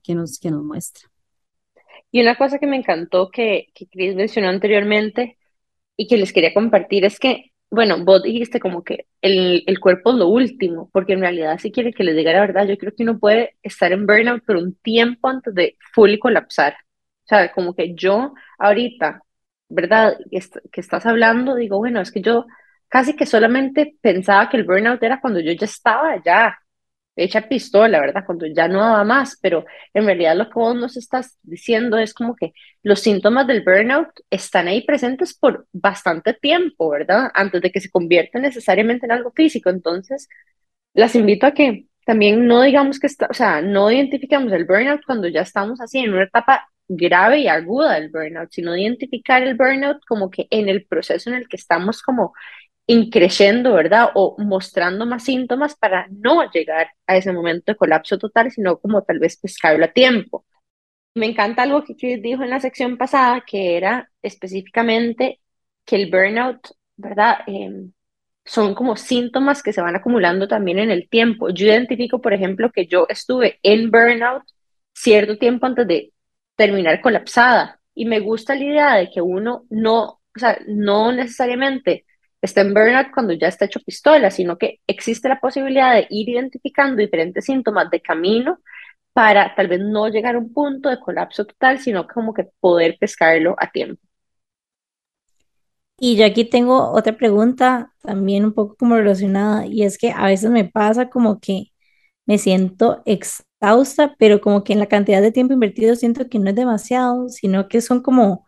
que, 0.03 0.15
nos, 0.15 0.39
que 0.39 0.51
nos 0.51 0.65
muestra. 0.65 1.11
Y 2.11 2.21
una 2.23 2.37
cosa 2.37 2.59
que 2.59 2.67
me 2.67 2.77
encantó 2.77 3.31
que, 3.31 3.69
que 3.75 3.87
Chris 3.89 4.15
mencionó 4.15 4.49
anteriormente 4.49 5.39
y 5.97 6.09
que 6.09 6.17
les 6.19 6.33
quería 6.33 6.55
compartir 6.55 7.05
es 7.05 7.19
que 7.19 7.53
bueno, 7.71 8.03
vos 8.05 8.23
dijiste 8.23 8.61
como 8.61 8.83
que 8.83 9.07
el, 9.21 9.63
el 9.67 9.79
cuerpo 9.81 10.11
es 10.11 10.17
lo 10.17 10.29
último, 10.29 10.89
porque 10.93 11.13
en 11.13 11.21
realidad 11.21 11.59
si 11.59 11.71
quiere 11.71 11.93
que 11.93 12.05
les 12.05 12.17
diga 12.17 12.33
la 12.33 12.41
verdad, 12.41 12.67
yo 12.67 12.79
creo 12.79 12.93
que 12.97 13.03
uno 13.03 13.19
puede 13.19 13.57
estar 13.63 13.93
en 13.93 14.07
burnout 14.07 14.45
por 14.45 14.57
un 14.57 14.75
tiempo 14.77 15.29
antes 15.29 15.55
de 15.55 15.77
fully 15.93 16.19
colapsar. 16.19 16.75
O 17.25 17.29
sea, 17.29 17.53
como 17.53 17.75
que 17.75 17.95
yo 17.95 18.33
ahorita, 18.59 19.23
¿verdad? 19.69 20.17
Que 20.73 20.81
estás 20.81 21.05
hablando, 21.07 21.55
digo, 21.57 21.77
bueno, 21.79 22.01
es 22.01 22.11
que 22.11 22.23
yo 22.23 22.47
casi 22.89 23.15
que 23.17 23.27
solamente 23.27 23.97
pensaba 24.01 24.49
que 24.49 24.57
el 24.57 24.65
burnout 24.65 25.03
era 25.03 25.21
cuando 25.21 25.41
yo 25.41 25.53
ya 25.53 25.67
estaba 25.67 26.23
ya 26.25 26.59
hecha 27.19 27.49
pistola, 27.49 28.01
¿verdad? 28.01 28.25
Cuando 28.27 28.47
ya 28.47 28.69
no 28.69 28.81
daba 28.81 29.05
más, 29.05 29.39
pero 29.43 29.65
en 29.95 30.07
realidad 30.07 30.37
lo 30.37 30.47
que 30.47 30.55
vos 30.55 30.75
nos 30.77 30.97
estás 30.97 31.39
diciendo 31.43 31.99
es 31.99 32.15
como 32.15 32.37
que 32.37 32.53
los 32.83 33.01
síntomas 33.01 33.47
del 33.47 33.63
burnout 33.65 34.09
están 34.31 34.69
ahí 34.69 34.83
presentes 34.85 35.37
por 35.37 35.67
bastante 35.73 36.35
tiempo, 36.35 36.91
¿verdad? 36.91 37.31
Antes 37.35 37.61
de 37.63 37.73
que 37.73 37.81
se 37.81 37.91
convierta 37.91 38.39
necesariamente 38.39 39.07
en 39.07 39.13
algo 39.13 39.33
físico. 39.33 39.71
Entonces, 39.71 40.29
las 40.95 41.15
invito 41.15 41.47
a 41.47 41.53
que 41.55 41.87
también 42.07 42.47
no 42.47 42.63
digamos 42.63 42.99
que 42.99 43.07
está, 43.07 43.27
o 43.31 43.35
sea, 43.35 43.61
no 43.63 43.91
identifiquemos 43.91 44.53
el 44.53 44.65
burnout 44.65 45.03
cuando 45.07 45.29
ya 45.29 45.43
estamos 45.43 45.81
así 45.81 45.99
en 45.99 46.13
una 46.15 46.25
etapa 46.25 46.69
grave 46.89 47.41
y 47.41 47.49
aguda 47.49 47.95
del 47.95 48.11
burnout, 48.11 48.51
sino 48.51 48.77
identificar 48.77 49.43
el 49.43 49.57
burnout 49.57 49.99
como 50.07 50.31
que 50.31 50.47
en 50.51 50.69
el 50.69 50.87
proceso 50.87 51.31
en 51.31 51.37
el 51.37 51.49
que 51.49 51.57
estamos 51.57 52.03
como 52.03 52.33
increciendo, 52.89 53.75
¿verdad? 53.75 54.11
O 54.15 54.37
mostrando 54.39 55.07
más 55.07 55.25
síntomas 55.25 55.77
para 55.77 56.09
no 56.11 56.51
llegar 56.51 56.91
a 57.07 57.17
ese 57.17 57.33
momento 57.33 57.73
de 57.73 57.77
colapso 57.77 58.19
total, 58.19 58.51
sino 58.51 58.79
como 58.81 59.03
tal 59.05 59.19
vez 59.21 59.37
pescarlo 59.39 59.85
a 59.85 59.93
tiempo. 59.93 60.47
Me 61.15 61.27
encanta 61.27 61.63
algo 61.63 61.85
que 61.85 61.97
Chris 61.97 62.23
dijo 62.23 62.45
en 62.45 62.51
la 62.51 62.61
sección 62.61 62.97
pasada, 62.99 63.45
que 63.47 63.77
era 63.77 64.11
específicamente 64.23 65.41
que 65.85 65.97
el 65.97 66.11
burnout, 66.11 66.61
¿verdad? 66.97 67.41
Em, 67.47 67.93
son 68.45 68.75
como 68.75 68.97
síntomas 68.97 69.63
que 69.63 69.73
se 69.73 69.83
van 69.83 69.97
acumulando 69.97 70.49
también 70.49 70.79
en 70.79 70.91
el 70.91 71.09
tiempo. 71.09 71.51
Yo 71.51 71.67
identifico, 71.67 72.21
por 72.23 72.33
ejemplo, 72.35 72.73
que 72.73 72.87
yo 72.87 73.07
estuve 73.11 73.59
en 73.63 73.91
burnout 73.91 74.45
cierto 74.95 75.39
tiempo 75.39 75.67
antes 75.67 75.87
de 75.87 76.13
terminar 76.57 77.01
colapsada 77.03 77.81
y 77.95 78.07
me 78.07 78.21
gusta 78.21 78.55
la 78.55 78.65
idea 78.65 78.95
de 78.97 79.11
que 79.11 79.21
uno 79.23 79.67
no, 79.71 80.05
o 80.05 80.39
sea, 80.39 80.59
no 80.69 81.13
necesariamente 81.13 82.07
está 82.43 82.61
en 82.61 82.75
burnout 82.75 83.09
cuando 83.13 83.33
ya 83.33 83.49
está 83.49 83.65
hecho 83.67 83.81
pistola, 83.81 84.31
sino 84.31 84.59
que 84.59 84.81
existe 84.87 85.29
la 85.29 85.41
posibilidad 85.41 85.95
de 85.95 86.07
ir 86.11 86.29
identificando 86.29 86.97
diferentes 86.97 87.45
síntomas 87.45 87.91
de 87.91 88.01
camino 88.01 88.61
para 89.13 89.55
tal 89.55 89.69
vez 89.69 89.81
no 89.81 90.09
llegar 90.09 90.37
a 90.37 90.39
un 90.39 90.53
punto 90.53 90.89
de 90.89 91.01
colapso 91.01 91.45
total, 91.45 91.81
sino 91.81 92.07
como 92.07 92.33
que 92.35 92.49
poder 92.61 92.97
pescarlo 93.01 93.57
a 93.59 93.71
tiempo. 93.71 94.01
Y 96.01 96.17
yo 96.17 96.25
aquí 96.25 96.45
tengo 96.45 96.93
otra 96.93 97.17
pregunta 97.17 97.93
también 98.03 98.45
un 98.45 98.53
poco 98.53 98.77
como 98.77 98.95
relacionada, 98.97 99.67
y 99.67 99.83
es 99.83 99.99
que 99.99 100.13
a 100.13 100.27
veces 100.27 100.51
me 100.51 100.65
pasa 100.65 101.11
como 101.11 101.41
que 101.41 101.73
me 102.27 102.39
siento 102.39 103.03
exhausta, 103.07 104.15
pero 104.19 104.41
como 104.41 104.63
que 104.63 104.75
en 104.75 104.79
la 104.79 104.87
cantidad 104.87 105.21
de 105.23 105.33
tiempo 105.33 105.55
invertido 105.55 105.97
siento 105.97 106.29
que 106.29 106.39
no 106.39 106.51
es 106.51 106.57
demasiado, 106.57 107.29
sino 107.29 107.69
que 107.69 107.81
son 107.81 108.03
como 108.03 108.47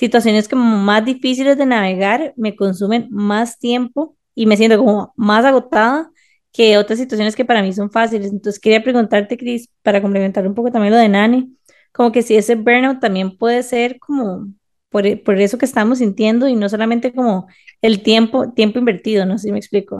situaciones 0.00 0.48
como 0.48 0.78
más 0.78 1.04
difíciles 1.04 1.58
de 1.58 1.66
navegar 1.66 2.32
me 2.38 2.56
consumen 2.56 3.08
más 3.10 3.58
tiempo 3.58 4.16
y 4.34 4.46
me 4.46 4.56
siento 4.56 4.78
como 4.78 5.12
más 5.14 5.44
agotada 5.44 6.10
que 6.52 6.78
otras 6.78 6.98
situaciones 6.98 7.36
que 7.36 7.44
para 7.44 7.60
mí 7.62 7.74
son 7.74 7.90
fáciles. 7.90 8.32
Entonces 8.32 8.58
quería 8.58 8.82
preguntarte, 8.82 9.36
Cris, 9.36 9.68
para 9.82 10.00
complementar 10.00 10.46
un 10.48 10.54
poco 10.54 10.72
también 10.72 10.94
lo 10.94 10.98
de 10.98 11.10
Nani, 11.10 11.54
como 11.92 12.12
que 12.12 12.22
si 12.22 12.34
ese 12.34 12.54
burnout 12.54 12.98
también 12.98 13.36
puede 13.36 13.62
ser 13.62 13.98
como 13.98 14.48
por, 14.88 15.22
por 15.22 15.38
eso 15.38 15.58
que 15.58 15.66
estamos 15.66 15.98
sintiendo 15.98 16.48
y 16.48 16.56
no 16.56 16.70
solamente 16.70 17.12
como 17.12 17.46
el 17.82 18.02
tiempo, 18.02 18.54
tiempo 18.54 18.78
invertido, 18.78 19.26
no 19.26 19.36
sé 19.36 19.48
si 19.48 19.52
me 19.52 19.58
explico. 19.58 19.98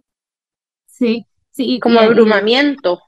Sí, 0.87 1.27
sí. 1.51 1.79
Como 1.79 2.01
abrumamiento. 2.01 3.01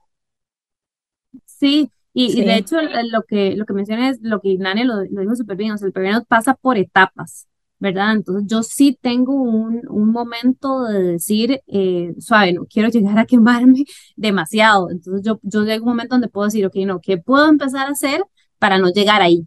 Sí, 1.47 1.91
y, 2.15 2.45
de 2.45 2.57
hecho, 2.57 2.77
lo 3.11 3.23
que, 3.23 3.57
lo 3.57 3.65
que 3.65 3.73
menciona 3.73 4.11
es 4.11 4.19
lo 4.21 4.41
que 4.41 4.57
Nani 4.59 4.85
lo, 4.85 4.97
lo 5.11 5.21
dijo 5.23 5.35
súper 5.35 5.57
bien, 5.57 5.73
o 5.73 5.79
sea, 5.79 5.87
el 5.87 5.93
burnout 5.93 6.27
pasa 6.27 6.55
por 6.55 6.77
etapas, 6.77 7.49
¿verdad? 7.79 8.13
Entonces, 8.13 8.45
yo 8.51 8.63
sí 8.63 8.99
tengo 9.01 9.35
un, 9.35 9.83
un 9.89 10.13
momento 10.13 10.85
de 10.85 11.03
decir, 11.03 11.63
eh, 11.67 12.15
suave, 12.19 12.53
no 12.53 12.67
quiero 12.67 12.91
llegar 12.91 13.19
a 13.19 13.25
quemarme 13.25 13.85
demasiado. 14.17 14.91
Entonces, 14.91 15.23
yo, 15.25 15.41
yo 15.43 15.65
llego 15.65 15.85
a 15.85 15.89
un 15.89 15.97
momento 15.97 16.15
donde 16.15 16.29
puedo 16.29 16.47
decir, 16.47 16.67
ok, 16.67 16.77
no, 16.87 17.01
¿qué 17.01 17.17
puedo 17.19 17.49
empezar 17.49 17.87
a 17.89 17.93
hacer 17.93 18.23
para 18.59 18.79
no 18.79 18.91
llegar 18.91 19.23
ahí? 19.23 19.47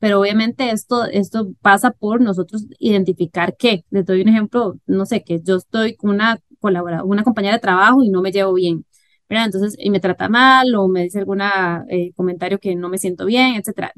Pero 0.00 0.20
obviamente 0.20 0.70
esto, 0.70 1.04
esto 1.04 1.52
pasa 1.60 1.92
por 1.92 2.20
nosotros 2.20 2.66
identificar 2.78 3.54
qué. 3.56 3.84
Les 3.90 4.04
doy 4.06 4.22
un 4.22 4.28
ejemplo, 4.28 4.78
no 4.86 5.06
sé, 5.06 5.22
que 5.22 5.40
yo 5.42 5.56
estoy 5.56 5.94
con 5.94 6.10
una 6.10 6.40
colaboradora, 6.58 7.04
una 7.04 7.22
compañera 7.22 7.54
de 7.56 7.60
trabajo 7.60 8.02
y 8.02 8.10
no 8.10 8.22
me 8.22 8.32
llevo 8.32 8.54
bien 8.54 8.84
entonces, 9.30 9.76
y 9.78 9.90
me 9.90 10.00
trata 10.00 10.28
mal 10.28 10.74
o 10.74 10.88
me 10.88 11.04
dice 11.04 11.18
algún 11.18 11.40
eh, 11.88 12.12
comentario 12.16 12.58
que 12.58 12.74
no 12.74 12.88
me 12.88 12.98
siento 12.98 13.26
bien, 13.26 13.54
etcétera. 13.56 13.92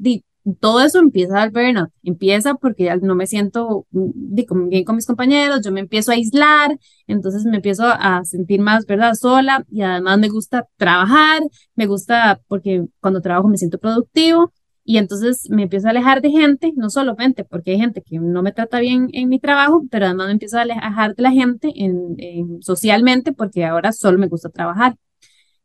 todo 0.60 0.80
eso 0.80 0.98
empieza 0.98 1.42
al 1.42 1.50
burnout, 1.50 1.90
empieza 2.02 2.54
porque 2.54 2.94
no 3.00 3.14
me 3.14 3.26
siento 3.26 3.86
mm, 3.92 4.68
bien 4.68 4.84
con 4.84 4.96
mis 4.96 5.06
compañeros, 5.06 5.60
yo 5.64 5.72
me 5.72 5.80
empiezo 5.80 6.10
a 6.12 6.14
aislar, 6.14 6.78
entonces 7.06 7.44
me 7.44 7.56
empiezo 7.56 7.84
a 7.86 8.24
sentir 8.24 8.60
más, 8.60 8.86
¿verdad?, 8.86 9.14
sola 9.14 9.64
y 9.70 9.82
además 9.82 10.18
me 10.18 10.28
gusta 10.28 10.68
trabajar, 10.76 11.42
me 11.74 11.86
gusta 11.86 12.40
porque 12.48 12.84
cuando 13.00 13.20
trabajo 13.20 13.48
me 13.48 13.56
siento 13.58 13.78
productivo 13.78 14.52
y 14.84 14.98
entonces 14.98 15.48
me 15.50 15.62
empiezo 15.64 15.86
a 15.86 15.90
alejar 15.90 16.22
de 16.22 16.30
gente, 16.30 16.72
no 16.76 16.90
solamente 16.90 17.44
porque 17.44 17.72
hay 17.72 17.78
gente 17.78 18.02
que 18.02 18.18
no 18.18 18.42
me 18.42 18.52
trata 18.52 18.80
bien 18.80 19.08
en 19.12 19.28
mi 19.28 19.38
trabajo, 19.38 19.84
pero 19.90 20.06
además 20.06 20.26
me 20.26 20.32
empiezo 20.32 20.58
a 20.58 20.62
alejar 20.62 21.14
de 21.14 21.22
la 21.22 21.30
gente 21.30 21.72
en, 21.76 22.60
socialmente 22.62 23.32
porque 23.32 23.64
ahora 23.64 23.92
solo 23.92 24.18
me 24.18 24.28
gusta 24.28 24.48
trabajar. 24.48 24.96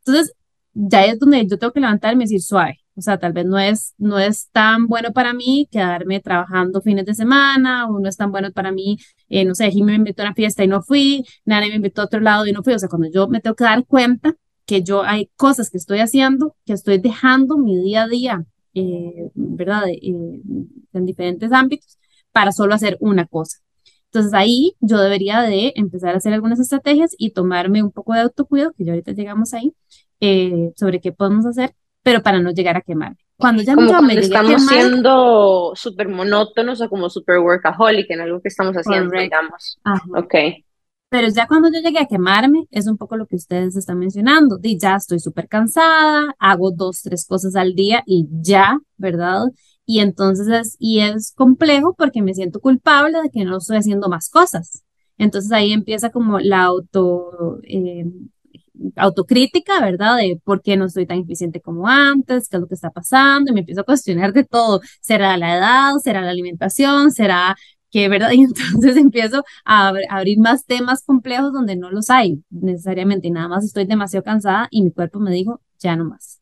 Entonces, 0.08 0.34
ya 0.72 1.04
es 1.04 1.18
donde 1.18 1.46
yo 1.46 1.58
tengo 1.58 1.72
que 1.72 1.80
levantarme 1.80 2.24
y 2.24 2.26
decir 2.26 2.42
suave. 2.42 2.78
O 2.96 3.00
sea, 3.00 3.18
tal 3.18 3.32
vez 3.32 3.46
no 3.46 3.58
es, 3.58 3.94
no 3.98 4.18
es 4.18 4.48
tan 4.50 4.86
bueno 4.86 5.12
para 5.12 5.32
mí 5.32 5.68
quedarme 5.70 6.20
trabajando 6.20 6.80
fines 6.80 7.06
de 7.06 7.14
semana, 7.14 7.86
o 7.88 8.00
no 8.00 8.08
es 8.08 8.16
tan 8.16 8.32
bueno 8.32 8.50
para 8.52 8.72
mí, 8.72 8.98
eh, 9.28 9.44
no 9.44 9.54
sé, 9.54 9.70
Jimmy 9.70 9.92
me 9.92 9.98
invitó 9.98 10.22
a 10.22 10.26
una 10.26 10.34
fiesta 10.34 10.64
y 10.64 10.68
no 10.68 10.82
fui, 10.82 11.24
Nani 11.44 11.68
me 11.68 11.76
invitó 11.76 12.02
a 12.02 12.06
otro 12.06 12.20
lado 12.20 12.46
y 12.46 12.52
no 12.52 12.62
fui. 12.62 12.74
O 12.74 12.78
sea, 12.78 12.88
cuando 12.88 13.08
yo 13.12 13.28
me 13.28 13.40
tengo 13.40 13.54
que 13.56 13.64
dar 13.64 13.84
cuenta 13.86 14.34
que 14.66 14.82
yo 14.82 15.02
hay 15.02 15.30
cosas 15.36 15.70
que 15.70 15.78
estoy 15.78 16.00
haciendo, 16.00 16.56
que 16.66 16.72
estoy 16.72 16.98
dejando 16.98 17.56
mi 17.56 17.76
día 17.80 18.02
a 18.04 18.08
día, 18.08 18.44
eh, 18.74 19.30
¿verdad? 19.34 19.88
Eh, 19.88 20.00
en 20.92 21.06
diferentes 21.06 21.52
ámbitos 21.52 21.98
para 22.32 22.52
solo 22.52 22.74
hacer 22.74 22.96
una 23.00 23.26
cosa. 23.26 23.58
Entonces 24.10 24.32
ahí 24.34 24.74
yo 24.80 24.98
debería 24.98 25.42
de 25.42 25.72
empezar 25.76 26.14
a 26.14 26.18
hacer 26.18 26.32
algunas 26.32 26.58
estrategias 26.60 27.14
y 27.18 27.30
tomarme 27.30 27.82
un 27.82 27.92
poco 27.92 28.14
de 28.14 28.20
autocuidado, 28.20 28.72
que 28.72 28.84
ya 28.84 28.92
ahorita 28.92 29.12
llegamos 29.12 29.52
ahí, 29.52 29.74
eh, 30.20 30.72
sobre 30.76 31.00
qué 31.00 31.12
podemos 31.12 31.44
hacer, 31.46 31.74
pero 32.02 32.22
para 32.22 32.40
no 32.40 32.50
llegar 32.50 32.76
a 32.76 32.80
quemarme. 32.80 33.18
Cuando 33.36 33.62
ya 33.62 33.76
como 33.76 34.02
me 34.02 34.14
estamos 34.14 34.66
siendo 34.66 35.72
súper 35.76 36.08
monótonos 36.08 36.80
o 36.80 36.88
como 36.88 37.08
súper 37.08 37.38
workaholic 37.38 38.10
en 38.10 38.22
algo 38.22 38.40
que 38.40 38.48
estamos 38.48 38.74
haciendo, 38.74 39.16
digamos. 39.16 39.78
Ok. 40.16 40.34
Pero 41.10 41.28
ya 41.28 41.46
cuando 41.46 41.70
yo 41.72 41.80
llegué 41.80 42.00
a 42.00 42.06
quemarme, 42.06 42.66
es 42.70 42.86
un 42.86 42.98
poco 42.98 43.16
lo 43.16 43.26
que 43.26 43.36
ustedes 43.36 43.76
están 43.76 43.98
mencionando. 43.98 44.58
Y 44.62 44.76
ya 44.78 44.96
estoy 44.96 45.20
súper 45.20 45.48
cansada, 45.48 46.34
hago 46.38 46.72
dos, 46.72 47.02
tres 47.02 47.26
cosas 47.26 47.54
al 47.54 47.74
día 47.74 48.02
y 48.06 48.26
ya, 48.40 48.78
¿verdad? 48.96 49.44
Y 49.90 50.00
entonces 50.00 50.48
es, 50.48 50.76
y 50.78 51.00
es 51.00 51.32
complejo 51.34 51.94
porque 51.96 52.20
me 52.20 52.34
siento 52.34 52.60
culpable 52.60 53.22
de 53.22 53.30
que 53.30 53.42
no 53.46 53.56
estoy 53.56 53.78
haciendo 53.78 54.10
más 54.10 54.28
cosas. 54.28 54.84
Entonces 55.16 55.50
ahí 55.50 55.72
empieza 55.72 56.10
como 56.10 56.38
la 56.40 56.64
auto, 56.64 57.58
eh, 57.62 58.04
autocrítica, 58.96 59.80
¿verdad? 59.80 60.18
De 60.18 60.38
por 60.44 60.60
qué 60.60 60.76
no 60.76 60.90
soy 60.90 61.06
tan 61.06 61.20
eficiente 61.20 61.62
como 61.62 61.88
antes, 61.88 62.50
qué 62.50 62.58
es 62.58 62.60
lo 62.60 62.68
que 62.68 62.74
está 62.74 62.90
pasando, 62.90 63.50
y 63.50 63.54
me 63.54 63.60
empiezo 63.60 63.80
a 63.80 63.84
cuestionar 63.84 64.34
de 64.34 64.44
todo. 64.44 64.82
¿Será 65.00 65.38
la 65.38 65.56
edad? 65.56 65.92
¿Será 66.04 66.20
la 66.20 66.32
alimentación? 66.32 67.10
¿Será 67.10 67.56
que, 67.90 68.10
verdad? 68.10 68.30
Y 68.34 68.42
entonces 68.42 68.94
empiezo 68.98 69.42
a, 69.64 69.94
abrir 70.10 70.38
más 70.38 70.66
temas 70.66 71.02
complejos 71.02 71.50
donde 71.50 71.76
no 71.76 71.90
los 71.90 72.10
hay 72.10 72.42
necesariamente, 72.50 73.28
y 73.28 73.30
nada 73.30 73.48
más 73.48 73.64
estoy 73.64 73.86
demasiado 73.86 74.22
cansada 74.22 74.68
y 74.70 74.82
mi 74.82 74.92
cuerpo 74.92 75.18
me 75.18 75.30
dijo, 75.30 75.62
ya 75.78 75.96
no 75.96 76.04
más. 76.04 76.40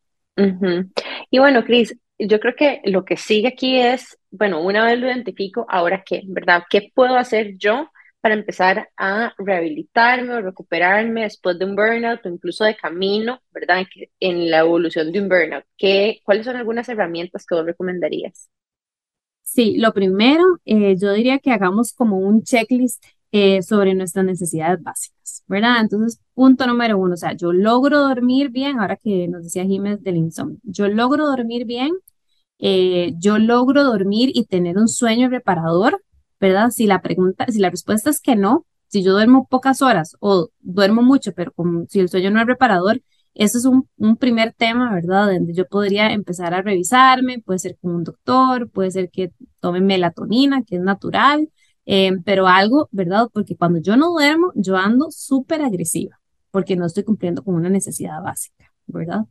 Y 1.30 1.38
bueno, 1.38 1.64
Cris, 1.64 1.97
yo 2.19 2.41
creo 2.41 2.55
que 2.57 2.81
lo 2.85 3.05
que 3.05 3.17
sigue 3.17 3.49
aquí 3.49 3.79
es, 3.79 4.19
bueno, 4.31 4.62
una 4.62 4.85
vez 4.87 4.99
lo 4.99 5.07
identifico, 5.09 5.67
ahora 5.69 6.03
qué, 6.05 6.23
¿verdad? 6.27 6.64
¿Qué 6.71 6.91
puedo 6.95 7.17
hacer 7.17 7.57
yo 7.59 7.91
para 8.21 8.35
empezar 8.35 8.91
a 8.97 9.35
rehabilitarme 9.39 10.35
o 10.35 10.41
recuperarme 10.43 11.23
después 11.23 11.59
de 11.59 11.64
un 11.67 11.77
burnout 11.77 12.25
o 12.27 12.29
incluso 12.29 12.64
de 12.64 12.77
camino, 12.77 13.41
¿verdad? 13.53 13.85
En 14.21 14.51
la 14.51 14.61
evolución 14.61 15.12
de 15.12 15.21
un 15.21 15.29
burnout. 15.29 15.64
¿Qué, 15.77 16.21
¿Cuáles 16.25 16.47
son 16.47 16.57
algunas 16.57 16.89
herramientas 16.89 17.47
que 17.47 17.55
vos 17.55 17.67
recomendarías? 17.67 18.51
Sí, 19.43 19.77
lo 19.79 19.93
primero, 19.95 20.43
eh, 20.64 20.97
yo 21.01 21.12
diría 21.12 21.39
que 21.39 21.53
hagamos 21.53 21.93
como 21.93 22.19
un 22.19 22.43
checklist 22.43 23.05
eh, 23.39 23.62
sobre 23.62 23.95
nuestras 23.95 24.24
necesidades 24.24 24.82
básicas, 24.82 25.45
¿verdad? 25.47 25.82
Entonces, 25.82 26.20
punto 26.32 26.66
número 26.66 26.97
uno, 26.97 27.12
o 27.12 27.16
sea, 27.18 27.34
yo 27.34 27.53
logro 27.53 28.01
dormir 28.01 28.49
bien, 28.49 28.80
ahora 28.80 28.97
que 28.97 29.28
nos 29.28 29.43
decía 29.45 29.66
Jiménez 29.66 30.03
del 30.03 30.16
insomnio, 30.16 30.59
yo 30.62 30.89
logro 30.89 31.26
dormir 31.26 31.66
bien, 31.66 31.93
eh, 32.59 33.12
yo 33.18 33.39
logro 33.39 33.84
dormir 33.84 34.30
y 34.32 34.47
tener 34.47 34.78
un 34.78 34.89
sueño 34.89 35.28
reparador, 35.28 36.03
¿verdad? 36.41 36.70
Si 36.70 36.87
la 36.87 37.03
pregunta, 37.03 37.45
si 37.49 37.59
la 37.59 37.68
respuesta 37.68 38.09
es 38.09 38.20
que 38.22 38.37
no, 38.37 38.64
Si 38.89 39.03
yo 39.03 39.12
duermo 39.12 39.47
pocas 39.51 39.82
horas 39.82 40.16
o 40.20 40.49
duermo 40.61 41.03
mucho, 41.03 41.32
pero 41.32 41.53
si 41.89 42.01
el 42.01 42.09
sueño 42.09 42.30
no 42.30 42.41
es 42.41 42.47
reparador, 42.47 43.03
eso 43.34 43.59
es 43.59 43.66
un, 43.66 43.87
un, 43.99 44.16
primer 44.16 44.55
tema, 44.55 44.95
¿verdad? 44.95 45.26
Donde 45.26 45.53
yo 45.55 45.66
podría 45.66 46.12
empezar 46.12 46.55
a 46.55 46.62
revisarme, 46.62 47.41
puede 47.41 47.59
ser 47.59 47.76
con 47.80 47.95
un 47.97 48.05
doctor, 48.05 48.70
puede 48.70 48.91
ser 48.93 49.11
que 49.11 49.32
tome 49.61 49.80
melatonina, 49.80 50.62
que 50.64 50.76
es 50.76 50.82
natural, 50.82 51.51
eh, 51.87 52.12
pero 52.24 52.47
algo, 52.49 52.89
¿verdad? 52.93 53.28
Porque 53.32 53.57
cuando 53.57 53.80
yo 53.80 53.97
no 53.97 54.11
duermo, 54.11 54.53
yo 54.55 54.76
ando 54.76 55.11
súper 55.11 55.62
agresiva, 55.62 56.20
porque 56.51 56.76
no 56.76 56.87
estoy 56.87 57.05
cumpliendo 57.05 57.43
con 57.43 57.55
una 57.55 57.70
necesidad 57.70 58.22
básica, 58.22 58.72
¿verdad? 58.87 59.24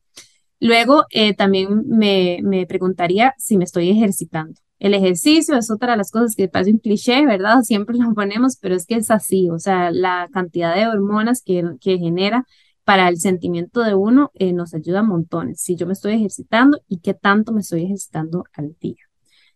Luego, 0.60 1.06
eh, 1.12 1.36
también 1.36 1.84
me, 1.88 2.40
me 2.42 2.66
preguntaría 2.66 3.34
si 3.38 3.58
me 3.58 3.66
estoy 3.66 3.90
ejercitando. 3.90 4.60
El 4.80 4.94
ejercicio 4.94 5.58
es 5.58 5.72
otra 5.72 5.92
de 5.92 5.98
las 5.98 6.12
cosas 6.12 6.36
que 6.36 6.48
parece 6.48 6.72
un 6.72 6.80
cliché, 6.80 7.26
¿verdad? 7.26 7.62
Siempre 7.64 7.98
lo 7.98 8.14
ponemos, 8.14 8.58
pero 8.58 8.76
es 8.76 8.86
que 8.86 8.96
es 8.96 9.12
así, 9.12 9.50
o 9.50 9.60
sea, 9.60 9.92
la 9.92 10.30
cantidad 10.32 10.76
de 10.76 10.88
hormonas 10.88 11.42
que, 11.44 11.64
que 11.82 11.98
genera 11.98 12.46
para 12.84 13.10
el 13.10 13.18
sentimiento 13.18 13.82
de 13.82 13.96
uno 13.96 14.32
eh, 14.36 14.54
nos 14.54 14.74
ayuda 14.74 15.00
a 15.00 15.04
montones. 15.04 15.60
Si 15.60 15.76
yo 15.76 15.88
me 15.88 15.94
estoy 15.94 16.14
ejercitando 16.14 16.80
y 16.88 17.00
qué 17.00 17.14
tanto 17.14 17.52
me 17.52 17.62
estoy 17.62 17.84
ejercitando 17.84 18.46
al 18.54 18.76
día, 18.80 19.04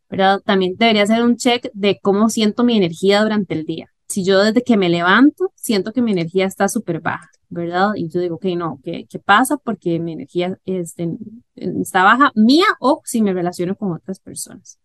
¿verdad? 0.09 0.41
También 0.43 0.75
debería 0.77 1.03
hacer 1.03 1.23
un 1.23 1.37
check 1.37 1.69
de 1.73 1.99
cómo 2.01 2.29
siento 2.29 2.63
mi 2.63 2.77
energía 2.77 3.21
durante 3.21 3.53
el 3.53 3.65
día. 3.65 3.87
Si 4.07 4.23
yo 4.23 4.43
desde 4.43 4.63
que 4.63 4.75
me 4.75 4.89
levanto 4.89 5.51
siento 5.55 5.93
que 5.93 6.01
mi 6.01 6.11
energía 6.11 6.47
está 6.47 6.67
súper 6.67 6.99
baja, 6.99 7.29
¿verdad? 7.49 7.91
Y 7.95 8.09
yo 8.09 8.19
digo, 8.19 8.35
ok, 8.35 8.45
no, 8.57 8.79
¿qué, 8.83 9.05
qué 9.07 9.19
pasa? 9.19 9.57
Porque 9.57 9.99
mi 9.99 10.13
energía 10.13 10.57
este, 10.65 11.09
está 11.55 12.03
baja, 12.03 12.31
mía 12.35 12.65
o 12.79 13.01
si 13.05 13.21
me 13.21 13.33
relaciono 13.33 13.75
con 13.75 13.91
otras 13.93 14.19
personas. 14.19 14.79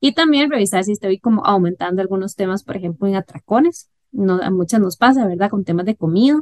Y 0.00 0.12
también 0.12 0.50
revisar 0.50 0.84
si 0.84 0.92
estoy 0.92 1.18
como 1.18 1.44
aumentando 1.44 2.02
algunos 2.02 2.36
temas, 2.36 2.62
por 2.62 2.76
ejemplo, 2.76 3.08
en 3.08 3.16
atracones. 3.16 3.90
No, 4.12 4.40
a 4.40 4.50
muchas 4.50 4.80
nos 4.80 4.96
pasa, 4.96 5.26
¿verdad? 5.26 5.50
Con 5.50 5.64
temas 5.64 5.84
de 5.84 5.96
comida, 5.96 6.40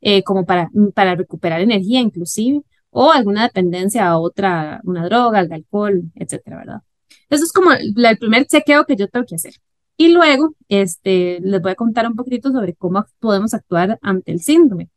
eh, 0.00 0.22
como 0.22 0.44
para, 0.44 0.70
para 0.94 1.14
recuperar 1.14 1.60
energía 1.60 2.00
inclusive, 2.00 2.62
o 2.90 3.10
alguna 3.12 3.44
dependencia 3.44 4.08
a 4.08 4.18
otra, 4.18 4.80
una 4.84 5.04
droga, 5.04 5.38
al 5.38 5.52
alcohol, 5.52 6.02
etcétera, 6.14 6.58
¿verdad? 6.58 6.82
Eso 7.30 7.44
es 7.44 7.52
como 7.52 7.72
el, 7.72 7.94
el 7.96 8.18
primer 8.18 8.46
chequeo 8.46 8.84
que 8.84 8.96
yo 8.96 9.08
tengo 9.08 9.26
que 9.26 9.36
hacer. 9.36 9.54
Y 9.96 10.08
luego, 10.08 10.54
este, 10.68 11.40
les 11.40 11.62
voy 11.62 11.72
a 11.72 11.74
contar 11.74 12.06
un 12.06 12.16
poquito 12.16 12.52
sobre 12.52 12.74
cómo 12.74 13.04
podemos 13.18 13.54
actuar 13.54 13.98
ante 14.02 14.32
el 14.32 14.40
síndrome. 14.40 14.90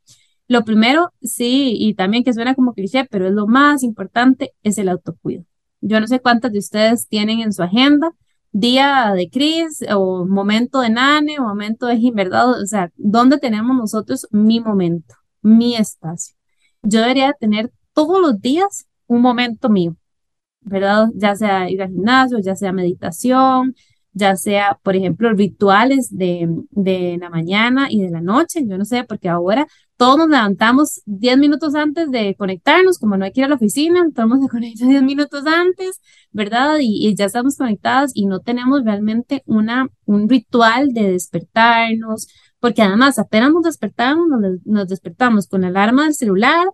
Lo 0.46 0.64
primero, 0.64 1.12
sí, 1.22 1.74
y 1.78 1.94
también 1.94 2.24
que 2.24 2.34
suena 2.34 2.54
como 2.54 2.74
cliché, 2.74 3.06
pero 3.10 3.26
es 3.28 3.32
lo 3.32 3.46
más 3.46 3.82
importante, 3.82 4.52
es 4.62 4.78
el 4.78 4.88
autocuido. 4.88 5.44
Yo 5.80 6.00
no 6.00 6.06
sé 6.06 6.20
cuántas 6.20 6.52
de 6.52 6.58
ustedes 6.58 7.08
tienen 7.08 7.40
en 7.40 7.52
su 7.52 7.62
agenda 7.62 8.12
día 8.52 9.12
de 9.14 9.30
Cris 9.30 9.84
o 9.94 10.26
momento 10.26 10.80
de 10.80 10.90
Nane 10.90 11.38
o 11.38 11.42
momento 11.44 11.86
de 11.86 11.98
Jim, 11.98 12.14
¿verdad? 12.14 12.60
O 12.60 12.66
sea, 12.66 12.90
¿dónde 12.96 13.38
tenemos 13.38 13.76
nosotros 13.76 14.26
mi 14.30 14.60
momento, 14.60 15.14
mi 15.40 15.76
espacio? 15.76 16.34
Yo 16.82 17.00
debería 17.00 17.32
tener 17.38 17.72
todos 17.92 18.20
los 18.20 18.40
días 18.40 18.86
un 19.06 19.22
momento 19.22 19.68
mío, 19.68 19.96
¿verdad? 20.62 21.08
Ya 21.14 21.34
sea 21.36 21.70
ir 21.70 21.82
al 21.82 21.90
gimnasio, 21.90 22.38
ya 22.40 22.56
sea 22.56 22.72
meditación, 22.72 23.74
ya 24.12 24.36
sea, 24.36 24.78
por 24.82 24.96
ejemplo, 24.96 25.32
rituales 25.32 26.08
de, 26.10 26.48
de 26.70 27.16
la 27.20 27.30
mañana 27.30 27.86
y 27.90 28.02
de 28.02 28.10
la 28.10 28.20
noche, 28.20 28.64
yo 28.66 28.76
no 28.76 28.84
sé, 28.84 29.04
porque 29.04 29.28
ahora 29.28 29.66
todos 30.00 30.16
nos 30.16 30.28
levantamos 30.30 31.02
10 31.04 31.38
minutos 31.38 31.74
antes 31.74 32.10
de 32.10 32.34
conectarnos, 32.34 32.98
como 32.98 33.16
no 33.16 33.24
hay 33.26 33.32
que 33.32 33.40
ir 33.40 33.44
a 33.44 33.48
la 33.48 33.56
oficina, 33.56 34.08
todos 34.14 34.30
nos 34.30 34.48
conecta 34.48 34.86
10 34.86 35.02
minutos 35.02 35.44
antes, 35.46 36.00
¿verdad? 36.32 36.78
Y, 36.80 37.14
ya 37.14 37.26
estamos 37.26 37.56
conectadas 37.56 38.10
y 38.14 38.26
no 38.26 38.40
tenemos 38.40 38.82
realmente 38.82 39.42
una, 39.46 39.88
un 40.06 40.28
ritual 40.28 40.88
de 40.94 41.12
despertarnos, 41.12 42.28
porque 42.60 42.82
además 42.82 43.18
apenas 43.18 43.52
nos 43.52 43.64
despertamos, 43.64 44.26
nos, 44.28 44.40
nos 44.64 44.88
despertamos 44.88 45.46
con 45.46 45.60
la 45.60 45.68
alarma 45.68 46.04
del 46.04 46.14
celular, 46.14 46.66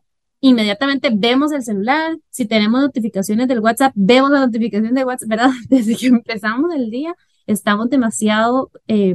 inmediatamente 0.48 1.10
vemos 1.12 1.52
el 1.52 1.62
celular, 1.62 2.16
si 2.30 2.46
tenemos 2.46 2.80
notificaciones 2.80 3.48
del 3.48 3.60
WhatsApp, 3.60 3.92
vemos 3.96 4.30
la 4.30 4.46
notificación 4.46 4.94
de 4.94 5.04
WhatsApp, 5.04 5.28
¿verdad? 5.28 5.50
Desde 5.68 5.96
que 5.96 6.06
empezamos 6.06 6.72
el 6.74 6.90
día, 6.90 7.14
estamos 7.46 7.90
demasiado 7.90 8.70
eh, 8.86 9.14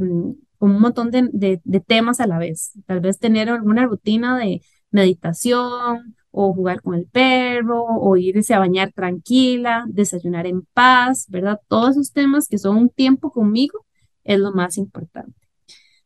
con 0.58 0.70
un 0.70 0.80
montón 0.80 1.10
de, 1.10 1.30
de, 1.32 1.80
temas 1.80 2.20
a 2.20 2.26
la 2.26 2.38
vez. 2.38 2.72
Tal 2.86 3.00
vez 3.00 3.18
tener 3.18 3.48
alguna 3.48 3.86
rutina 3.86 4.38
de 4.38 4.60
meditación 4.90 6.14
o 6.30 6.54
jugar 6.54 6.82
con 6.82 6.94
el 6.94 7.06
perro 7.06 7.84
o 7.84 8.16
irse 8.16 8.54
a 8.54 8.58
bañar 8.58 8.92
tranquila, 8.92 9.84
desayunar 9.88 10.46
en 10.46 10.62
paz, 10.72 11.26
¿verdad? 11.28 11.60
Todos 11.68 11.92
esos 11.92 12.12
temas 12.12 12.46
que 12.48 12.58
son 12.58 12.76
un 12.76 12.88
tiempo 12.90 13.30
conmigo 13.30 13.84
es 14.24 14.38
lo 14.38 14.52
más 14.52 14.78
importante. 14.78 15.41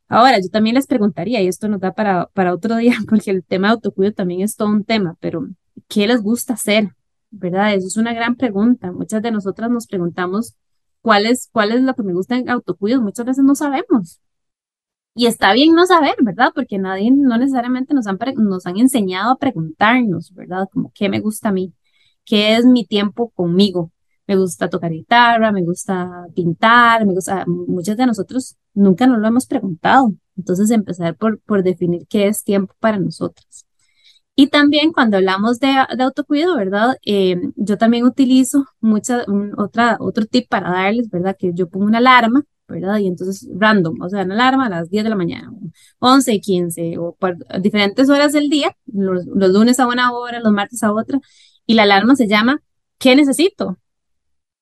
Ahora, 0.09 0.39
yo 0.41 0.49
también 0.51 0.75
les 0.77 0.87
preguntaría, 0.87 1.43
y 1.43 1.49
esto 1.49 1.69
nos 1.69 1.81
da 1.81 1.93
para, 1.93 2.27
para 2.29 2.55
otro 2.55 2.77
día, 2.77 2.95
porque 3.09 3.31
el 3.31 3.45
tema 3.45 3.69
de 3.69 3.75
autocuido 3.75 4.13
también 4.13 4.43
es 4.43 4.57
todo 4.57 4.69
un 4.69 4.85
tema, 4.85 5.17
pero 5.21 5.49
¿qué 5.89 6.07
les 6.07 6.23
gusta 6.23 6.55
hacer? 6.55 6.91
¿Verdad? 7.31 7.75
Eso 7.75 7.89
es 7.89 7.97
una 7.97 8.15
gran 8.15 8.37
pregunta. 8.37 8.93
Muchas 8.93 9.21
de 9.23 9.31
nosotras 9.33 9.71
nos 9.71 9.87
preguntamos 9.87 10.55
cuál 11.03 11.27
es, 11.27 11.49
cuál 11.53 11.73
es 11.73 11.83
lo 11.83 11.95
que 11.95 12.03
me 12.03 12.15
gusta 12.15 12.37
en 12.37 12.49
autocuido. 12.49 13.03
Muchas 13.03 13.27
veces 13.27 13.45
no 13.45 13.55
sabemos. 13.55 14.21
Y 15.15 15.27
está 15.27 15.53
bien 15.55 15.75
no 15.75 15.87
saber, 15.87 16.15
¿verdad? 16.23 16.53
Porque 16.55 16.79
nadie, 16.79 17.11
no 17.11 17.39
necesariamente 17.39 17.95
nos 17.95 18.07
han, 18.07 18.19
nos 18.37 18.67
han 18.67 18.77
enseñado 18.79 19.33
a 19.33 19.39
preguntarnos, 19.39 20.33
¿verdad? 20.35 20.69
Como, 20.71 20.93
¿qué 20.95 21.09
me 21.09 21.21
gusta 21.21 21.49
a 21.49 21.53
mí? 21.53 21.73
¿Qué 22.25 22.57
es 22.57 22.67
mi 22.67 22.85
tiempo 22.87 23.31
conmigo? 23.31 23.93
Me 24.27 24.37
gusta 24.37 24.69
tocar 24.69 24.91
guitarra, 24.93 25.53
me 25.53 25.63
gusta 25.63 26.27
pintar, 26.35 27.07
me 27.07 27.15
gusta, 27.15 27.45
muchos 27.47 27.97
de 27.97 28.07
nosotros 28.07 28.57
nunca 28.75 29.07
nos 29.07 29.19
lo 29.19 29.29
hemos 29.29 29.47
preguntado. 29.47 30.15
Entonces, 30.37 30.71
empezar 30.71 31.17
por, 31.17 31.41
por 31.41 31.63
definir 31.63 32.07
qué 32.09 32.29
es 32.29 32.45
tiempo 32.45 32.75
para 32.81 32.99
nosotras. 32.99 33.67
Y 34.35 34.49
también 34.49 34.93
cuando 34.93 35.17
hablamos 35.17 35.59
de, 35.61 35.69
de 35.97 36.03
autocuidado, 36.03 36.57
¿verdad? 36.57 36.97
Eh, 37.07 37.37
yo 37.57 37.79
también 37.79 38.05
utilizo 38.05 38.67
mucha, 38.81 39.25
otra, 39.57 39.97
otro 39.99 40.27
tip 40.27 40.49
para 40.49 40.71
darles, 40.71 41.09
¿verdad? 41.09 41.37
Que 41.39 41.53
yo 41.55 41.69
pongo 41.71 41.87
una 41.87 41.99
alarma, 41.99 42.45
¿verdad? 42.69 42.99
Y 42.99 43.07
entonces 43.07 43.49
random, 43.57 44.01
o 44.03 44.09
sea, 44.11 44.25
una 44.25 44.35
alarma 44.35 44.67
a 44.67 44.71
las 44.71 44.91
10 44.91 45.05
de 45.05 45.11
la 45.11 45.17
mañana, 45.17 45.51
11 46.01 46.35
y 46.35 46.41
15, 46.41 46.99
o 46.99 47.17
diferentes 47.61 48.11
horas 48.11 48.33
del 48.35 48.51
día, 48.51 48.77
los, 48.87 49.25
los 49.27 49.51
lunes 49.51 49.81
a 49.81 49.87
una 49.87 50.13
hora, 50.13 50.41
los 50.41 50.53
martes 50.53 50.83
a 50.83 50.93
otra, 50.93 51.19
y 51.65 51.75
la 51.75 51.85
alarma 51.85 52.15
se 52.15 52.29
llama 52.29 52.61
¿qué 52.99 53.17
necesito? 53.17 53.79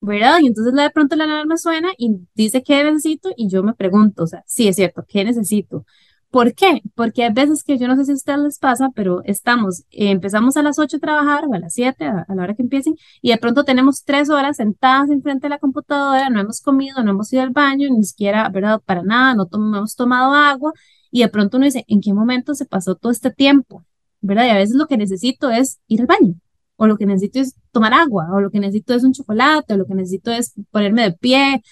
¿Verdad? 0.04 0.38
Y 0.42 0.46
entonces 0.48 0.74
de 0.74 0.90
pronto 0.90 1.16
la 1.16 1.24
alarma 1.24 1.56
suena 1.56 1.88
y 1.98 2.16
dice 2.34 2.62
qué 2.62 2.84
necesito 2.84 3.30
y 3.36 3.48
yo 3.48 3.62
me 3.62 3.74
pregunto, 3.74 4.24
o 4.24 4.26
sea, 4.26 4.42
sí 4.46 4.68
es 4.68 4.76
cierto, 4.76 5.04
¿qué 5.08 5.24
necesito? 5.24 5.84
¿Por 6.30 6.52
qué? 6.54 6.82
Porque 6.96 7.22
hay 7.24 7.32
veces 7.32 7.62
que 7.62 7.78
yo 7.78 7.86
no 7.86 7.94
sé 7.96 8.04
si 8.06 8.10
a 8.10 8.14
ustedes 8.14 8.40
les 8.40 8.58
pasa, 8.58 8.90
pero 8.94 9.22
estamos, 9.24 9.84
eh, 9.92 10.10
empezamos 10.10 10.56
a 10.56 10.62
las 10.62 10.80
8 10.80 10.96
a 10.96 11.00
trabajar 11.00 11.44
o 11.46 11.54
a 11.54 11.60
las 11.60 11.74
7, 11.74 12.06
a, 12.06 12.26
la 12.28 12.42
hora 12.42 12.54
que 12.54 12.62
empiecen, 12.62 12.96
y 13.22 13.30
de 13.30 13.38
pronto 13.38 13.64
tenemos 13.64 14.02
tres 14.04 14.30
horas 14.30 14.56
sentadas 14.56 15.10
enfrente 15.10 15.46
de 15.46 15.50
la 15.50 15.58
computadora, 15.60 16.30
no 16.30 16.40
hemos 16.40 16.60
comido, 16.60 17.04
no 17.04 17.12
hemos 17.12 17.32
ido 17.32 17.42
al 17.42 17.50
baño, 17.50 17.88
ni 17.88 18.02
siquiera, 18.02 18.48
¿verdad? 18.48 18.80
Para 18.84 19.02
nada, 19.04 19.34
no, 19.36 19.46
no 19.52 19.78
hemos 19.78 19.94
tomado 19.94 20.34
agua, 20.34 20.72
y 21.12 21.20
de 21.22 21.28
pronto 21.28 21.56
uno 21.56 21.66
dice, 21.66 21.84
¿en 21.86 22.00
qué 22.00 22.12
momento 22.12 22.54
se 22.56 22.64
pasó 22.66 22.96
todo 22.96 23.12
este 23.12 23.30
tiempo? 23.30 23.84
¿Verdad? 24.20 24.46
Y 24.46 24.50
a 24.50 24.54
veces 24.54 24.74
lo 24.74 24.86
que 24.88 24.96
necesito 24.96 25.50
es 25.50 25.78
ir 25.86 26.00
al 26.00 26.08
baño, 26.08 26.34
o 26.76 26.86
lo 26.86 26.96
que 26.96 27.06
necesito 27.06 27.40
es 27.40 27.54
tomar 27.72 27.94
agua, 27.94 28.28
o 28.32 28.40
lo 28.40 28.50
que 28.50 28.60
necesito 28.60 28.94
es 28.94 29.04
un 29.04 29.12
chocolate, 29.12 29.74
o 29.74 29.76
lo 29.76 29.86
que 29.86 29.94
necesito 29.94 30.30
es 30.32 30.54
ponerme 30.70 31.02
de 31.02 31.12
pie, 31.12 31.62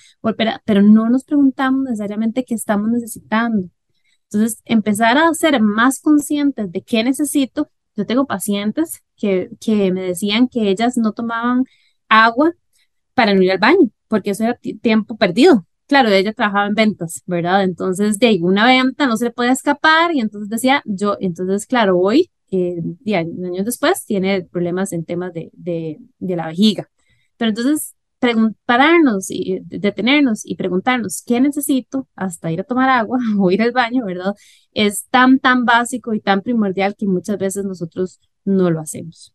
pero 0.64 0.82
no 0.82 1.10
nos 1.10 1.24
preguntamos 1.24 1.84
necesariamente 1.84 2.44
qué 2.44 2.54
estamos 2.54 2.90
necesitando. 2.90 3.68
Entonces, 4.32 4.62
empezar 4.64 5.18
a 5.18 5.32
ser 5.34 5.60
más 5.60 6.00
conscientes 6.00 6.72
de 6.72 6.82
qué 6.82 7.04
necesito. 7.04 7.68
Yo 7.96 8.06
tengo 8.06 8.26
pacientes 8.26 9.02
que, 9.16 9.50
que 9.60 9.92
me 9.92 10.02
decían 10.02 10.48
que 10.48 10.70
ellas 10.70 10.96
no 10.96 11.12
tomaban 11.12 11.64
agua 12.08 12.52
para 13.14 13.34
no 13.34 13.42
ir 13.42 13.52
al 13.52 13.58
baño, 13.58 13.90
porque 14.08 14.30
eso 14.30 14.44
era 14.44 14.58
tiempo 14.80 15.16
perdido. 15.16 15.66
Claro, 15.86 16.08
ella 16.08 16.32
trabajaba 16.32 16.66
en 16.66 16.74
ventas, 16.74 17.22
¿verdad? 17.26 17.64
Entonces, 17.64 18.18
de 18.18 18.38
una 18.40 18.66
venta 18.66 19.06
no 19.06 19.16
se 19.18 19.26
le 19.26 19.30
puede 19.32 19.50
escapar 19.50 20.14
y 20.14 20.20
entonces 20.20 20.48
decía, 20.48 20.82
yo, 20.86 21.18
entonces, 21.20 21.66
claro, 21.66 21.98
hoy, 21.98 22.30
eh, 22.52 23.16
años 23.16 23.64
después, 23.64 24.04
tiene 24.06 24.42
problemas 24.44 24.92
en 24.92 25.04
temas 25.04 25.32
de, 25.32 25.50
de, 25.52 25.98
de 26.18 26.36
la 26.36 26.46
vejiga. 26.46 26.88
Pero 27.36 27.50
entonces, 27.50 27.96
pararnos 28.66 29.30
y 29.30 29.60
detenernos 29.64 30.46
y 30.46 30.56
preguntarnos 30.56 31.22
qué 31.26 31.40
necesito 31.40 32.08
hasta 32.14 32.52
ir 32.52 32.60
a 32.60 32.64
tomar 32.64 32.88
agua 32.88 33.18
o 33.40 33.50
ir 33.50 33.62
al 33.62 33.72
baño, 33.72 34.04
¿verdad? 34.04 34.34
Es 34.72 35.06
tan, 35.10 35.38
tan 35.38 35.64
básico 35.64 36.14
y 36.14 36.20
tan 36.20 36.42
primordial 36.42 36.94
que 36.96 37.06
muchas 37.06 37.38
veces 37.38 37.64
nosotros 37.64 38.20
no 38.44 38.70
lo 38.70 38.80
hacemos. 38.80 39.34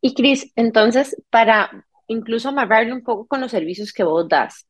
Y 0.00 0.14
Cris, 0.14 0.52
entonces, 0.54 1.16
para 1.30 1.86
incluso 2.06 2.50
amarrarlo 2.50 2.94
un 2.94 3.02
poco 3.02 3.26
con 3.26 3.40
los 3.40 3.50
servicios 3.50 3.92
que 3.92 4.04
vos 4.04 4.28
das, 4.28 4.66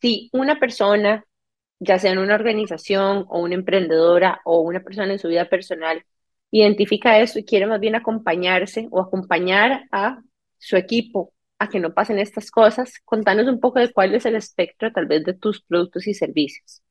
si 0.00 0.30
una 0.32 0.58
persona, 0.58 1.24
ya 1.80 1.98
sea 1.98 2.12
en 2.12 2.18
una 2.18 2.36
organización 2.36 3.26
o 3.28 3.40
una 3.40 3.54
emprendedora 3.54 4.40
o 4.44 4.60
una 4.60 4.80
persona 4.80 5.12
en 5.12 5.18
su 5.18 5.28
vida 5.28 5.48
personal, 5.48 6.02
identifica 6.50 7.18
eso 7.20 7.38
y 7.38 7.44
quiere 7.44 7.66
más 7.66 7.80
bien 7.80 7.94
acompañarse 7.94 8.88
o 8.90 9.00
acompañar 9.00 9.84
a 9.90 10.22
su 10.58 10.76
equipo 10.76 11.32
a 11.58 11.68
que 11.68 11.80
no 11.80 11.92
pasen 11.92 12.18
estas 12.18 12.50
cosas, 12.50 12.94
contanos 13.04 13.48
un 13.48 13.60
poco 13.60 13.80
de 13.80 13.92
cuál 13.92 14.14
es 14.14 14.24
el 14.26 14.36
espectro 14.36 14.92
tal 14.92 15.06
vez 15.06 15.24
de 15.24 15.34
tus 15.34 15.62
productos 15.62 16.06
y 16.06 16.14
servicios. 16.14 16.82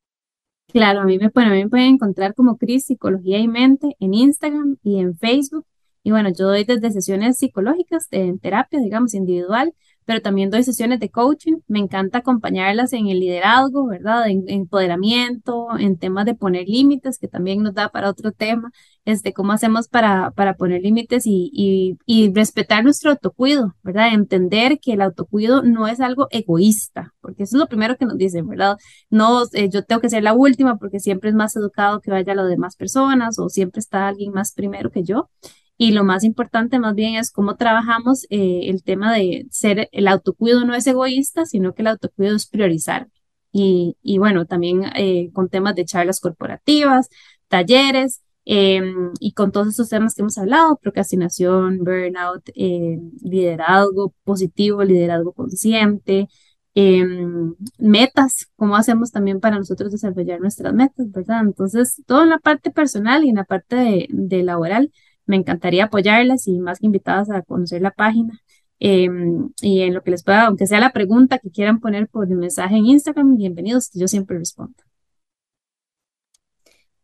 Claro, 0.68 1.00
a 1.00 1.06
mí 1.06 1.18
me, 1.18 1.30
pueden 1.30 1.72
encontrar 1.74 2.36
como 2.36 2.58
Cris 2.58 2.86
Psicología 2.86 3.40
y 3.40 3.48
Mente 3.48 3.96
en 4.00 4.14
Instagram 4.14 4.78
y 4.84 5.00
en 5.00 5.18
Facebook. 5.18 5.66
Y 6.04 6.12
bueno, 6.12 6.30
yo 6.30 6.48
doy 6.48 6.66
desde 6.66 6.92
sesiones 6.92 7.38
psicológicas 7.38 8.08
en 8.12 8.40
terapia, 8.40 8.80
digamos, 8.80 9.14
individual, 9.14 9.74
pero 10.08 10.22
también 10.22 10.50
doy 10.50 10.64
sesiones 10.64 11.02
de 11.02 11.10
coaching. 11.10 11.58
Me 11.68 11.80
encanta 11.80 12.20
acompañarlas 12.20 12.94
en 12.94 13.08
el 13.08 13.20
liderazgo, 13.20 13.86
¿verdad? 13.88 14.30
En, 14.30 14.48
en 14.48 14.62
empoderamiento, 14.62 15.68
en 15.78 15.98
temas 15.98 16.26
de 16.26 16.34
poner 16.34 16.66
límites, 16.68 17.20
que 17.20 17.28
también 17.28 17.62
nos 17.62 17.74
da 17.74 17.90
para 17.90 18.10
otro 18.10 18.32
tema, 18.32 18.72
este, 19.04 19.34
cómo 19.34 19.52
hacemos 19.52 19.90
para, 19.90 20.32
para 20.32 20.56
poner 20.56 20.82
límites 20.82 21.26
y, 21.28 21.50
y, 21.54 21.98
y 22.06 22.34
respetar 22.34 22.86
nuestro 22.86 23.12
autocuido, 23.12 23.76
¿verdad? 23.84 24.14
Entender 24.14 24.80
que 24.80 24.94
el 24.94 25.02
autocuido 25.02 25.62
no 25.62 25.88
es 25.90 26.00
algo 26.00 26.28
egoísta, 26.32 27.14
porque 27.20 27.44
eso 27.44 27.58
es 27.58 27.60
lo 27.60 27.68
primero 27.68 27.98
que 27.98 28.06
nos 28.06 28.18
dicen, 28.18 28.48
¿verdad? 28.48 28.78
No, 29.10 29.44
eh, 29.52 29.68
yo 29.70 29.84
tengo 29.84 30.00
que 30.00 30.10
ser 30.10 30.24
la 30.24 30.34
última 30.34 30.78
porque 30.78 31.02
siempre 31.02 31.30
es 31.30 31.36
más 31.36 31.54
educado 31.58 32.00
que 32.00 32.12
vaya 32.12 32.32
a 32.32 32.36
las 32.36 32.48
demás 32.48 32.78
personas 32.78 33.40
o 33.40 33.50
siempre 33.50 33.80
está 33.80 34.08
alguien 34.08 34.32
más 34.32 34.54
primero 34.54 34.90
que 34.90 35.04
yo. 35.04 35.30
Y 35.78 35.92
lo 35.92 36.04
más 36.04 36.24
importante 36.24 36.80
más 36.80 36.96
bien 36.96 37.16
es 37.16 37.32
cómo 37.32 37.56
trabajamos 37.56 38.26
eh, 38.30 38.62
el 38.70 38.84
tema 38.84 39.14
de 39.14 39.46
ser, 39.52 39.90
el 39.92 40.08
autocuido 40.08 40.66
no 40.66 40.74
es 40.74 40.88
egoísta, 40.88 41.46
sino 41.46 41.74
que 41.74 41.84
el 41.84 41.88
autocuido 41.90 42.36
es 42.36 42.48
priorizar. 42.48 43.08
Y, 43.52 43.96
y 44.02 44.18
bueno, 44.18 44.46
también 44.46 44.84
eh, 44.96 45.30
con 45.34 45.50
temas 45.50 45.76
de 45.76 45.86
charlas 45.86 46.20
corporativas, 46.20 47.10
talleres, 47.48 48.22
em, 48.46 49.12
y 49.20 49.34
con 49.34 49.52
todos 49.52 49.68
esos 49.70 49.90
temas 49.90 50.16
que 50.16 50.22
hemos 50.22 50.38
hablado, 50.38 50.78
procrastinación, 50.78 51.80
burnout, 51.80 52.50
eh, 52.56 53.00
liderazgo 53.22 54.14
positivo, 54.24 54.84
liderazgo 54.84 55.34
consciente, 55.34 56.28
em, 56.76 57.56
metas, 57.80 58.48
cómo 58.56 58.76
hacemos 58.76 59.12
también 59.12 59.40
para 59.40 59.58
nosotros 59.58 59.92
desarrollar 59.92 60.40
nuestras 60.40 60.74
metas, 60.74 61.12
¿verdad? 61.12 61.42
Entonces, 61.42 62.02
todo 62.06 62.24
en 62.24 62.30
la 62.30 62.40
parte 62.40 62.72
personal 62.72 63.24
y 63.26 63.30
en 63.30 63.36
la 63.36 63.44
parte 63.46 63.76
de, 63.76 64.08
de 64.10 64.44
laboral 64.44 64.92
me 65.28 65.36
encantaría 65.38 65.86
apoyarlas 65.86 66.48
y 66.48 66.60
más 66.60 66.80
que 66.80 66.88
invitadas 66.88 67.30
a 67.32 67.42
conocer 67.44 67.82
la 67.82 67.92
página. 67.92 68.40
Em, 68.80 69.50
y 69.62 69.82
en 69.82 69.94
lo 69.94 70.04
que 70.04 70.12
les 70.12 70.24
pueda, 70.24 70.48
aunque 70.48 70.68
sea 70.68 70.80
la 70.80 70.92
pregunta 70.94 71.40
que 71.40 71.52
quieran 71.52 71.80
poner 71.80 72.08
por 72.10 72.28
el 72.30 72.38
mensaje 72.38 72.78
en 72.78 72.86
Instagram, 72.88 73.38
bienvenidos, 73.38 73.90
yo 73.94 74.08
siempre 74.08 74.38
respondo. 74.40 74.76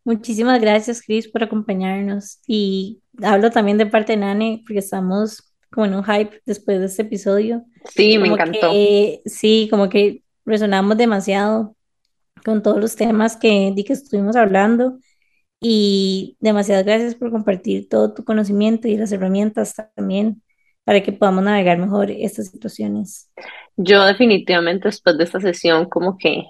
Muchísimas 0.04 0.60
gracias, 0.60 1.02
Cris, 1.02 1.28
por 1.28 1.42
acompañarnos. 1.42 2.38
Y 2.46 3.02
hablo 3.22 3.50
también 3.50 3.78
de 3.78 3.86
parte 3.86 4.12
de 4.12 4.18
Nane, 4.18 4.62
porque 4.66 4.80
estamos 4.80 5.52
como 5.70 5.86
en 5.86 5.94
un 5.94 6.04
hype 6.04 6.40
después 6.46 6.78
de 6.80 6.86
este 6.86 7.02
episodio. 7.02 7.64
Sí, 7.84 8.18
me 8.18 8.28
Como 8.28 8.34
encantó. 8.34 8.70
que, 8.70 9.22
sí, 9.26 9.68
como 9.70 9.88
que 9.88 10.22
resonamos 10.44 10.96
demasiado 10.98 11.76
con 12.44 12.62
todos 12.62 12.80
los 12.80 12.96
temas 12.96 13.36
que, 13.36 13.72
de 13.74 13.84
que 13.84 13.94
estuvimos 13.94 14.36
hablando. 14.36 14.98
Y 15.66 16.36
demasiadas 16.40 16.84
gracias 16.84 17.14
por 17.14 17.30
compartir 17.30 17.88
todo 17.88 18.12
tu 18.12 18.22
conocimiento 18.24 18.86
y 18.86 18.98
las 18.98 19.12
herramientas 19.12 19.74
también 19.96 20.42
para 20.84 21.02
que 21.02 21.12
podamos 21.12 21.42
navegar 21.44 21.78
mejor 21.78 22.10
estas 22.10 22.48
situaciones. 22.50 23.30
Yo 23.76 24.04
definitivamente 24.04 24.88
después 24.88 25.16
de 25.16 25.24
esta 25.24 25.40
sesión 25.40 25.88
como 25.88 26.18
que 26.18 26.44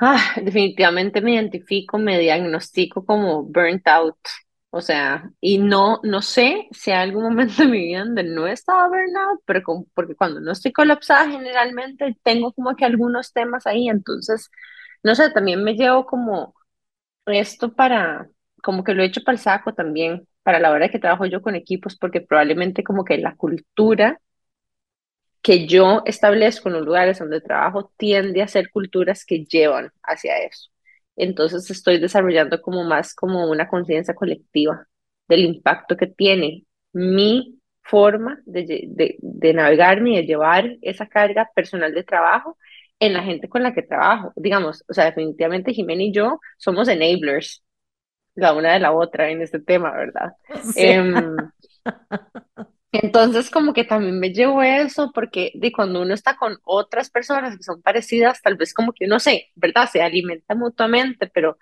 Ah, 0.00 0.34
definitivamente 0.42 1.20
me 1.20 1.34
identifico, 1.34 1.98
me 1.98 2.18
diagnostico 2.18 3.04
como 3.04 3.42
burnt 3.44 3.86
out. 3.88 4.16
O 4.70 4.80
sea, 4.82 5.30
y 5.40 5.58
no, 5.58 6.00
no 6.04 6.20
sé 6.22 6.68
si 6.72 6.90
hay 6.90 6.98
algún 7.08 7.24
momento 7.24 7.54
de 7.62 7.68
mi 7.68 7.78
vida 7.86 8.00
donde 8.00 8.22
no 8.24 8.46
estaba 8.46 8.86
burnout, 8.88 9.40
pero 9.46 9.62
como- 9.62 9.86
porque 9.94 10.14
cuando 10.14 10.40
no 10.40 10.52
estoy 10.52 10.72
colapsada 10.72 11.30
generalmente 11.30 12.16
tengo 12.22 12.52
como 12.52 12.76
que 12.76 12.84
algunos 12.84 13.32
temas 13.32 13.66
ahí, 13.66 13.88
entonces, 13.88 14.50
no 15.02 15.14
sé, 15.14 15.30
también 15.30 15.64
me 15.64 15.74
llevo 15.74 16.04
como 16.06 16.54
esto 17.30 17.74
para, 17.74 18.28
como 18.62 18.84
que 18.84 18.94
lo 18.94 19.02
he 19.02 19.06
hecho 19.06 19.22
para 19.24 19.34
el 19.36 19.40
saco 19.42 19.74
también, 19.74 20.26
para 20.42 20.58
la 20.60 20.70
hora 20.72 20.88
que 20.90 20.98
trabajo 20.98 21.26
yo 21.26 21.42
con 21.42 21.54
equipos, 21.56 21.96
porque 21.96 22.20
probablemente 22.20 22.82
como 22.84 23.04
que 23.04 23.18
la 23.18 23.36
cultura 23.36 24.20
que 25.42 25.66
yo 25.66 26.02
establezco 26.06 26.68
en 26.68 26.74
los 26.76 26.84
lugares 26.86 27.18
donde 27.18 27.40
trabajo 27.40 27.92
tiende 27.96 28.42
a 28.42 28.48
ser 28.48 28.70
culturas 28.70 29.24
que 29.24 29.44
llevan 29.44 29.90
hacia 30.02 30.38
eso. 30.44 30.70
Entonces 31.16 31.70
estoy 31.70 31.98
desarrollando 31.98 32.60
como 32.62 32.84
más 32.84 33.14
como 33.14 33.50
una 33.50 33.68
conciencia 33.68 34.14
colectiva 34.14 34.86
del 35.28 35.40
impacto 35.44 35.96
que 35.96 36.06
tiene 36.06 36.64
mi 36.92 37.60
forma 37.82 38.40
de, 38.44 38.86
de, 38.88 39.16
de 39.20 39.54
navegarme 39.54 40.12
y 40.12 40.16
de 40.16 40.26
llevar 40.26 40.76
esa 40.82 41.06
carga 41.08 41.48
personal 41.54 41.94
de 41.94 42.04
trabajo 42.04 42.58
en 43.00 43.12
la 43.12 43.22
gente 43.22 43.48
con 43.48 43.62
la 43.62 43.74
que 43.74 43.82
trabajo. 43.82 44.32
Digamos, 44.36 44.84
o 44.88 44.92
sea, 44.94 45.04
definitivamente 45.06 45.72
Jimena 45.72 46.02
y 46.02 46.12
yo 46.12 46.40
somos 46.56 46.88
enablers, 46.88 47.62
la 48.34 48.52
una 48.54 48.72
de 48.72 48.80
la 48.80 48.92
otra 48.92 49.30
en 49.30 49.42
este 49.42 49.60
tema, 49.60 49.92
¿verdad? 49.92 50.32
Sí. 50.62 50.82
Em, 50.82 51.36
entonces, 52.92 53.50
como 53.50 53.72
que 53.74 53.84
también 53.84 54.18
me 54.18 54.32
llevo 54.32 54.62
eso, 54.62 55.12
porque 55.14 55.52
de 55.54 55.72
cuando 55.72 56.00
uno 56.02 56.14
está 56.14 56.36
con 56.36 56.58
otras 56.64 57.10
personas 57.10 57.56
que 57.56 57.62
son 57.62 57.82
parecidas, 57.82 58.40
tal 58.42 58.56
vez 58.56 58.72
como 58.72 58.92
que 58.92 59.04
uno 59.06 59.20
se, 59.20 59.48
¿verdad? 59.54 59.88
Se 59.90 60.00
alimenta 60.02 60.54
mutuamente, 60.54 61.28
pero 61.32 61.58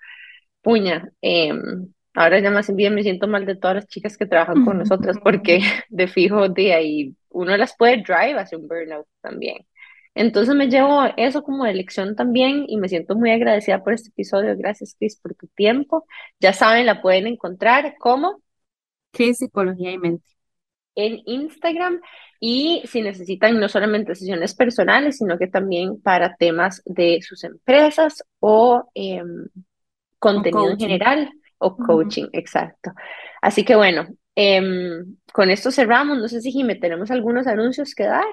puña, 0.61 1.11
em, 1.21 1.93
ahora 2.13 2.39
ya 2.39 2.51
más 2.51 2.73
bien 2.75 2.95
me 2.95 3.03
siento 3.03 3.27
mal 3.27 3.45
de 3.45 3.55
todas 3.55 3.75
las 3.77 3.87
chicas 3.87 4.17
que 4.17 4.25
trabajan 4.25 4.65
con 4.65 4.77
nosotras, 4.79 5.17
porque 5.23 5.59
de 5.89 6.07
fijo 6.07 6.49
de 6.49 6.73
ahí 6.73 7.15
uno 7.29 7.55
las 7.57 7.75
puede 7.77 7.97
drive 7.97 8.39
hacia 8.39 8.57
un 8.57 8.67
burnout 8.67 9.07
también. 9.21 9.65
Entonces 10.17 10.55
me 10.55 10.67
llevo 10.69 11.03
eso 11.17 11.43
como 11.43 11.65
de 11.65 11.73
lección 11.73 12.15
también 12.15 12.65
y 12.67 12.77
me 12.77 12.89
siento 12.89 13.15
muy 13.15 13.31
agradecida 13.31 13.83
por 13.83 13.93
este 13.93 14.09
episodio. 14.09 14.55
Gracias, 14.57 14.95
Chris, 14.97 15.17
por 15.19 15.35
tu 15.35 15.47
tiempo. 15.47 16.05
Ya 16.39 16.53
saben, 16.53 16.85
la 16.87 17.01
pueden 17.01 17.27
encontrar 17.27 17.95
como 17.99 18.41
Cris 19.11 19.37
Psicología 19.39 19.91
y 19.91 19.97
Mente. 19.97 20.25
en 20.95 21.21
Instagram 21.25 22.01
y 22.39 22.83
si 22.85 23.01
necesitan 23.01 23.59
no 23.59 23.69
solamente 23.69 24.15
sesiones 24.15 24.55
personales, 24.55 25.17
sino 25.17 25.37
que 25.37 25.47
también 25.47 26.01
para 26.01 26.35
temas 26.35 26.81
de 26.85 27.21
sus 27.21 27.43
empresas 27.43 28.23
o 28.39 28.89
em, 28.95 29.47
O 30.33 30.43
contenido 30.51 30.71
en 30.71 30.79
general 30.79 31.31
o 31.59 31.79
coaching, 31.79 32.27
exacto. 32.33 32.91
Así 33.41 33.65
que 33.65 33.75
bueno, 33.75 34.07
em, 34.35 35.17
con 35.33 35.49
esto 35.51 35.71
cerramos. 35.71 36.17
No 36.19 36.27
sé 36.27 36.41
si 36.41 36.51
Jimé, 36.51 36.75
tenemos 36.75 37.11
algunos 37.11 37.47
anuncios 37.47 37.95
que 37.95 38.05
dar. 38.05 38.25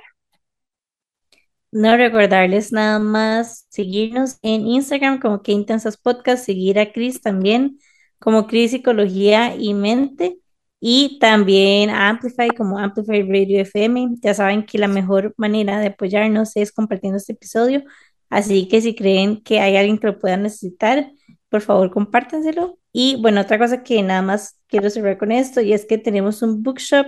No 1.74 1.96
recordarles 1.96 2.70
nada 2.70 3.00
más 3.00 3.66
seguirnos 3.68 4.38
en 4.42 4.64
Instagram 4.64 5.18
como 5.18 5.42
que 5.42 5.50
Intensas 5.50 5.96
Podcast, 5.96 6.44
seguir 6.44 6.78
a 6.78 6.92
Cris 6.92 7.20
también 7.20 7.80
como 8.20 8.46
Cris 8.46 8.70
Psicología 8.70 9.56
y 9.56 9.74
Mente 9.74 10.38
y 10.78 11.18
también 11.18 11.90
a 11.90 12.08
Amplify 12.10 12.50
como 12.50 12.78
Amplify 12.78 13.22
Radio 13.22 13.60
FM. 13.62 14.18
Ya 14.22 14.34
saben 14.34 14.64
que 14.64 14.78
la 14.78 14.86
mejor 14.86 15.34
manera 15.36 15.80
de 15.80 15.88
apoyarnos 15.88 16.56
es 16.56 16.70
compartiendo 16.70 17.16
este 17.16 17.32
episodio, 17.32 17.82
así 18.30 18.68
que 18.68 18.80
si 18.80 18.94
creen 18.94 19.42
que 19.42 19.58
hay 19.58 19.76
alguien 19.76 19.98
que 19.98 20.06
lo 20.06 20.20
pueda 20.20 20.36
necesitar, 20.36 21.10
por 21.48 21.60
favor 21.60 21.90
compártanselo. 21.90 22.78
Y 22.92 23.20
bueno, 23.20 23.40
otra 23.40 23.58
cosa 23.58 23.82
que 23.82 24.00
nada 24.00 24.22
más 24.22 24.60
quiero 24.68 24.90
cerrar 24.90 25.18
con 25.18 25.32
esto 25.32 25.60
y 25.60 25.72
es 25.72 25.86
que 25.86 25.98
tenemos 25.98 26.40
un 26.40 26.62
bookshop 26.62 27.06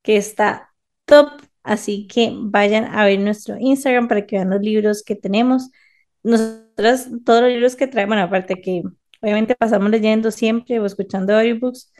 que 0.00 0.16
está 0.16 0.70
top 1.04 1.42
Así 1.68 2.06
que 2.06 2.32
vayan 2.34 2.86
a 2.86 3.04
ver 3.04 3.20
nuestro 3.20 3.56
Instagram 3.58 4.08
para 4.08 4.24
que 4.26 4.36
vean 4.36 4.48
los 4.48 4.62
libros 4.62 5.02
que 5.02 5.14
tenemos. 5.14 5.70
Nosotras, 6.22 7.10
todos 7.26 7.42
los 7.42 7.50
libros 7.50 7.76
que 7.76 7.86
traemos, 7.86 8.16
bueno, 8.16 8.22
aparte 8.22 8.60
que 8.62 8.84
obviamente 9.20 9.54
pasamos 9.54 9.90
leyendo 9.90 10.30
siempre 10.30 10.80
o 10.80 10.86
escuchando 10.86 11.36
audiobooks, 11.36 11.92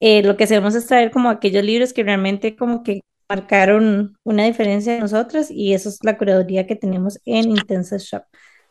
eh, 0.00 0.22
lo 0.22 0.36
que 0.36 0.44
hacemos 0.44 0.74
es 0.74 0.86
traer 0.86 1.10
como 1.10 1.30
aquellos 1.30 1.64
libros 1.64 1.94
que 1.94 2.02
realmente 2.02 2.54
como 2.54 2.82
que 2.82 3.00
marcaron 3.26 4.18
una 4.24 4.44
diferencia 4.44 4.92
de 4.92 5.00
nosotras 5.00 5.50
y 5.50 5.72
eso 5.72 5.88
es 5.88 6.00
la 6.02 6.18
curaduría 6.18 6.66
que 6.66 6.76
tenemos 6.76 7.18
en 7.24 7.50
Intensa 7.50 7.96
Shop. 7.96 8.24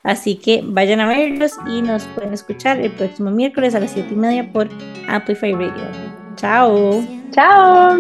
Así 0.04 0.36
que 0.36 0.62
vayan 0.64 1.00
a 1.00 1.08
verlos 1.08 1.54
y 1.66 1.82
nos 1.82 2.04
pueden 2.10 2.34
escuchar 2.34 2.80
el 2.80 2.92
próximo 2.92 3.32
miércoles 3.32 3.74
a 3.74 3.80
las 3.80 3.90
siete 3.90 4.14
y 4.14 4.18
media 4.18 4.52
por 4.54 4.70
Amplify 5.08 5.54
Radio. 5.54 5.90
Chao. 6.36 7.04
Chao. 7.32 7.98